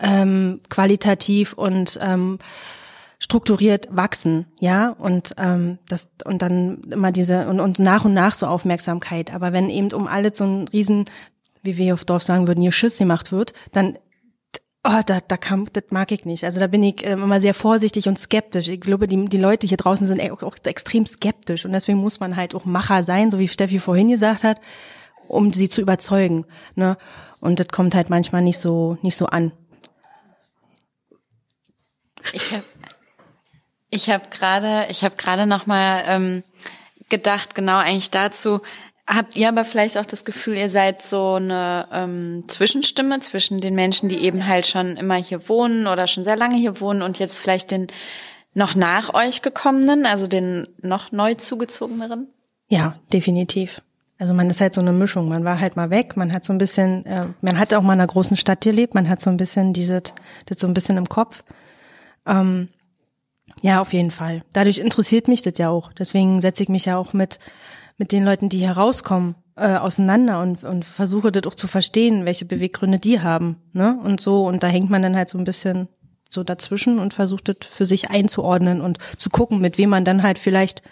ähm, 0.00 0.60
qualitativ 0.68 1.52
und 1.52 1.98
ähm, 2.02 2.38
strukturiert 3.18 3.88
wachsen, 3.90 4.46
ja, 4.60 4.90
und 4.90 5.34
ähm, 5.38 5.78
das 5.88 6.10
und 6.24 6.42
dann 6.42 6.82
immer 6.90 7.12
diese 7.12 7.48
und, 7.48 7.60
und 7.60 7.78
nach 7.78 8.04
und 8.04 8.14
nach 8.14 8.34
so 8.34 8.46
Aufmerksamkeit. 8.46 9.32
Aber 9.34 9.52
wenn 9.52 9.68
eben 9.68 9.92
um 9.92 10.06
alles 10.06 10.38
so 10.38 10.44
ein 10.44 10.68
riesen, 10.68 11.04
wie 11.62 11.76
wir 11.76 11.94
auf 11.94 12.04
Dorf 12.04 12.22
sagen 12.22 12.48
würden, 12.48 12.62
hier 12.62 12.72
Schiss 12.72 12.98
gemacht 12.98 13.32
wird, 13.32 13.52
dann 13.72 13.98
Oh, 14.82 15.02
da, 15.04 15.20
da 15.20 15.36
kam, 15.36 15.66
das 15.72 15.84
mag 15.90 16.10
ich 16.10 16.24
nicht. 16.24 16.44
Also 16.44 16.58
da 16.58 16.66
bin 16.66 16.82
ich 16.82 17.04
äh, 17.04 17.12
immer 17.12 17.38
sehr 17.38 17.52
vorsichtig 17.52 18.08
und 18.08 18.18
skeptisch. 18.18 18.68
Ich 18.68 18.80
glaube, 18.80 19.06
die, 19.06 19.22
die 19.26 19.36
Leute 19.36 19.66
hier 19.66 19.76
draußen 19.76 20.06
sind 20.06 20.22
auch, 20.22 20.42
auch 20.42 20.56
extrem 20.64 21.04
skeptisch 21.04 21.66
und 21.66 21.72
deswegen 21.72 21.98
muss 21.98 22.18
man 22.18 22.36
halt 22.36 22.54
auch 22.54 22.64
Macher 22.64 23.02
sein, 23.02 23.30
so 23.30 23.38
wie 23.38 23.48
Steffi 23.48 23.78
vorhin 23.78 24.08
gesagt 24.08 24.42
hat, 24.42 24.58
um 25.28 25.52
sie 25.52 25.68
zu 25.68 25.82
überzeugen. 25.82 26.46
Ne? 26.76 26.96
Und 27.40 27.60
das 27.60 27.68
kommt 27.68 27.94
halt 27.94 28.08
manchmal 28.08 28.40
nicht 28.40 28.58
so, 28.58 28.96
nicht 29.02 29.16
so 29.16 29.26
an. 29.26 29.52
Ich 32.32 32.52
habe 32.52 32.64
ich 33.90 34.08
hab 34.08 34.30
gerade, 34.30 34.86
ich 34.90 35.04
habe 35.04 35.16
gerade 35.16 35.46
noch 35.46 35.66
mal 35.66 36.04
ähm, 36.06 36.44
gedacht, 37.08 37.54
genau 37.54 37.78
eigentlich 37.78 38.10
dazu, 38.10 38.60
Habt 39.12 39.34
ihr 39.34 39.48
aber 39.48 39.64
vielleicht 39.64 39.98
auch 39.98 40.06
das 40.06 40.24
Gefühl, 40.24 40.56
ihr 40.56 40.68
seid 40.68 41.02
so 41.02 41.34
eine 41.34 41.88
ähm, 41.90 42.44
Zwischenstimme 42.46 43.18
zwischen 43.18 43.60
den 43.60 43.74
Menschen, 43.74 44.08
die 44.08 44.18
eben 44.18 44.46
halt 44.46 44.68
schon 44.68 44.96
immer 44.96 45.16
hier 45.16 45.48
wohnen 45.48 45.88
oder 45.88 46.06
schon 46.06 46.22
sehr 46.22 46.36
lange 46.36 46.56
hier 46.56 46.80
wohnen 46.80 47.02
und 47.02 47.18
jetzt 47.18 47.38
vielleicht 47.38 47.72
den 47.72 47.88
noch 48.54 48.76
nach 48.76 49.12
euch 49.12 49.42
gekommenen, 49.42 50.06
also 50.06 50.28
den 50.28 50.68
noch 50.80 51.10
neu 51.10 51.34
zugezogeneren? 51.34 52.28
Ja, 52.68 53.00
definitiv. 53.12 53.82
Also 54.16 54.32
man 54.32 54.48
ist 54.48 54.60
halt 54.60 54.74
so 54.74 54.80
eine 54.80 54.92
Mischung. 54.92 55.28
Man 55.28 55.44
war 55.44 55.58
halt 55.58 55.74
mal 55.74 55.90
weg, 55.90 56.16
man 56.16 56.32
hat 56.32 56.44
so 56.44 56.52
ein 56.52 56.58
bisschen, 56.58 57.04
äh, 57.04 57.26
man 57.40 57.58
hat 57.58 57.74
auch 57.74 57.82
mal 57.82 57.94
in 57.94 58.00
einer 58.00 58.06
großen 58.06 58.36
Stadt 58.36 58.60
gelebt, 58.60 58.94
man 58.94 59.08
hat 59.08 59.20
so 59.20 59.28
ein 59.28 59.38
bisschen 59.38 59.72
dieses, 59.72 60.02
das 60.46 60.60
so 60.60 60.68
ein 60.68 60.74
bisschen 60.74 60.98
im 60.98 61.08
Kopf. 61.08 61.42
Ähm, 62.26 62.68
ja, 63.60 63.80
auf 63.80 63.92
jeden 63.92 64.12
Fall. 64.12 64.42
Dadurch 64.52 64.78
interessiert 64.78 65.26
mich 65.26 65.42
das 65.42 65.58
ja 65.58 65.68
auch. 65.68 65.92
Deswegen 65.94 66.40
setze 66.40 66.62
ich 66.62 66.68
mich 66.68 66.84
ja 66.84 66.96
auch 66.96 67.12
mit 67.12 67.40
mit 68.00 68.12
den 68.12 68.24
Leuten, 68.24 68.48
die 68.48 68.60
hier 68.60 68.72
rauskommen, 68.72 69.34
äh, 69.56 69.76
auseinander 69.76 70.40
und, 70.40 70.64
und 70.64 70.86
versuche 70.86 71.30
das 71.30 71.46
auch 71.46 71.54
zu 71.54 71.68
verstehen, 71.68 72.24
welche 72.24 72.46
Beweggründe 72.46 72.98
die 72.98 73.20
haben. 73.20 73.58
Ne? 73.74 74.00
Und 74.02 74.22
so, 74.22 74.46
und 74.46 74.62
da 74.62 74.68
hängt 74.68 74.88
man 74.88 75.02
dann 75.02 75.14
halt 75.14 75.28
so 75.28 75.36
ein 75.36 75.44
bisschen 75.44 75.86
so 76.30 76.42
dazwischen 76.42 76.98
und 76.98 77.12
versucht 77.12 77.48
das 77.48 77.56
für 77.68 77.84
sich 77.84 78.10
einzuordnen 78.10 78.80
und 78.80 78.96
zu 79.18 79.28
gucken, 79.28 79.60
mit 79.60 79.76
wem 79.76 79.90
man 79.90 80.06
dann 80.06 80.22
halt 80.22 80.38
vielleicht 80.38 80.82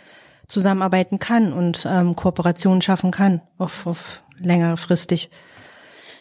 zusammenarbeiten 0.48 1.18
kann 1.18 1.54
und 1.54 1.86
ähm, 1.90 2.14
Kooperationen 2.14 2.82
schaffen 2.82 3.10
kann, 3.10 3.40
auf, 3.56 3.86
auf 3.86 4.22
längerfristig. 4.38 5.30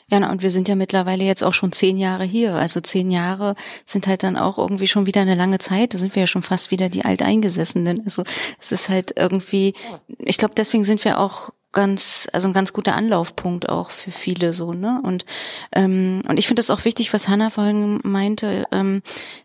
Ja, 0.09 0.21
na, 0.21 0.31
und 0.31 0.41
wir 0.41 0.51
sind 0.51 0.69
ja 0.69 0.75
mittlerweile 0.75 1.25
jetzt 1.25 1.43
auch 1.43 1.53
schon 1.53 1.73
zehn 1.73 1.97
Jahre 1.97 2.23
hier. 2.23 2.53
Also 2.53 2.79
zehn 2.79 3.11
Jahre 3.11 3.55
sind 3.85 4.07
halt 4.07 4.23
dann 4.23 4.37
auch 4.37 4.57
irgendwie 4.57 4.87
schon 4.87 5.05
wieder 5.05 5.21
eine 5.21 5.35
lange 5.35 5.57
Zeit. 5.57 5.93
Da 5.93 5.97
sind 5.97 6.15
wir 6.15 6.21
ja 6.21 6.27
schon 6.27 6.43
fast 6.43 6.71
wieder 6.71 6.87
die 6.87 7.03
Alteingesessenen. 7.03 8.03
Also 8.05 8.23
es 8.59 8.71
ist 8.71 8.87
halt 8.87 9.13
irgendwie, 9.17 9.73
ich 10.19 10.37
glaube, 10.37 10.53
deswegen 10.55 10.85
sind 10.85 11.03
wir 11.03 11.19
auch 11.19 11.49
ganz, 11.73 12.29
also 12.31 12.47
ein 12.47 12.53
ganz 12.53 12.71
guter 12.71 12.95
Anlaufpunkt 12.95 13.67
auch 13.67 13.91
für 13.91 14.11
viele 14.11 14.53
so, 14.53 14.71
ne? 14.71 15.01
Und 15.03 15.25
ähm, 15.73 16.23
und 16.27 16.39
ich 16.39 16.47
finde 16.47 16.61
das 16.61 16.69
auch 16.69 16.85
wichtig, 16.85 17.13
was 17.13 17.27
Hanna 17.27 17.49
vorhin 17.49 17.99
meinte, 18.03 18.63
ähm, 18.71 19.01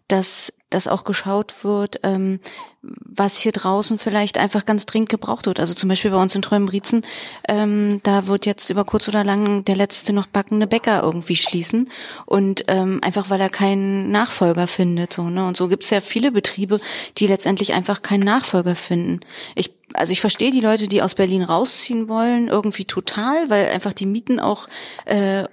dass 0.07 0.53
dass 0.75 0.89
auch 0.89 1.05
geschaut 1.05 1.55
wird, 1.63 2.01
ähm, 2.03 2.41
was 2.83 3.39
hier 3.39 3.53
draußen 3.53 3.99
vielleicht 3.99 4.39
einfach 4.39 4.67
ganz 4.67 4.87
dringend 4.87 5.09
gebraucht 5.09 5.47
wird. 5.47 5.61
Also 5.61 5.75
zum 5.75 5.89
Beispiel 5.89 6.11
bei 6.11 6.21
uns 6.21 6.35
in 6.35 6.43
Treuenbrietzen, 6.43 7.03
ähm, 7.49 8.01
da 8.03 8.27
wird 8.27 8.47
jetzt 8.47 8.71
über 8.71 8.85
kurz 8.85 9.09
oder 9.09 9.23
lang 9.23 9.65
der 9.65 9.77
letzte 9.77 10.13
noch 10.13 10.27
backende 10.27 10.67
Bäcker 10.67 11.03
irgendwie 11.03 11.37
schließen 11.37 11.91
und 12.27 12.65
ähm, 12.69 13.01
einfach 13.03 13.31
weil 13.31 13.41
er 13.41 13.51
keinen 13.51 14.11
Nachfolger 14.11 14.67
findet. 14.67 15.13
So, 15.13 15.25
ne? 15.25 15.47
Und 15.47 15.57
so 15.57 15.69
gibt 15.69 15.85
es 15.85 15.91
ja 15.91 16.01
viele 16.01 16.33
Betriebe, 16.33 16.81
die 17.19 17.27
letztendlich 17.27 17.73
einfach 17.73 18.03
keinen 18.03 18.25
Nachfolger 18.25 18.75
finden. 18.75 19.21
Ich 19.55 19.73
also 19.95 20.13
ich 20.13 20.23
verstehe 20.23 20.51
die 20.51 20.61
Leute, 20.61 20.89
die 20.89 21.03
aus 21.03 21.15
Berlin 21.15 21.43
rausziehen 21.43 22.09
wollen, 22.09 22.49
irgendwie 22.49 22.87
total, 22.87 23.51
weil 23.51 23.67
einfach 23.67 23.93
die 23.93 24.07
Mieten 24.07 24.41
auch 24.41 24.67
äh, 25.05 25.45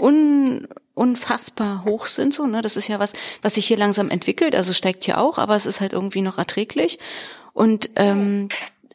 un 0.00 0.66
unfassbar 0.98 1.84
hoch 1.84 2.06
sind 2.06 2.34
so 2.34 2.46
ne? 2.46 2.62
Das 2.62 2.76
ist 2.76 2.88
ja 2.88 2.98
was 2.98 3.12
was 3.42 3.54
sich 3.54 3.66
hier 3.66 3.78
langsam 3.78 4.10
entwickelt 4.10 4.54
also 4.54 4.72
steigt 4.72 5.04
hier 5.04 5.18
auch 5.18 5.38
aber 5.38 5.56
es 5.56 5.66
ist 5.66 5.80
halt 5.80 5.92
irgendwie 5.92 6.22
noch 6.22 6.38
erträglich. 6.38 6.98
Und 7.54 7.90
ähm, 7.96 8.48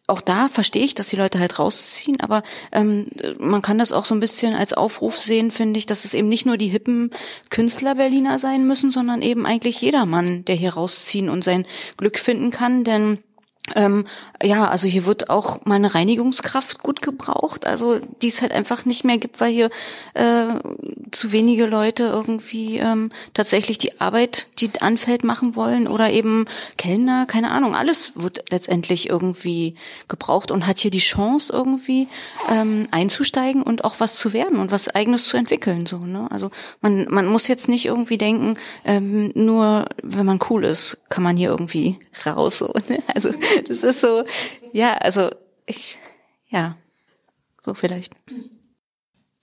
auch 0.08 0.22
da 0.22 0.50
verstehe 0.50 0.84
ich, 0.84 0.96
dass 0.96 1.10
die 1.10 1.16
Leute 1.16 1.40
halt 1.40 1.60
rausziehen, 1.60 2.20
aber 2.20 2.44
ähm, 2.74 3.08
man 3.40 3.62
kann 3.62 3.78
das 3.78 3.94
auch 3.94 4.04
so 4.04 4.14
ein 4.14 4.20
bisschen 4.20 4.54
als 4.54 4.74
Aufruf 4.74 5.18
sehen, 5.18 5.50
finde 5.50 5.78
ich, 5.78 5.86
dass 5.86 6.04
es 6.04 6.14
eben 6.14 6.28
nicht 6.28 6.46
nur 6.46 6.58
die 6.58 6.68
hippen 6.68 7.12
Künstler 7.50 7.96
Berliner 7.96 8.38
sein 8.38 8.68
müssen, 8.68 8.92
sondern 8.92 9.22
eben 9.22 9.46
eigentlich 9.46 9.80
jedermann, 9.80 10.44
der 10.46 10.56
hier 10.56 10.74
rausziehen 10.74 11.30
und 11.30 11.44
sein 11.44 11.66
Glück 11.96 12.20
finden 12.20 12.52
kann, 12.52 12.84
denn 12.84 13.20
ähm, 13.76 14.06
ja, 14.42 14.68
also 14.68 14.88
hier 14.88 15.06
wird 15.06 15.30
auch 15.30 15.64
mal 15.66 15.76
eine 15.76 15.96
Reinigungskraft 15.96 16.84
gut 16.84 17.02
gebraucht, 17.02 17.66
also 17.66 18.00
die 18.22 18.28
es 18.28 18.42
halt 18.42 18.52
einfach 18.52 18.84
nicht 18.84 19.06
mehr 19.06 19.18
gibt, 19.18 19.40
weil 19.40 19.54
hier 19.54 19.70
äh, 20.16 20.48
zu 21.12 21.32
wenige 21.32 21.66
Leute 21.66 22.04
irgendwie 22.04 22.78
ähm, 22.78 23.10
tatsächlich 23.34 23.78
die 23.78 24.02
Arbeit, 24.02 24.48
die 24.60 24.70
anfällt, 24.82 25.24
machen 25.24 25.56
wollen 25.56 25.88
oder 25.88 26.10
eben 26.10 26.46
Kellner, 26.78 27.26
keine 27.26 27.52
Ahnung, 27.52 27.74
alles 27.74 28.12
wird 28.16 28.52
letztendlich 28.52 29.10
irgendwie 29.10 29.76
gebraucht 30.10 30.52
und 30.52 30.68
hat 30.68 30.80
hier 30.80 30.92
die 30.92 30.98
Chance 30.98 31.54
irgendwie 31.54 32.10
ähm, 32.52 32.88
einzusteigen 32.92 33.64
und 33.64 33.86
auch 33.86 33.96
was 34.00 34.16
zu 34.16 34.34
werden 34.34 34.60
und 34.60 34.72
was 34.72 34.90
eigenes 34.90 35.26
zu 35.26 35.38
entwickeln. 35.38 35.86
So, 35.86 36.00
ne? 36.00 36.28
Also 36.32 36.52
man, 36.82 37.08
man 37.10 37.28
muss 37.28 37.48
jetzt 37.48 37.70
nicht 37.70 37.86
irgendwie 37.86 38.18
denken, 38.18 38.56
ähm, 38.84 39.32
nur 39.36 39.86
wenn 40.02 40.26
man 40.26 40.40
cool 40.50 40.66
ist, 40.66 40.98
kann 41.08 41.24
man 41.24 41.38
hier 41.38 41.50
irgendwie 41.50 41.98
raus. 42.26 42.58
So, 42.58 42.74
ne? 42.90 43.00
Also 43.14 43.30
das 43.68 43.84
ist 43.84 44.02
so, 44.02 44.24
ja, 44.72 44.96
also 44.96 45.30
ich, 45.66 45.98
ja, 46.50 46.76
so 47.62 47.74
vielleicht. 47.74 48.14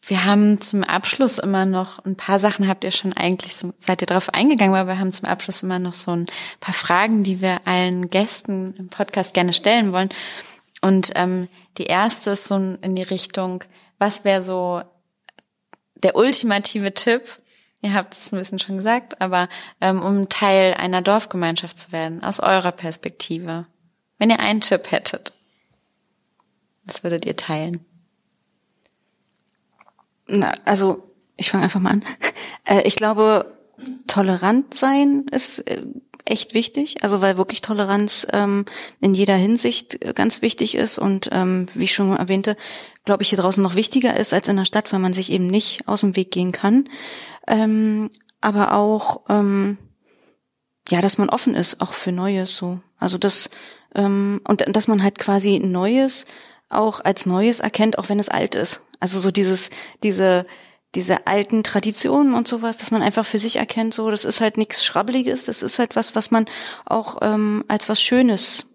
Wir 0.03 0.25
haben 0.25 0.61
zum 0.61 0.83
Abschluss 0.83 1.39
immer 1.39 1.67
noch 1.67 2.05
ein 2.05 2.17
paar 2.17 2.39
Sachen 2.39 2.67
habt 2.67 2.85
ihr 2.85 2.91
schon 2.91 3.13
eigentlich 3.13 3.55
so, 3.55 3.73
seid 3.77 4.03
ihr 4.03 4.07
drauf 4.07 4.31
eingegangen, 4.31 4.75
aber 4.75 4.89
wir 4.93 4.99
haben 4.99 5.13
zum 5.13 5.29
Abschluss 5.29 5.63
immer 5.63 5.79
noch 5.79 5.95
so 5.95 6.13
ein 6.13 6.27
paar 6.59 6.75
Fragen, 6.75 7.23
die 7.23 7.41
wir 7.41 7.61
allen 7.67 8.11
Gästen 8.11 8.75
im 8.77 8.89
Podcast 8.89 9.35
gerne 9.35 9.53
stellen 9.53 9.93
wollen. 9.93 10.09
Und 10.81 11.13
ähm, 11.15 11.49
die 11.79 11.85
erste 11.85 12.31
ist 12.31 12.49
so 12.49 12.57
in 12.57 12.97
die 12.97 13.03
Richtung, 13.03 13.63
was 13.99 14.25
wäre 14.25 14.43
so 14.43 14.83
der 16.03 16.17
ultimative 16.17 16.95
Tipp 16.95 17.37
Ihr 17.83 17.95
habt 17.95 18.15
es 18.15 18.33
ein 18.33 18.39
bisschen 18.39 18.59
schon 18.59 18.77
gesagt, 18.77 19.21
aber 19.21 19.49
ähm, 19.81 20.03
um 20.03 20.29
Teil 20.29 20.75
einer 20.75 21.01
Dorfgemeinschaft 21.01 21.79
zu 21.79 21.93
werden, 21.93 22.23
aus 22.23 22.41
eurer 22.41 22.73
Perspektive. 22.73 23.67
Wenn 24.21 24.29
ihr 24.29 24.39
einen 24.39 24.61
Tipp 24.61 24.91
hättet, 24.91 25.33
was 26.85 27.03
würdet 27.03 27.25
ihr 27.25 27.37
teilen? 27.37 27.85
Na, 30.27 30.55
also 30.66 31.11
ich 31.37 31.51
fange 31.51 31.64
einfach 31.64 31.81
mal 31.81 31.91
an. 31.91 32.05
Äh, 32.66 32.83
ich 32.87 32.95
glaube, 32.95 33.57
tolerant 34.07 34.75
sein 34.75 35.25
ist 35.31 35.61
äh, 35.61 35.83
echt 36.27 36.53
wichtig, 36.53 37.03
also 37.03 37.23
weil 37.23 37.39
wirklich 37.39 37.62
Toleranz 37.62 38.27
ähm, 38.35 38.66
in 39.01 39.14
jeder 39.14 39.35
Hinsicht 39.35 40.05
äh, 40.05 40.12
ganz 40.12 40.43
wichtig 40.43 40.75
ist 40.75 40.99
und 40.99 41.31
ähm, 41.33 41.66
wie 41.73 41.85
ich 41.85 41.95
schon 41.95 42.14
erwähnte, 42.14 42.59
glaube 43.07 43.23
ich, 43.23 43.31
hier 43.31 43.39
draußen 43.39 43.62
noch 43.62 43.77
wichtiger 43.77 44.14
ist 44.14 44.35
als 44.35 44.47
in 44.49 44.57
der 44.57 44.66
Stadt, 44.66 44.93
weil 44.93 45.01
man 45.01 45.14
sich 45.14 45.33
eben 45.33 45.47
nicht 45.47 45.89
aus 45.89 46.03
dem 46.03 46.16
Weg 46.16 46.31
gehen 46.31 46.53
kann. 46.53 46.85
Ähm, 47.47 48.11
aber 48.43 48.75
auch 48.75 49.23
ähm, 49.31 49.79
ja, 50.91 51.01
dass 51.01 51.16
man 51.16 51.31
offen 51.31 51.55
ist, 51.55 51.81
auch 51.81 51.95
für 51.95 52.12
Neues 52.12 52.55
so. 52.55 52.81
Also 53.01 53.19
das 53.19 53.51
ähm, 53.95 54.41
und 54.47 54.65
dass 54.69 54.89
man 54.89 55.03
halt 55.03 55.19
quasi 55.19 55.59
Neues 55.59 56.27
auch 56.69 57.01
als 57.05 57.27
Neues 57.27 57.61
erkennt, 57.61 57.99
auch 57.99 58.09
wenn 58.09 58.21
es 58.21 58.29
alt 58.29 58.55
ist. 58.55 58.87
Also 59.01 59.19
so 59.19 59.31
dieses, 59.31 59.71
diese, 60.03 60.47
diese 60.95 61.27
alten 61.27 61.63
Traditionen 61.65 62.35
und 62.35 62.47
sowas, 62.47 62.79
dass 62.79 62.91
man 62.91 63.03
einfach 63.03 63.27
für 63.27 63.39
sich 63.39 63.57
erkennt, 63.57 63.93
so, 63.93 64.11
das 64.11 64.25
ist 64.25 64.41
halt 64.41 64.57
nichts 64.57 64.85
Schrabbeliges, 64.85 65.45
das 65.45 65.63
ist 65.63 65.79
halt 65.79 65.97
was, 65.97 66.15
was 66.15 66.31
man 66.31 66.47
auch 66.85 67.19
ähm, 67.23 67.65
als 67.69 67.89
was 67.89 68.01
Schönes 68.01 68.67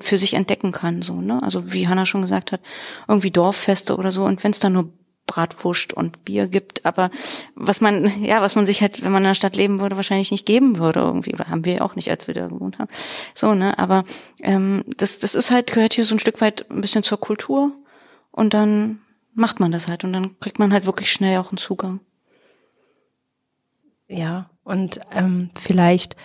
für 0.00 0.16
sich 0.16 0.34
entdecken 0.34 0.70
kann, 0.70 1.02
so, 1.02 1.14
ne? 1.14 1.42
Also 1.42 1.72
wie 1.72 1.88
Hanna 1.88 2.06
schon 2.06 2.22
gesagt 2.22 2.52
hat, 2.52 2.60
irgendwie 3.08 3.32
Dorffeste 3.32 3.96
oder 3.96 4.12
so, 4.12 4.24
und 4.24 4.42
wenn 4.44 4.52
es 4.52 4.60
dann 4.60 4.74
nur 4.74 4.92
Bratwurst 5.32 5.92
und 5.94 6.24
Bier 6.24 6.46
gibt, 6.46 6.84
aber 6.84 7.10
was 7.54 7.80
man, 7.80 8.22
ja, 8.22 8.42
was 8.42 8.54
man 8.54 8.66
sich 8.66 8.82
halt, 8.82 9.02
wenn 9.02 9.12
man 9.12 9.22
in 9.22 9.28
der 9.28 9.34
Stadt 9.34 9.56
leben 9.56 9.80
würde, 9.80 9.96
wahrscheinlich 9.96 10.30
nicht 10.30 10.44
geben 10.44 10.78
würde 10.78 11.00
irgendwie, 11.00 11.32
oder 11.32 11.48
haben 11.48 11.64
wir 11.64 11.84
auch 11.84 11.94
nicht, 11.94 12.10
als 12.10 12.26
wir 12.26 12.34
da 12.34 12.48
gewohnt 12.48 12.78
haben. 12.78 12.90
So, 13.34 13.54
ne, 13.54 13.78
aber 13.78 14.04
ähm, 14.40 14.84
das, 14.96 15.18
das 15.18 15.34
ist 15.34 15.50
halt, 15.50 15.72
gehört 15.72 15.94
hier 15.94 16.04
so 16.04 16.14
ein 16.14 16.18
Stück 16.18 16.40
weit 16.40 16.70
ein 16.70 16.80
bisschen 16.80 17.02
zur 17.02 17.18
Kultur. 17.18 17.72
Und 18.30 18.54
dann 18.54 19.00
macht 19.34 19.60
man 19.60 19.72
das 19.72 19.88
halt. 19.88 20.04
Und 20.04 20.12
dann 20.12 20.38
kriegt 20.40 20.58
man 20.58 20.72
halt 20.72 20.86
wirklich 20.86 21.12
schnell 21.12 21.38
auch 21.38 21.50
einen 21.50 21.58
Zugang. 21.58 22.00
Ja, 24.08 24.50
und 24.64 25.00
ähm, 25.12 25.50
vielleicht 25.58 26.16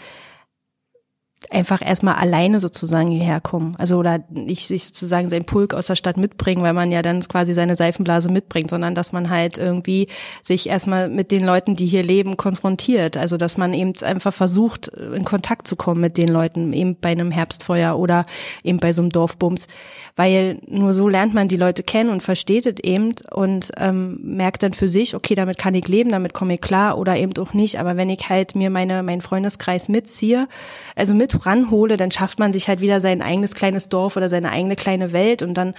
einfach 1.50 1.82
erstmal 1.86 2.16
alleine 2.16 2.60
sozusagen 2.60 3.10
hierher 3.10 3.40
kommen. 3.40 3.76
Also 3.78 3.98
oder 3.98 4.20
nicht 4.30 4.68
sich 4.68 4.86
sozusagen 4.86 5.30
sein 5.30 5.46
Pulk 5.46 5.74
aus 5.74 5.88
der 5.88 5.96
Stadt 5.96 6.18
mitbringen, 6.18 6.64
weil 6.64 6.74
man 6.74 6.92
ja 6.92 7.02
dann 7.02 7.22
quasi 7.22 7.54
seine 7.54 7.76
Seifenblase 7.76 8.30
mitbringt, 8.32 8.70
sondern 8.70 8.96
dass 8.96 9.14
man 9.14 9.30
halt 9.30 9.58
irgendwie 9.58 10.08
sich 10.42 10.68
erstmal 10.68 11.10
mit 11.10 11.32
den 11.32 11.46
Leuten, 11.46 11.76
die 11.76 11.86
hier 11.86 12.04
leben, 12.04 12.38
konfrontiert. 12.38 13.18
Also 13.18 13.38
dass 13.38 13.58
man 13.58 13.74
eben 13.74 13.94
einfach 14.02 14.34
versucht, 14.34 14.88
in 14.88 15.24
Kontakt 15.24 15.68
zu 15.68 15.76
kommen 15.76 16.02
mit 16.02 16.18
den 16.18 16.28
Leuten, 16.28 16.74
eben 16.74 16.98
bei 17.00 17.10
einem 17.10 17.32
Herbstfeuer 17.32 17.98
oder 17.98 18.26
eben 18.64 18.80
bei 18.80 18.92
so 18.92 19.02
einem 19.02 19.12
Dorfbums. 19.12 19.68
Weil 20.16 20.60
nur 20.68 20.94
so 20.94 21.08
lernt 21.08 21.34
man 21.34 21.48
die 21.48 21.56
Leute 21.56 21.84
kennen 21.84 22.10
und 22.10 22.24
versteht 22.24 22.66
es 22.66 22.84
eben 22.84 23.14
und 23.32 23.72
ähm, 23.78 24.20
merkt 24.24 24.64
dann 24.64 24.74
für 24.74 24.90
sich, 24.90 25.16
okay, 25.16 25.36
damit 25.36 25.58
kann 25.58 25.76
ich 25.76 25.88
leben, 25.88 26.10
damit 26.10 26.34
komme 26.34 26.56
ich 26.56 26.62
klar 26.62 26.98
oder 26.98 27.16
eben 27.16 27.34
auch 27.38 27.54
nicht. 27.54 27.80
Aber 27.80 27.96
wenn 27.96 28.10
ich 28.10 28.28
halt 28.28 28.56
mir 28.56 28.70
meine, 28.70 29.02
meinen 29.04 29.22
Freundeskreis 29.22 29.88
mitziehe, 29.88 30.48
also 30.96 31.14
mit 31.14 31.27
ranhole, 31.46 31.98
dann 31.98 32.12
schafft 32.12 32.40
man 32.40 32.54
sich 32.54 32.68
halt 32.68 32.82
wieder 32.82 33.02
sein 33.02 33.22
eigenes 33.22 33.54
kleines 33.54 33.90
Dorf 33.90 34.18
oder 34.18 34.30
seine 34.30 34.52
eigene 34.52 34.76
kleine 34.76 35.12
Welt 35.12 35.42
und 35.42 35.56
dann 35.56 35.74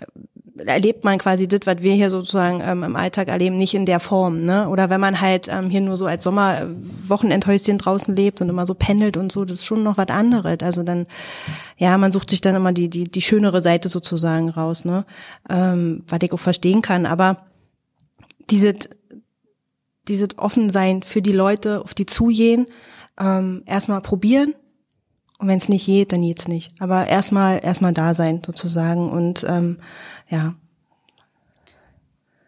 äh, 0.00 0.06
erlebt 0.66 1.04
man 1.04 1.18
quasi 1.18 1.48
das, 1.48 1.60
was 1.64 1.80
wir 1.80 1.94
hier 1.94 2.10
sozusagen 2.10 2.60
ähm, 2.60 2.82
im 2.82 2.96
Alltag 2.96 3.28
erleben, 3.28 3.56
nicht 3.56 3.74
in 3.74 3.86
der 3.86 4.00
Form. 4.00 4.44
Ne? 4.44 4.68
Oder 4.68 4.90
wenn 4.90 5.00
man 5.00 5.20
halt 5.20 5.48
ähm, 5.48 5.70
hier 5.70 5.80
nur 5.80 5.96
so 5.96 6.06
als 6.06 6.24
Sommerwochenendhäuschen 6.24 7.78
draußen 7.78 8.14
lebt 8.14 8.40
und 8.40 8.48
immer 8.48 8.66
so 8.66 8.74
pendelt 8.74 9.16
und 9.16 9.32
so, 9.32 9.44
das 9.44 9.60
ist 9.60 9.66
schon 9.66 9.82
noch 9.82 9.96
was 9.96 10.08
anderes. 10.08 10.58
Also 10.60 10.82
dann, 10.82 11.06
ja, 11.78 11.96
man 11.96 12.12
sucht 12.12 12.30
sich 12.30 12.40
dann 12.40 12.54
immer 12.54 12.72
die, 12.72 12.88
die, 12.88 13.10
die 13.10 13.22
schönere 13.22 13.60
Seite 13.62 13.88
sozusagen 13.88 14.50
raus, 14.50 14.84
ne? 14.84 15.04
ähm, 15.48 16.04
was 16.06 16.18
ich 16.22 16.32
auch 16.32 16.40
verstehen 16.40 16.82
kann. 16.82 17.06
Aber 17.06 17.46
diese, 18.50 18.74
diese 20.08 20.28
Offensein 20.36 21.02
für 21.02 21.22
die 21.22 21.32
Leute, 21.32 21.80
auf 21.82 21.94
die 21.94 22.06
zugehen, 22.06 22.66
ähm, 23.18 23.62
erstmal 23.66 24.00
probieren, 24.00 24.54
und 25.42 25.48
wenn 25.48 25.58
es 25.58 25.68
nicht 25.68 25.86
geht, 25.86 26.12
dann 26.12 26.22
geht's 26.22 26.46
nicht. 26.46 26.72
Aber 26.78 27.08
erstmal 27.08 27.64
erstmal 27.64 27.92
da 27.92 28.14
sein 28.14 28.40
sozusagen 28.46 29.10
und 29.10 29.44
ähm, 29.48 29.80
ja. 30.28 30.54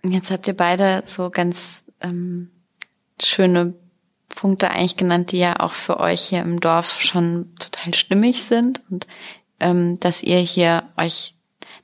Jetzt 0.04 0.30
habt 0.30 0.46
ihr 0.46 0.56
beide 0.56 1.02
so 1.04 1.28
ganz 1.28 1.82
ähm, 2.00 2.50
schöne 3.20 3.74
Punkte 4.28 4.70
eigentlich 4.70 4.96
genannt, 4.96 5.32
die 5.32 5.38
ja 5.38 5.58
auch 5.58 5.72
für 5.72 5.98
euch 5.98 6.20
hier 6.20 6.42
im 6.42 6.60
Dorf 6.60 7.02
schon 7.02 7.52
total 7.58 7.94
stimmig 7.94 8.44
sind 8.44 8.80
und 8.88 9.08
ähm, 9.58 9.98
dass 9.98 10.22
ihr 10.22 10.38
hier 10.38 10.84
euch 10.96 11.34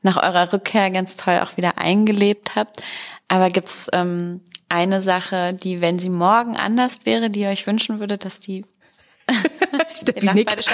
nach 0.02 0.16
eurer 0.16 0.52
Rückkehr 0.52 0.92
ganz 0.92 1.16
toll 1.16 1.40
auch 1.40 1.56
wieder 1.56 1.76
eingelebt 1.76 2.54
habt. 2.54 2.84
Aber 3.26 3.50
gibt's 3.50 3.88
ähm, 3.92 4.42
eine 4.68 5.02
Sache, 5.02 5.54
die, 5.54 5.80
wenn 5.80 5.98
sie 5.98 6.08
morgen 6.08 6.56
anders 6.56 7.04
wäre, 7.04 7.30
die 7.30 7.40
ihr 7.40 7.48
euch 7.48 7.66
wünschen 7.66 7.98
würdet, 7.98 8.24
dass 8.24 8.38
die 8.38 8.64
Steffi 9.91 10.33
nickt. 10.33 10.64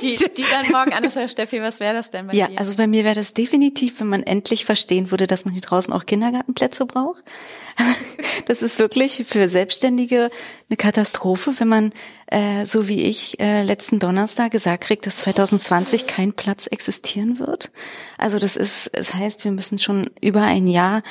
Die, 0.00 0.16
die 0.16 0.44
dann 0.50 0.70
morgen 0.70 0.92
anders 0.92 1.16
wäre, 1.16 1.28
Steffi, 1.28 1.60
was 1.60 1.80
wäre 1.80 1.94
das 1.94 2.10
denn 2.10 2.26
bei 2.26 2.34
ja, 2.34 2.46
dir? 2.46 2.54
Ja, 2.54 2.58
also 2.58 2.74
bei 2.74 2.86
mir 2.86 3.04
wäre 3.04 3.14
das 3.14 3.34
definitiv, 3.34 4.00
wenn 4.00 4.08
man 4.08 4.22
endlich 4.22 4.64
verstehen 4.64 5.10
würde, 5.10 5.26
dass 5.26 5.44
man 5.44 5.52
hier 5.52 5.62
draußen 5.62 5.92
auch 5.92 6.06
Kindergartenplätze 6.06 6.86
braucht. 6.86 7.22
Das 8.46 8.60
ist 8.60 8.78
wirklich 8.78 9.24
für 9.26 9.48
Selbstständige 9.48 10.30
eine 10.68 10.76
Katastrophe, 10.76 11.54
wenn 11.58 11.68
man, 11.68 11.92
äh, 12.26 12.64
so 12.64 12.88
wie 12.88 13.02
ich, 13.04 13.38
äh, 13.40 13.62
letzten 13.62 13.98
Donnerstag 13.98 14.50
gesagt 14.52 14.84
kriegt, 14.84 15.06
dass 15.06 15.18
2020 15.18 16.06
kein 16.06 16.32
Platz 16.32 16.66
existieren 16.66 17.38
wird. 17.38 17.70
Also 18.18 18.38
das 18.38 18.56
ist, 18.56 18.90
es 18.92 19.08
das 19.08 19.14
heißt, 19.14 19.44
wir 19.44 19.52
müssen 19.52 19.78
schon 19.78 20.10
über 20.20 20.42
ein 20.42 20.66
Jahr 20.66 21.02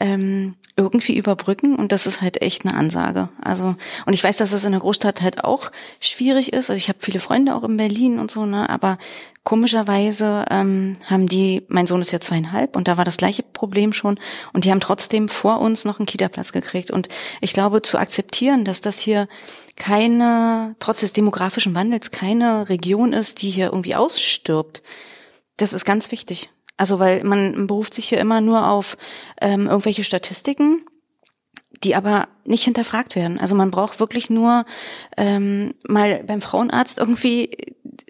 ähm, 0.00 0.54
irgendwie 0.76 1.16
überbrücken 1.16 1.76
und 1.76 1.92
das 1.92 2.06
ist 2.06 2.22
halt 2.22 2.40
echt 2.40 2.64
eine 2.64 2.74
Ansage. 2.74 3.28
Also 3.42 3.76
und 4.06 4.12
ich 4.14 4.24
weiß, 4.24 4.38
dass 4.38 4.52
das 4.52 4.64
in 4.64 4.72
der 4.72 4.80
Großstadt 4.80 5.20
halt 5.20 5.44
auch 5.44 5.70
schwierig 6.00 6.52
ist. 6.52 6.70
Also 6.70 6.78
ich 6.78 6.88
habe 6.88 6.98
viele 7.00 7.20
Freunde 7.20 7.54
auch 7.54 7.64
in 7.64 7.76
Berlin 7.76 8.18
und 8.18 8.30
so, 8.30 8.46
ne, 8.46 8.70
aber 8.70 8.96
komischerweise 9.44 10.46
ähm, 10.50 10.96
haben 11.06 11.28
die, 11.28 11.64
mein 11.68 11.86
Sohn 11.86 12.00
ist 12.00 12.10
ja 12.10 12.20
zweieinhalb 12.20 12.74
und 12.74 12.88
da 12.88 12.96
war 12.96 13.04
das 13.04 13.18
gleiche 13.18 13.42
Problem 13.42 13.92
schon 13.92 14.18
und 14.52 14.64
die 14.64 14.70
haben 14.70 14.80
trotzdem 14.80 15.28
vor 15.28 15.60
uns 15.60 15.84
noch 15.84 15.98
einen 15.98 16.06
Kita-Platz 16.06 16.52
gekriegt 16.52 16.90
und 16.90 17.08
ich 17.40 17.52
glaube 17.52 17.82
zu 17.82 17.98
akzeptieren, 17.98 18.64
dass 18.64 18.80
das 18.80 18.98
hier 18.98 19.28
keine, 19.76 20.74
trotz 20.78 21.00
des 21.00 21.12
demografischen 21.12 21.74
Wandels, 21.74 22.10
keine 22.10 22.68
Region 22.70 23.12
ist, 23.12 23.42
die 23.42 23.50
hier 23.50 23.66
irgendwie 23.66 23.94
ausstirbt, 23.94 24.82
das 25.58 25.72
ist 25.72 25.84
ganz 25.84 26.10
wichtig. 26.12 26.50
Also 26.82 26.98
weil 26.98 27.22
man 27.22 27.68
beruft 27.68 27.94
sich 27.94 28.08
hier 28.08 28.18
immer 28.18 28.40
nur 28.40 28.68
auf 28.68 28.96
ähm, 29.40 29.68
irgendwelche 29.68 30.02
Statistiken, 30.02 30.84
die 31.84 31.94
aber 31.94 32.26
nicht 32.44 32.64
hinterfragt 32.64 33.14
werden. 33.14 33.38
Also 33.38 33.54
man 33.54 33.70
braucht 33.70 34.00
wirklich 34.00 34.30
nur 34.30 34.64
ähm, 35.16 35.74
mal 35.86 36.24
beim 36.26 36.40
Frauenarzt 36.40 36.98
irgendwie 36.98 37.50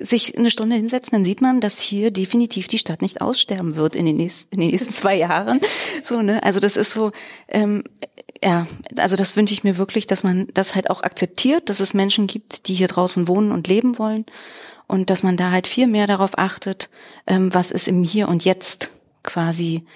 sich 0.01 0.39
eine 0.39 0.49
Stunde 0.49 0.77
hinsetzen, 0.77 1.13
dann 1.13 1.25
sieht 1.27 1.43
man, 1.43 1.61
dass 1.61 1.81
hier 1.81 2.11
definitiv 2.11 2.67
die 2.67 2.79
Stadt 2.79 3.03
nicht 3.03 3.21
aussterben 3.21 3.77
wird 3.77 3.95
in 3.95 4.07
den 4.07 4.17
nächsten, 4.17 4.55
in 4.55 4.63
den 4.63 4.71
nächsten 4.71 4.91
zwei 5.03 5.17
Jahren. 5.17 5.61
So, 6.03 6.23
ne? 6.23 6.43
Also 6.43 6.59
das 6.59 6.79
ist 6.79 6.95
so, 6.95 7.13
ähm, 7.49 7.85
ja, 8.43 8.67
also 8.97 9.17
das 9.17 9.37
wünsche 9.37 9.53
ich 9.53 9.65
mir 9.65 9.77
wirklich, 9.77 10.07
dass 10.07 10.25
man 10.25 10.49
das 10.55 10.75
halt 10.75 10.89
auch 10.89 11.03
akzeptiert, 11.03 11.69
dass 11.69 11.81
es 11.81 11.93
Menschen 11.93 12.27
gibt, 12.27 12.69
die 12.69 12.75
hier 12.75 12.89
draußen 12.89 13.29
wohnen 13.29 13.53
und 13.53 13.69
leben 13.69 13.99
wollen 13.99 14.25
und 14.93 15.09
dass 15.09 15.23
man 15.23 15.39
da 15.39 15.51
halt 15.51 15.67
viel 15.67 15.87
mehr 15.87 16.07
darauf 16.07 16.39
achtet, 16.39 16.91
ähm, 17.27 17.55
was 17.55 17.71
ist 17.71 17.89
im 17.89 18.05
Hier 18.05 18.29
und 18.29 18.45
Jetzt 18.45 18.91
quasi 19.23 19.87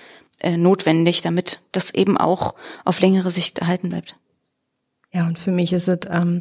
äh, 0.40 0.57
notwendig, 0.57 1.20
damit 1.20 1.61
das 1.70 1.92
eben 1.92 2.16
auch 2.16 2.55
auf 2.86 3.01
längere 3.01 3.30
Sicht 3.30 3.59
erhalten 3.59 3.90
bleibt. 3.90 4.16
Ja, 5.12 5.26
und 5.26 5.38
für 5.38 5.51
mich 5.51 5.74
ist 5.74 5.88
es 5.88 5.99
ähm, 6.09 6.40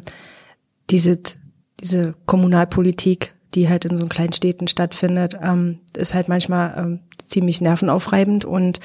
diese, 0.88 1.20
diese 1.80 2.14
Kommunalpolitik, 2.24 3.34
die 3.54 3.68
halt 3.68 3.84
in 3.84 3.98
so 3.98 4.06
kleinen 4.06 4.32
Städten 4.32 4.68
stattfindet, 4.68 5.36
ähm, 5.42 5.80
ist 5.94 6.14
halt 6.14 6.28
manchmal 6.28 6.78
ähm, 6.78 7.00
ziemlich 7.22 7.60
nervenaufreibend 7.60 8.46
und 8.46 8.80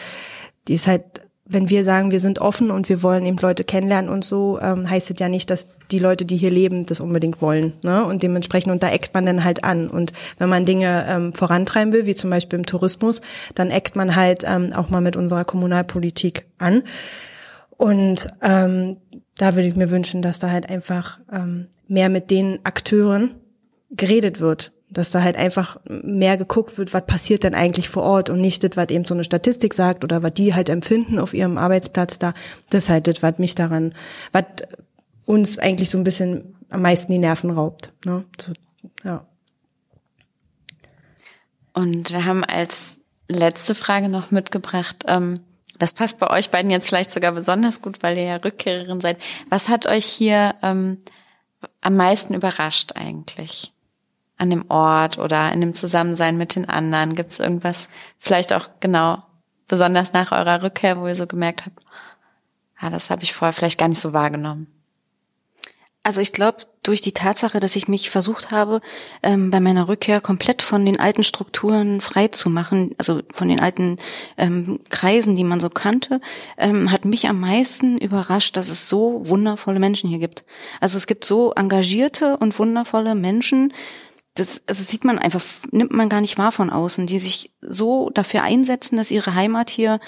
die 0.67 0.74
ist 0.74 0.88
halt 0.88 1.22
wenn 1.51 1.69
wir 1.69 1.83
sagen, 1.83 2.11
wir 2.11 2.21
sind 2.21 2.39
offen 2.39 2.71
und 2.71 2.87
wir 2.87 3.03
wollen 3.03 3.25
eben 3.25 3.37
Leute 3.37 3.63
kennenlernen 3.63 4.09
und 4.09 4.23
so, 4.23 4.59
ähm, 4.61 4.89
heißt 4.89 5.11
es 5.11 5.19
ja 5.19 5.27
nicht, 5.27 5.49
dass 5.49 5.67
die 5.91 5.99
Leute, 5.99 6.25
die 6.25 6.37
hier 6.37 6.49
leben, 6.49 6.85
das 6.85 7.01
unbedingt 7.01 7.41
wollen. 7.41 7.73
Ne? 7.83 8.05
Und 8.05 8.23
dementsprechend, 8.23 8.71
und 8.71 8.81
da 8.81 8.89
eckt 8.89 9.13
man 9.13 9.25
dann 9.25 9.43
halt 9.43 9.63
an. 9.63 9.89
Und 9.89 10.13
wenn 10.37 10.49
man 10.49 10.65
Dinge 10.65 11.05
ähm, 11.09 11.33
vorantreiben 11.33 11.91
will, 11.91 12.05
wie 12.05 12.15
zum 12.15 12.29
Beispiel 12.29 12.57
im 12.57 12.65
Tourismus, 12.65 13.21
dann 13.53 13.69
eckt 13.69 13.95
man 13.95 14.15
halt 14.15 14.43
ähm, 14.47 14.71
auch 14.73 14.89
mal 14.89 15.01
mit 15.01 15.17
unserer 15.17 15.43
Kommunalpolitik 15.43 16.45
an. 16.57 16.83
Und 17.77 18.29
ähm, 18.41 18.97
da 19.37 19.55
würde 19.55 19.67
ich 19.67 19.75
mir 19.75 19.91
wünschen, 19.91 20.21
dass 20.21 20.39
da 20.39 20.51
halt 20.51 20.69
einfach 20.69 21.19
ähm, 21.31 21.67
mehr 21.87 22.09
mit 22.09 22.31
den 22.31 22.59
Akteuren 22.63 23.35
geredet 23.89 24.39
wird 24.39 24.71
dass 24.91 25.11
da 25.11 25.23
halt 25.23 25.37
einfach 25.37 25.77
mehr 25.85 26.37
geguckt 26.37 26.77
wird, 26.77 26.93
was 26.93 27.05
passiert 27.05 27.43
denn 27.43 27.55
eigentlich 27.55 27.89
vor 27.89 28.03
Ort 28.03 28.29
und 28.29 28.41
nicht 28.41 28.63
das, 28.63 28.71
was 28.75 28.89
eben 28.89 29.05
so 29.05 29.13
eine 29.13 29.23
Statistik 29.23 29.73
sagt 29.73 30.03
oder 30.03 30.21
was 30.21 30.31
die 30.31 30.53
halt 30.53 30.69
empfinden 30.69 31.17
auf 31.17 31.33
ihrem 31.33 31.57
Arbeitsplatz 31.57 32.19
da. 32.19 32.33
Das 32.69 32.85
ist 32.85 32.89
halt 32.89 33.07
das, 33.07 33.23
was 33.23 33.37
mich 33.37 33.55
daran, 33.55 33.93
was 34.31 34.43
uns 35.25 35.59
eigentlich 35.59 35.89
so 35.89 35.97
ein 35.97 36.03
bisschen 36.03 36.55
am 36.69 36.81
meisten 36.81 37.11
die 37.11 37.19
Nerven 37.19 37.51
raubt. 37.51 37.93
Ne? 38.05 38.25
So, 38.39 38.53
ja. 39.03 39.25
Und 41.73 42.11
wir 42.11 42.25
haben 42.25 42.43
als 42.43 42.97
letzte 43.29 43.75
Frage 43.75 44.09
noch 44.09 44.31
mitgebracht, 44.31 45.05
ähm, 45.07 45.39
das 45.79 45.93
passt 45.93 46.19
bei 46.19 46.29
euch 46.29 46.51
beiden 46.51 46.69
jetzt 46.69 46.87
vielleicht 46.87 47.11
sogar 47.11 47.31
besonders 47.31 47.81
gut, 47.81 48.03
weil 48.03 48.17
ihr 48.17 48.25
ja 48.25 48.35
Rückkehrerin 48.35 48.99
seid. 48.99 49.17
Was 49.49 49.67
hat 49.67 49.87
euch 49.87 50.05
hier 50.05 50.53
ähm, 50.61 50.99
am 51.81 51.95
meisten 51.95 52.35
überrascht 52.35 52.91
eigentlich? 52.95 53.73
An 54.41 54.49
dem 54.49 54.65
Ort 54.69 55.19
oder 55.19 55.51
in 55.53 55.61
dem 55.61 55.75
Zusammensein 55.75 56.35
mit 56.35 56.55
den 56.55 56.67
anderen? 56.67 57.15
Gibt 57.15 57.31
es 57.31 57.39
irgendwas, 57.39 57.89
vielleicht 58.17 58.53
auch 58.53 58.69
genau, 58.79 59.23
besonders 59.67 60.13
nach 60.13 60.31
eurer 60.31 60.63
Rückkehr, 60.63 60.97
wo 60.97 61.07
ihr 61.07 61.15
so 61.15 61.27
gemerkt 61.27 61.65
habt, 61.65 61.79
ah, 62.79 62.89
das 62.89 63.11
habe 63.11 63.21
ich 63.21 63.33
vorher 63.33 63.53
vielleicht 63.53 63.79
gar 63.79 63.87
nicht 63.87 64.01
so 64.01 64.13
wahrgenommen? 64.13 64.67
Also 66.03 66.19
ich 66.19 66.33
glaube, 66.33 66.65
durch 66.81 67.01
die 67.01 67.11
Tatsache, 67.11 67.59
dass 67.59 67.75
ich 67.75 67.87
mich 67.87 68.09
versucht 68.09 68.49
habe, 68.49 68.81
ähm, 69.21 69.51
bei 69.51 69.59
meiner 69.59 69.87
Rückkehr 69.87 70.19
komplett 70.19 70.63
von 70.63 70.83
den 70.83 70.99
alten 70.99 71.23
Strukturen 71.23 72.01
frei 72.01 72.27
zu 72.27 72.49
machen, 72.49 72.95
also 72.97 73.21
von 73.31 73.47
den 73.47 73.59
alten 73.59 73.97
ähm, 74.37 74.79
Kreisen, 74.89 75.35
die 75.35 75.43
man 75.43 75.59
so 75.59 75.69
kannte, 75.69 76.19
ähm, 76.57 76.91
hat 76.91 77.05
mich 77.05 77.29
am 77.29 77.39
meisten 77.39 77.99
überrascht, 77.99 78.57
dass 78.57 78.69
es 78.69 78.89
so 78.89 79.21
wundervolle 79.25 79.79
Menschen 79.79 80.09
hier 80.09 80.17
gibt. 80.17 80.43
Also 80.79 80.97
es 80.97 81.05
gibt 81.05 81.23
so 81.23 81.53
engagierte 81.53 82.35
und 82.37 82.57
wundervolle 82.57 83.13
Menschen, 83.13 83.71
das 84.36 84.61
also 84.65 84.82
sieht 84.82 85.03
man 85.03 85.19
einfach, 85.19 85.43
nimmt 85.71 85.91
man 85.91 86.07
gar 86.07 86.21
nicht 86.21 86.38
wahr 86.38 86.53
von 86.53 86.69
außen, 86.69 87.05
die 87.05 87.19
sich 87.19 87.51
so 87.59 88.09
dafür 88.11 88.43
einsetzen, 88.43 88.95
dass 88.95 89.11
ihre 89.11 89.36
Heimat 89.36 89.69
hier 89.69 89.99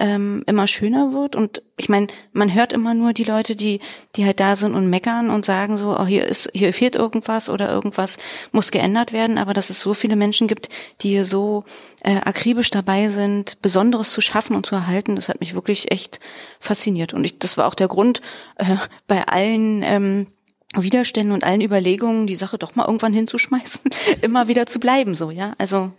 ähm, 0.00 0.42
immer 0.46 0.66
schöner 0.66 1.12
wird. 1.12 1.36
Und 1.36 1.62
ich 1.76 1.88
meine, 1.88 2.08
man 2.32 2.52
hört 2.52 2.72
immer 2.72 2.94
nur 2.94 3.12
die 3.12 3.22
Leute, 3.22 3.54
die, 3.54 3.78
die 4.16 4.24
halt 4.24 4.40
da 4.40 4.56
sind 4.56 4.74
und 4.74 4.90
meckern 4.90 5.30
und 5.30 5.44
sagen 5.44 5.76
so, 5.76 5.96
oh, 5.96 6.06
hier 6.06 6.24
ist, 6.24 6.50
hier 6.54 6.74
fehlt 6.74 6.96
irgendwas 6.96 7.48
oder 7.48 7.70
irgendwas 7.70 8.18
muss 8.50 8.72
geändert 8.72 9.12
werden, 9.12 9.38
aber 9.38 9.54
dass 9.54 9.70
es 9.70 9.80
so 9.80 9.94
viele 9.94 10.16
Menschen 10.16 10.48
gibt, 10.48 10.70
die 11.02 11.10
hier 11.10 11.24
so 11.24 11.64
äh, 12.02 12.16
akribisch 12.16 12.70
dabei 12.70 13.08
sind, 13.10 13.62
Besonderes 13.62 14.10
zu 14.10 14.20
schaffen 14.20 14.56
und 14.56 14.66
zu 14.66 14.74
erhalten, 14.74 15.14
das 15.14 15.28
hat 15.28 15.38
mich 15.38 15.54
wirklich 15.54 15.92
echt 15.92 16.18
fasziniert. 16.58 17.14
Und 17.14 17.22
ich, 17.22 17.38
das 17.38 17.56
war 17.56 17.68
auch 17.68 17.76
der 17.76 17.88
Grund 17.88 18.22
äh, 18.56 18.76
bei 19.06 19.28
allen 19.28 19.84
ähm, 19.84 20.26
Widerständen 20.74 21.32
und 21.32 21.44
allen 21.44 21.60
Überlegungen, 21.60 22.26
die 22.26 22.36
Sache 22.36 22.58
doch 22.58 22.74
mal 22.74 22.86
irgendwann 22.86 23.14
hinzuschmeißen, 23.14 23.80
immer 24.22 24.48
wieder 24.48 24.66
zu 24.66 24.80
bleiben, 24.80 25.14
so, 25.14 25.30
ja. 25.30 25.54
Also, 25.58 25.92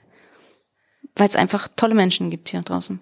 weil 1.15 1.28
es 1.28 1.36
einfach 1.36 1.67
tolle 1.76 1.95
Menschen 1.95 2.30
gibt 2.30 2.49
hier 2.49 2.61
draußen. 2.61 2.99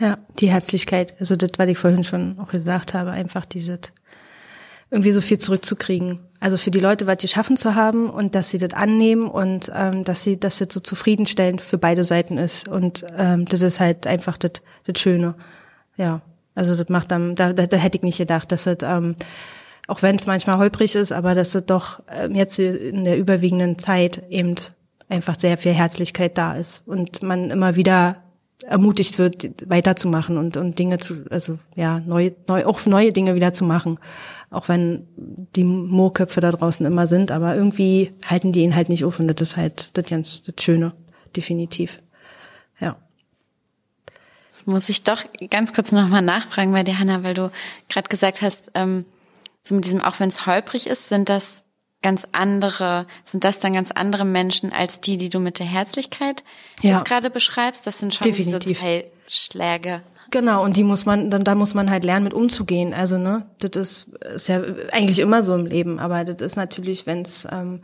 Ja, 0.00 0.18
die 0.40 0.50
Herzlichkeit. 0.50 1.14
Also 1.20 1.36
das, 1.36 1.50
was 1.58 1.68
ich 1.68 1.78
vorhin 1.78 2.02
schon 2.02 2.38
auch 2.40 2.48
gesagt 2.48 2.94
habe, 2.94 3.12
einfach 3.12 3.46
dieses 3.46 3.78
irgendwie 4.90 5.12
so 5.12 5.20
viel 5.20 5.38
zurückzukriegen. 5.38 6.18
Also 6.40 6.56
für 6.56 6.70
die 6.70 6.80
Leute 6.80 7.06
was 7.06 7.18
geschaffen 7.18 7.56
zu 7.56 7.76
haben 7.76 8.10
und 8.10 8.34
dass 8.34 8.50
sie 8.50 8.58
das 8.58 8.74
annehmen 8.74 9.28
und 9.28 9.70
ähm, 9.74 10.04
dass 10.04 10.24
sie, 10.24 10.38
das 10.38 10.58
so 10.58 10.64
zufriedenstellend 10.66 11.60
für 11.60 11.78
beide 11.78 12.04
Seiten 12.04 12.36
ist. 12.36 12.66
Und 12.68 13.06
ähm, 13.16 13.46
das 13.46 13.62
ist 13.62 13.80
halt 13.80 14.06
einfach 14.06 14.36
das, 14.36 14.52
das 14.84 15.00
Schöne. 15.00 15.34
Ja. 15.96 16.20
Also 16.54 16.76
das 16.76 16.88
macht 16.90 17.10
dann, 17.10 17.34
da, 17.34 17.54
da, 17.54 17.66
da 17.66 17.76
hätte 17.78 17.96
ich 17.96 18.02
nicht 18.02 18.18
gedacht, 18.18 18.52
dass 18.52 18.64
das 18.64 18.78
ähm, 18.82 19.16
auch 19.88 20.02
wenn 20.02 20.16
es 20.16 20.26
manchmal 20.26 20.58
holprig 20.58 20.94
ist, 20.94 21.12
aber 21.12 21.34
dass 21.34 21.54
es 21.54 21.66
doch 21.66 22.00
ähm, 22.10 22.34
jetzt 22.34 22.58
in 22.58 23.04
der 23.04 23.18
überwiegenden 23.18 23.78
Zeit 23.78 24.22
eben 24.30 24.54
einfach 25.08 25.38
sehr 25.38 25.58
viel 25.58 25.72
Herzlichkeit 25.72 26.38
da 26.38 26.54
ist 26.54 26.82
und 26.86 27.22
man 27.22 27.50
immer 27.50 27.76
wieder 27.76 28.22
ermutigt 28.64 29.18
wird, 29.18 29.68
weiterzumachen 29.68 30.38
und, 30.38 30.56
und 30.56 30.78
Dinge 30.78 30.98
zu, 30.98 31.24
also 31.30 31.58
ja, 31.74 32.00
neu, 32.00 32.30
neu, 32.46 32.64
auch 32.64 32.84
neue 32.86 33.12
Dinge 33.12 33.34
wieder 33.34 33.52
zu 33.52 33.64
machen. 33.64 33.98
Auch 34.50 34.68
wenn 34.68 35.08
die 35.16 35.64
Moorköpfe 35.64 36.40
da 36.40 36.52
draußen 36.52 36.84
immer 36.86 37.06
sind, 37.06 37.30
aber 37.30 37.56
irgendwie 37.56 38.12
halten 38.26 38.52
die 38.52 38.62
ihn 38.62 38.76
halt 38.76 38.88
nicht 38.88 39.04
auf 39.04 39.18
und 39.18 39.28
das 39.28 39.48
ist 39.48 39.56
halt 39.56 39.96
das 39.96 40.04
ganz 40.04 40.42
das 40.42 40.54
Schöne, 40.62 40.92
definitiv. 41.34 42.00
Ja. 42.78 42.96
Jetzt 44.46 44.66
muss 44.66 44.88
ich 44.88 45.02
doch 45.02 45.24
ganz 45.50 45.72
kurz 45.72 45.92
nochmal 45.92 46.22
nachfragen 46.22 46.72
bei 46.72 46.84
dir, 46.84 46.98
Hanna, 46.98 47.22
weil 47.22 47.34
du 47.34 47.50
gerade 47.88 48.08
gesagt 48.08 48.42
hast, 48.42 48.70
ähm, 48.74 49.06
so 49.62 49.74
mit 49.74 49.84
diesem, 49.84 50.00
auch 50.00 50.18
wenn 50.20 50.28
es 50.28 50.46
holprig 50.46 50.86
ist, 50.86 51.08
sind 51.08 51.28
das 51.28 51.64
ganz 52.02 52.26
andere, 52.32 53.06
sind 53.24 53.44
das 53.44 53.60
dann 53.60 53.72
ganz 53.72 53.90
andere 53.92 54.24
Menschen 54.24 54.72
als 54.72 55.00
die, 55.00 55.16
die 55.16 55.28
du 55.28 55.38
mit 55.38 55.58
der 55.58 55.66
Herzlichkeit 55.66 56.42
ja. 56.82 56.92
jetzt 56.92 57.04
gerade 57.04 57.30
beschreibst? 57.30 57.86
Das 57.86 57.98
sind 57.98 58.14
schon 58.14 58.26
Definitiv. 58.26 58.68
so 58.68 58.74
zwei 58.74 59.10
Schläge. 59.28 60.02
Genau, 60.30 60.64
und 60.64 60.76
die 60.76 60.84
muss 60.84 61.06
man, 61.06 61.30
dann 61.30 61.44
da 61.44 61.54
muss 61.54 61.74
man 61.74 61.90
halt 61.90 62.04
lernen, 62.04 62.24
mit 62.24 62.34
umzugehen. 62.34 62.94
Also, 62.94 63.18
ne, 63.18 63.46
das 63.58 63.76
ist, 63.76 64.08
ist 64.34 64.48
ja 64.48 64.62
eigentlich 64.92 65.18
immer 65.18 65.42
so 65.42 65.54
im 65.54 65.66
Leben, 65.66 65.98
aber 65.98 66.24
das 66.24 66.44
ist 66.44 66.56
natürlich, 66.56 67.06
wenn 67.06 67.22
es 67.22 67.46
ähm, 67.50 67.80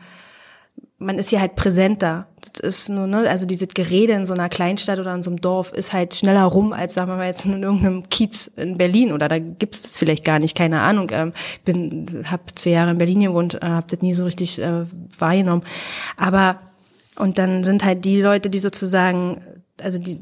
man 0.98 1.18
ist 1.18 1.30
hier 1.30 1.40
halt 1.40 1.54
präsenter. 1.54 2.26
Das 2.40 2.60
ist 2.60 2.88
nur, 2.88 3.06
ne, 3.06 3.28
also 3.28 3.46
dieses 3.46 3.68
Gerede 3.68 4.14
in 4.14 4.26
so 4.26 4.34
einer 4.34 4.48
Kleinstadt 4.48 4.98
oder 4.98 5.14
in 5.14 5.22
so 5.22 5.30
einem 5.30 5.40
Dorf 5.40 5.72
ist 5.72 5.92
halt 5.92 6.14
schneller 6.14 6.44
rum, 6.44 6.72
als 6.72 6.94
sagen 6.94 7.10
wir 7.10 7.16
mal 7.16 7.26
jetzt 7.26 7.44
in 7.46 7.62
irgendeinem 7.62 8.08
Kiez 8.08 8.48
in 8.56 8.76
Berlin 8.76 9.12
oder 9.12 9.28
da 9.28 9.38
gibt's 9.38 9.82
das 9.82 9.96
vielleicht 9.96 10.24
gar 10.24 10.38
nicht, 10.38 10.56
keine 10.56 10.80
Ahnung. 10.80 11.08
Ähm, 11.12 11.32
bin, 11.64 12.24
hab 12.30 12.58
zwei 12.58 12.70
Jahre 12.70 12.90
in 12.90 12.98
Berlin 12.98 13.20
gewohnt, 13.20 13.54
äh, 13.54 13.66
hab 13.66 13.88
das 13.88 14.02
nie 14.02 14.14
so 14.14 14.24
richtig 14.24 14.60
äh, 14.60 14.86
wahrgenommen. 15.18 15.62
Aber 16.16 16.60
und 17.16 17.38
dann 17.38 17.64
sind 17.64 17.84
halt 17.84 18.04
die 18.04 18.20
Leute, 18.20 18.48
die 18.48 18.60
sozusagen, 18.60 19.40
also 19.82 19.98
die 19.98 20.18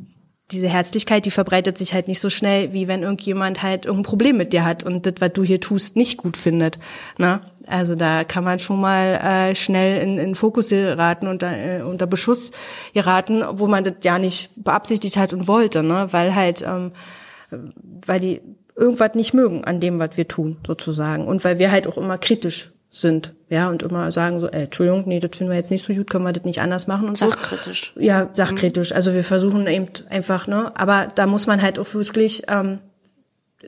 diese 0.52 0.68
Herzlichkeit, 0.68 1.26
die 1.26 1.32
verbreitet 1.32 1.76
sich 1.76 1.92
halt 1.92 2.06
nicht 2.06 2.20
so 2.20 2.30
schnell, 2.30 2.72
wie 2.72 2.86
wenn 2.86 3.02
irgendjemand 3.02 3.62
halt 3.62 3.84
irgendein 3.84 4.08
Problem 4.08 4.36
mit 4.36 4.52
dir 4.52 4.64
hat 4.64 4.84
und 4.84 5.04
das, 5.04 5.14
was 5.18 5.32
du 5.32 5.42
hier 5.42 5.60
tust, 5.60 5.96
nicht 5.96 6.18
gut 6.18 6.36
findet. 6.36 6.78
Ne? 7.18 7.40
Also 7.66 7.96
da 7.96 8.22
kann 8.22 8.44
man 8.44 8.60
schon 8.60 8.78
mal 8.78 9.14
äh, 9.14 9.54
schnell 9.56 10.00
in, 10.00 10.18
in 10.18 10.34
Fokus 10.36 10.68
geraten 10.68 11.26
und 11.26 11.42
äh, 11.42 11.82
unter 11.84 12.06
Beschuss 12.06 12.52
geraten, 12.94 13.42
wo 13.54 13.66
man 13.66 13.82
das 13.82 13.94
ja 14.02 14.20
nicht 14.20 14.50
beabsichtigt 14.56 15.16
hat 15.16 15.32
und 15.32 15.48
wollte, 15.48 15.82
ne? 15.82 16.08
weil 16.12 16.36
halt, 16.36 16.62
ähm, 16.62 16.92
weil 18.06 18.20
die 18.20 18.40
irgendwas 18.76 19.14
nicht 19.14 19.34
mögen 19.34 19.64
an 19.64 19.80
dem, 19.80 19.98
was 19.98 20.16
wir 20.16 20.28
tun, 20.28 20.58
sozusagen. 20.64 21.26
Und 21.26 21.44
weil 21.44 21.58
wir 21.58 21.72
halt 21.72 21.88
auch 21.88 21.96
immer 21.96 22.18
kritisch 22.18 22.70
sind, 22.96 23.34
ja, 23.50 23.68
und 23.68 23.82
immer 23.82 24.10
sagen 24.10 24.38
so, 24.38 24.46
äh, 24.46 24.64
Entschuldigung, 24.64 25.04
nee, 25.06 25.20
das 25.20 25.36
finden 25.36 25.50
wir 25.50 25.56
jetzt 25.56 25.70
nicht 25.70 25.84
so 25.84 25.92
gut, 25.92 26.08
können 26.08 26.24
wir 26.24 26.32
das 26.32 26.44
nicht 26.44 26.60
anders 26.60 26.86
machen 26.86 27.08
und 27.08 27.18
sachkritisch. 27.18 27.92
so. 27.94 28.00
Ja, 28.00 28.30
sachkritisch. 28.32 28.92
Also 28.92 29.12
wir 29.12 29.22
versuchen 29.22 29.66
eben 29.66 29.88
einfach, 30.08 30.46
ne, 30.46 30.72
aber 30.76 31.08
da 31.14 31.26
muss 31.26 31.46
man 31.46 31.60
halt 31.60 31.78
auch 31.78 31.92
wirklich 31.92 32.44
ähm, 32.48 32.78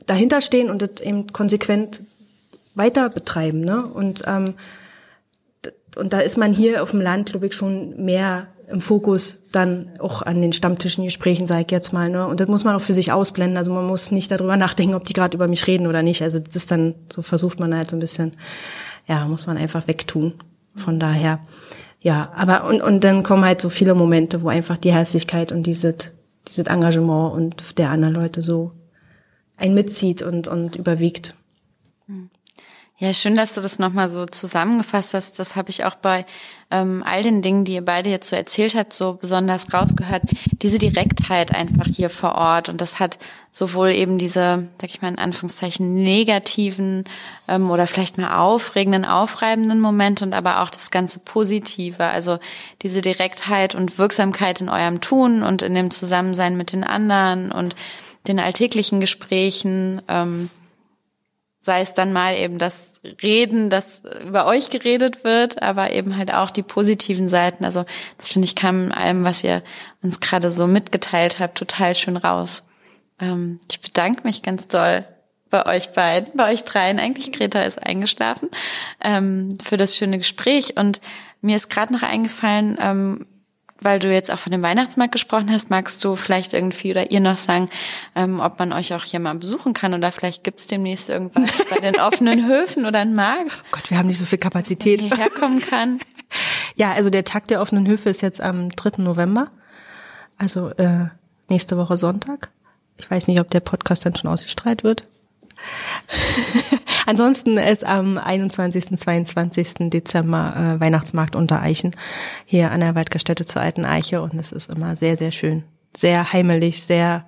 dahinter 0.07 0.41
stehen 0.41 0.69
und 0.69 0.81
das 0.81 1.01
eben 1.01 1.27
konsequent 1.27 2.01
weiter 2.73 3.09
betreiben, 3.09 3.61
ne? 3.61 3.85
Und 3.85 4.23
ähm, 4.25 4.55
und 5.95 6.13
da 6.13 6.19
ist 6.19 6.37
man 6.37 6.53
hier 6.53 6.83
auf 6.83 6.91
dem 6.91 7.01
Land, 7.01 7.31
glaube 7.31 7.47
ich, 7.47 7.55
schon 7.55 8.03
mehr 8.03 8.47
im 8.69 8.81
Fokus 8.81 9.39
dann 9.51 9.89
auch 9.99 10.21
an 10.21 10.41
den 10.41 10.53
Stammtischen 10.53 11.03
Gesprächen, 11.03 11.47
sage 11.47 11.65
ich 11.65 11.71
jetzt 11.71 11.91
mal. 11.91 12.09
Ne? 12.09 12.27
Und 12.27 12.39
das 12.39 12.47
muss 12.47 12.63
man 12.63 12.75
auch 12.75 12.81
für 12.81 12.93
sich 12.93 13.11
ausblenden. 13.11 13.57
Also 13.57 13.73
man 13.73 13.85
muss 13.85 14.11
nicht 14.11 14.29
darüber 14.31 14.57
nachdenken, 14.57 14.93
ob 14.93 15.05
die 15.05 15.13
gerade 15.13 15.35
über 15.35 15.47
mich 15.47 15.65
reden 15.65 15.87
oder 15.87 16.03
nicht. 16.03 16.21
Also 16.21 16.39
das 16.39 16.55
ist 16.55 16.71
dann, 16.71 16.95
so 17.11 17.21
versucht 17.21 17.59
man 17.59 17.75
halt 17.75 17.89
so 17.89 17.95
ein 17.95 17.99
bisschen 17.99 18.33
ja, 19.09 19.27
muss 19.27 19.47
man 19.47 19.57
einfach 19.57 19.87
wegtun. 19.87 20.35
Von 20.75 20.99
daher, 20.99 21.39
ja, 21.99 22.31
aber 22.35 22.65
und, 22.65 22.81
und 22.81 23.03
dann 23.03 23.23
kommen 23.23 23.43
halt 23.43 23.59
so 23.59 23.69
viele 23.69 23.95
Momente, 23.95 24.43
wo 24.43 24.49
einfach 24.49 24.77
die 24.77 24.93
Herzlichkeit 24.93 25.51
und 25.51 25.63
dieses, 25.63 26.11
dieses 26.47 26.67
Engagement 26.67 27.33
und 27.33 27.77
der 27.77 27.89
anderen 27.89 28.13
Leute 28.13 28.41
so 28.41 28.71
ein 29.57 29.73
mitzieht 29.73 30.21
und, 30.21 30.47
und 30.47 30.77
überwiegt. 30.77 31.33
Ja, 32.97 33.13
schön, 33.13 33.35
dass 33.35 33.55
du 33.55 33.61
das 33.61 33.79
nochmal 33.79 34.09
so 34.09 34.25
zusammengefasst 34.25 35.13
hast. 35.13 35.39
Das 35.39 35.55
habe 35.55 35.69
ich 35.69 35.85
auch 35.85 35.95
bei 35.95 36.25
ähm, 36.71 37.03
all 37.03 37.23
den 37.23 37.41
Dingen, 37.41 37.65
die 37.65 37.73
ihr 37.73 37.83
beide 37.83 38.09
jetzt 38.09 38.29
so 38.29 38.35
erzählt 38.35 38.75
habt, 38.75 38.93
so 38.93 39.13
besonders 39.13 39.73
rausgehört. 39.73 40.21
Diese 40.61 40.77
Direktheit 40.77 41.53
einfach 41.53 41.87
hier 41.87 42.11
vor 42.11 42.35
Ort. 42.35 42.69
Und 42.69 42.79
das 42.79 42.99
hat 42.99 43.17
sowohl 43.49 43.93
eben 43.95 44.19
diese, 44.19 44.67
sag 44.79 44.89
ich 44.89 45.01
mal 45.01 45.07
in 45.07 45.17
Anführungszeichen, 45.17 45.95
negativen 45.95 47.05
ähm, 47.47 47.71
oder 47.71 47.87
vielleicht 47.87 48.19
mal 48.19 48.37
aufregenden, 48.37 49.05
aufreibenden 49.05 49.79
Momente 49.79 50.23
und 50.23 50.33
aber 50.33 50.61
auch 50.61 50.69
das 50.69 50.91
ganze 50.91 51.19
Positive. 51.19 52.03
Also 52.03 52.37
diese 52.83 53.01
Direktheit 53.01 53.73
und 53.73 53.97
Wirksamkeit 53.97 54.61
in 54.61 54.69
eurem 54.69 55.01
Tun 55.01 55.41
und 55.41 55.63
in 55.63 55.73
dem 55.73 55.89
Zusammensein 55.89 56.55
mit 56.55 56.71
den 56.71 56.83
anderen 56.83 57.51
und 57.51 57.75
den 58.27 58.39
alltäglichen 58.39 58.99
Gesprächen. 58.99 60.03
Ähm, 60.07 60.51
sei 61.69 61.81
es 61.81 61.93
dann 61.93 62.11
mal 62.11 62.35
eben 62.35 62.57
das 62.57 62.99
Reden, 63.21 63.69
dass 63.69 64.01
über 64.25 64.47
euch 64.47 64.71
geredet 64.71 65.23
wird, 65.23 65.61
aber 65.61 65.91
eben 65.91 66.17
halt 66.17 66.33
auch 66.33 66.49
die 66.49 66.63
positiven 66.63 67.27
Seiten. 67.27 67.63
Also 67.63 67.85
das 68.17 68.29
finde 68.29 68.47
ich 68.47 68.55
kam 68.55 68.85
in 68.85 68.91
allem, 68.91 69.23
was 69.23 69.43
ihr 69.43 69.61
uns 70.01 70.19
gerade 70.19 70.49
so 70.49 70.65
mitgeteilt 70.65 71.37
habt, 71.37 71.59
total 71.59 71.93
schön 71.93 72.17
raus. 72.17 72.67
Ähm, 73.19 73.59
ich 73.69 73.81
bedanke 73.81 74.23
mich 74.23 74.41
ganz 74.41 74.67
doll 74.67 75.05
bei 75.51 75.63
euch 75.67 75.91
beiden, 75.91 76.35
bei 76.35 76.51
euch 76.51 76.63
dreien. 76.63 76.99
Eigentlich 76.99 77.31
Greta 77.33 77.61
ist 77.61 77.77
eingeschlafen 77.77 78.49
ähm, 78.99 79.55
für 79.63 79.77
das 79.77 79.95
schöne 79.95 80.17
Gespräch 80.17 80.75
und 80.75 81.01
mir 81.41 81.55
ist 81.55 81.69
gerade 81.69 81.93
noch 81.93 82.01
eingefallen, 82.01 82.79
ähm, 82.81 83.27
weil 83.81 83.99
du 83.99 84.11
jetzt 84.11 84.31
auch 84.31 84.39
von 84.39 84.51
dem 84.51 84.61
Weihnachtsmarkt 84.61 85.11
gesprochen 85.11 85.49
hast, 85.51 85.69
magst 85.69 86.03
du 86.03 86.15
vielleicht 86.15 86.53
irgendwie 86.53 86.91
oder 86.91 87.11
ihr 87.11 87.19
noch 87.19 87.37
sagen, 87.37 87.69
ähm, 88.15 88.39
ob 88.39 88.59
man 88.59 88.73
euch 88.73 88.93
auch 88.93 89.03
hier 89.03 89.19
mal 89.19 89.35
besuchen 89.35 89.73
kann 89.73 89.93
oder 89.93 90.11
vielleicht 90.11 90.43
gibt's 90.43 90.67
demnächst 90.67 91.09
irgendwas 91.09 91.65
bei 91.69 91.79
den 91.79 91.99
offenen 91.99 92.47
Höfen 92.47 92.85
oder 92.85 92.99
einen 92.99 93.13
Markt. 93.13 93.63
Oh 93.65 93.67
Gott, 93.71 93.89
wir 93.89 93.97
haben 93.97 94.07
nicht 94.07 94.19
so 94.19 94.25
viel 94.25 94.39
Kapazität. 94.39 95.01
Hierher 95.01 95.29
kommen 95.29 95.61
kann. 95.61 95.99
Ja, 96.75 96.91
also 96.91 97.09
der 97.09 97.25
Tag 97.25 97.47
der 97.47 97.59
offenen 97.59 97.87
Höfe 97.87 98.07
ist 98.07 98.21
jetzt 98.21 98.39
am 98.39 98.69
3. 98.69 99.01
November, 99.01 99.49
also 100.37 100.69
äh, 100.77 101.07
nächste 101.49 101.75
Woche 101.75 101.97
Sonntag. 101.97 102.51
Ich 102.97 103.09
weiß 103.09 103.25
nicht, 103.27 103.39
ob 103.39 103.49
der 103.49 103.61
Podcast 103.61 104.05
dann 104.05 104.15
schon 104.15 104.29
ausgestrahlt 104.29 104.83
wird. 104.83 105.07
Ansonsten 107.09 107.57
ist 107.57 107.83
am 107.83 108.19
21. 108.19 108.95
22. 108.95 109.89
Dezember 109.89 110.53
äh, 110.55 110.79
Weihnachtsmarkt 110.79 111.35
unter 111.35 111.59
Eichen 111.59 111.95
hier 112.45 112.69
an 112.69 112.81
der 112.81 112.93
Waldgaststätte 112.93 113.47
zur 113.47 113.63
Alten 113.63 113.83
Eiche 113.83 114.21
und 114.21 114.35
es 114.35 114.51
ist 114.51 114.69
immer 114.69 114.95
sehr, 114.95 115.17
sehr 115.17 115.31
schön. 115.31 115.63
Sehr 115.97 116.31
heimelig, 116.31 116.83
sehr, 116.83 117.25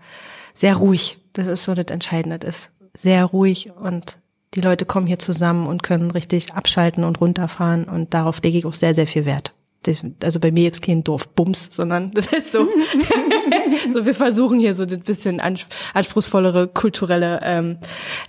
sehr 0.54 0.76
ruhig. 0.76 1.20
Das 1.34 1.48
ist 1.48 1.64
so 1.64 1.74
das 1.74 1.88
Entscheidende. 1.88 2.38
Das 2.38 2.60
ist 2.60 2.72
sehr 2.94 3.26
ruhig 3.26 3.72
und 3.72 4.20
die 4.54 4.62
Leute 4.62 4.86
kommen 4.86 5.08
hier 5.08 5.18
zusammen 5.18 5.66
und 5.66 5.82
können 5.82 6.12
richtig 6.12 6.54
abschalten 6.54 7.04
und 7.04 7.20
runterfahren 7.20 7.86
und 7.86 8.14
darauf 8.14 8.40
lege 8.44 8.60
ich 8.60 8.68
auch 8.68 8.76
sehr, 8.76 8.94
sehr 8.94 9.08
viel 9.08 9.26
Wert. 9.26 9.52
Das, 9.84 10.04
also 10.24 10.40
bei 10.40 10.52
mir 10.52 10.72
ist 10.72 10.84
kein 10.84 11.04
Dorfbums, 11.04 11.70
sondern 11.72 12.08
das 12.14 12.32
ist 12.32 12.52
so, 12.52 12.68
so 13.90 14.06
wir 14.06 14.14
versuchen 14.14 14.60
hier 14.60 14.76
so 14.76 14.84
ein 14.84 15.00
bisschen 15.02 15.40
anspruchsvollere 15.40 16.68
kulturelle, 16.68 17.40
ähm, 17.44 17.78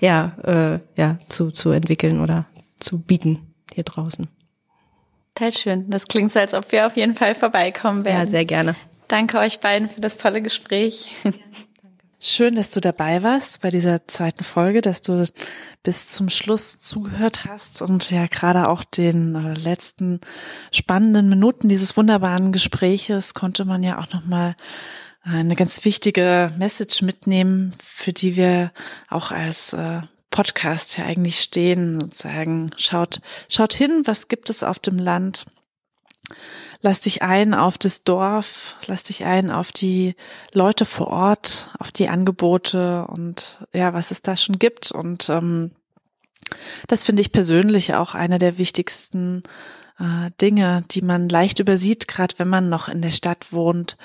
ja, 0.01 0.37
äh, 0.45 0.81
ja, 0.97 1.19
zu, 1.29 1.51
zu 1.51 1.71
entwickeln 1.71 2.21
oder 2.21 2.47
zu 2.79 3.01
bieten 3.03 3.55
hier 3.73 3.85
draußen. 3.85 4.29
Total 5.35 5.53
schön. 5.53 5.91
Das 5.91 6.09
klingt 6.09 6.33
so, 6.33 6.39
als 6.39 6.55
ob 6.55 6.73
wir 6.73 6.87
auf 6.87 6.97
jeden 6.97 7.15
Fall 7.15 7.35
vorbeikommen 7.35 8.05
werden. 8.05 8.19
Ja, 8.19 8.27
sehr 8.27 8.45
gerne. 8.45 8.77
Danke 9.09 9.39
euch 9.39 9.61
beiden 9.61 9.89
für 9.89 10.01
das 10.01 10.17
tolle 10.17 10.43
Gespräch. 10.43 11.13
Schön, 12.25 12.55
dass 12.55 12.71
du 12.71 12.81
dabei 12.81 13.25
warst 13.25 13.63
bei 13.63 13.69
dieser 13.69 14.07
zweiten 14.07 14.45
Folge, 14.45 14.81
dass 14.81 15.03
du 15.03 15.25
bis 15.83 16.07
zum 16.07 16.29
Schluss 16.29 16.79
zugehört 16.79 17.47
hast 17.47 17.83
und 17.83 18.13
ja 18.13 18.27
gerade 18.27 18.69
auch 18.69 18.85
den 18.85 19.35
äh, 19.35 19.55
letzten 19.55 20.21
spannenden 20.71 21.29
Minuten 21.29 21.69
dieses 21.69 21.97
wunderbaren 21.97 22.53
Gespräches 22.53 23.35
konnte 23.35 23.65
man 23.65 23.83
ja 23.83 23.99
auch 23.99 24.13
noch 24.13 24.25
mal 24.25 24.55
eine 25.25 25.57
ganz 25.57 25.85
wichtige 25.85 26.53
Message 26.59 27.03
mitnehmen, 27.03 27.75
für 27.83 28.13
die 28.13 28.37
wir 28.37 28.71
auch 29.09 29.33
als 29.33 29.73
äh, 29.73 30.03
Podcast 30.31 30.99
ja 30.99 31.07
eigentlich 31.07 31.41
stehen 31.41 32.01
und 32.01 32.15
sagen, 32.15 32.71
schaut, 32.77 33.21
schaut 33.49 33.73
hin, 33.73 34.03
was 34.05 34.29
gibt 34.29 34.49
es 34.49 34.63
auf 34.63 34.79
dem 34.79 34.99
Land? 34.99 35.45
Lass 36.81 37.01
dich 37.01 37.23
ein 37.23 37.55
auf 37.55 37.79
das 37.79 38.03
Dorf, 38.03 38.75
lass 38.87 39.05
dich 39.05 39.25
ein 39.25 39.51
auf 39.51 39.71
die 39.71 40.17
Leute 40.53 40.85
vor 40.85 41.09
Ort, 41.09 41.71
auf 41.79 41.93
die 41.93 42.09
Angebote 42.09 43.07
und 43.07 43.65
ja, 43.73 43.95
was 43.95 44.11
es 44.11 44.23
da 44.23 44.37
schon 44.37 44.59
gibt. 44.59 44.91
Und 44.91 45.29
ähm, 45.29 45.71
das 46.89 47.05
finde 47.05 47.23
ich 47.23 47.33
persönlich 47.33 47.95
auch 47.95 48.15
eine 48.15 48.39
der 48.39 48.59
wichtigsten 48.59 49.43
äh, 49.99 50.31
Dinge, 50.41 50.85
die 50.91 51.03
man 51.03 51.29
leicht 51.29 51.61
übersieht, 51.61 52.09
gerade 52.09 52.35
wenn 52.39 52.49
man 52.49 52.69
noch 52.69 52.89
in 52.89 53.01
der 53.01 53.11
Stadt 53.11 53.53
wohnt 53.53 53.97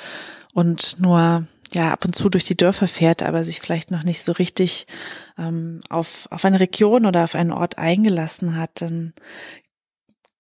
und 0.54 1.00
nur 1.00 1.48
ja 1.74 1.92
ab 1.92 2.06
und 2.06 2.16
zu 2.16 2.30
durch 2.30 2.44
die 2.44 2.56
Dörfer 2.56 2.88
fährt, 2.88 3.24
aber 3.24 3.44
sich 3.44 3.60
vielleicht 3.60 3.92
noch 3.92 4.04
nicht 4.04 4.24
so 4.24 4.32
richtig 4.32 4.88
ähm, 5.38 5.82
auf, 5.90 6.28
auf 6.32 6.46
eine 6.46 6.60
Region 6.60 7.06
oder 7.06 7.24
auf 7.24 7.36
einen 7.36 7.52
Ort 7.52 7.78
eingelassen 7.78 8.56
hat, 8.56 8.82
dann 8.82 9.14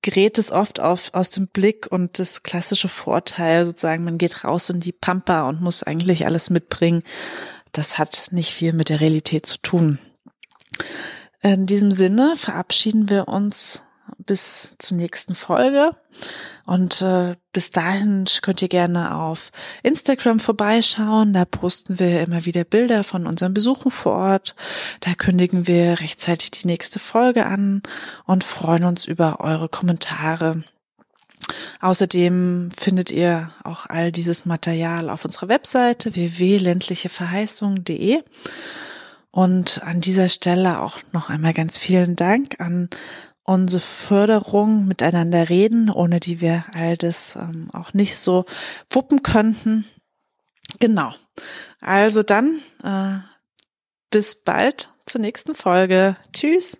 gerät 0.07 0.37
es 0.37 0.53
oft 0.53 0.79
auf, 0.79 1.13
aus 1.13 1.31
dem 1.31 1.49
Blick 1.49 1.85
und 1.91 2.17
das 2.17 2.41
klassische 2.41 2.87
Vorteil 2.87 3.65
sozusagen, 3.65 4.05
man 4.05 4.17
geht 4.17 4.45
raus 4.45 4.69
in 4.69 4.79
die 4.79 4.93
Pampa 4.93 5.49
und 5.49 5.59
muss 5.59 5.83
eigentlich 5.83 6.25
alles 6.25 6.49
mitbringen. 6.49 7.03
Das 7.73 7.97
hat 7.97 8.29
nicht 8.31 8.53
viel 8.53 8.71
mit 8.71 8.87
der 8.87 9.01
Realität 9.01 9.45
zu 9.45 9.57
tun. 9.57 9.99
In 11.41 11.65
diesem 11.65 11.91
Sinne 11.91 12.35
verabschieden 12.37 13.09
wir 13.09 13.27
uns 13.27 13.83
bis 14.19 14.75
zur 14.79 14.95
nächsten 14.95 15.35
Folge. 15.35 15.91
Und 16.67 17.01
äh, 17.01 17.35
bis 17.53 17.71
dahin 17.71 18.25
könnt 18.41 18.61
ihr 18.61 18.67
gerne 18.67 19.15
auf 19.15 19.53
Instagram 19.83 20.41
vorbeischauen. 20.41 21.31
Da 21.31 21.45
posten 21.45 21.97
wir 21.97 22.21
immer 22.21 22.43
wieder 22.43 22.65
Bilder 22.65 23.05
von 23.05 23.25
unseren 23.25 23.53
Besuchen 23.53 23.89
vor 23.89 24.11
Ort. 24.11 24.53
Da 24.99 25.13
kündigen 25.13 25.65
wir 25.65 26.01
rechtzeitig 26.01 26.51
die 26.51 26.67
nächste 26.67 26.99
Folge 26.99 27.45
an 27.45 27.83
und 28.25 28.43
freuen 28.43 28.83
uns 28.83 29.05
über 29.05 29.39
eure 29.39 29.69
Kommentare. 29.69 30.65
Außerdem 31.79 32.71
findet 32.77 33.11
ihr 33.11 33.49
auch 33.63 33.85
all 33.85 34.11
dieses 34.11 34.45
Material 34.45 35.09
auf 35.09 35.23
unserer 35.23 35.47
Webseite 35.47 36.15
www.ländlicheverheißung.de. 36.15 38.23
Und 39.31 39.81
an 39.83 40.01
dieser 40.01 40.27
Stelle 40.27 40.81
auch 40.81 40.97
noch 41.13 41.29
einmal 41.29 41.53
ganz 41.53 41.77
vielen 41.77 42.17
Dank 42.17 42.59
an 42.59 42.89
unsere 43.47 43.79
Förderung 43.79 44.85
miteinander 44.87 45.47
reden, 45.47 45.89
ohne 45.89 46.19
die 46.19 46.41
wir 46.41 46.65
all 46.75 46.97
das 46.97 47.37
ähm, 47.37 47.69
auch 47.71 47.93
nicht 47.93 48.17
so 48.17 48.45
wuppen 48.89 49.23
könnten. 49.23 49.85
Genau. 50.79 51.13
Also 51.79 52.23
dann 52.23 52.59
äh, 52.83 53.19
bis 54.11 54.43
bald 54.43 54.89
zur 55.05 55.21
nächsten 55.21 55.55
Folge. 55.55 56.17
Tschüss. 56.33 56.77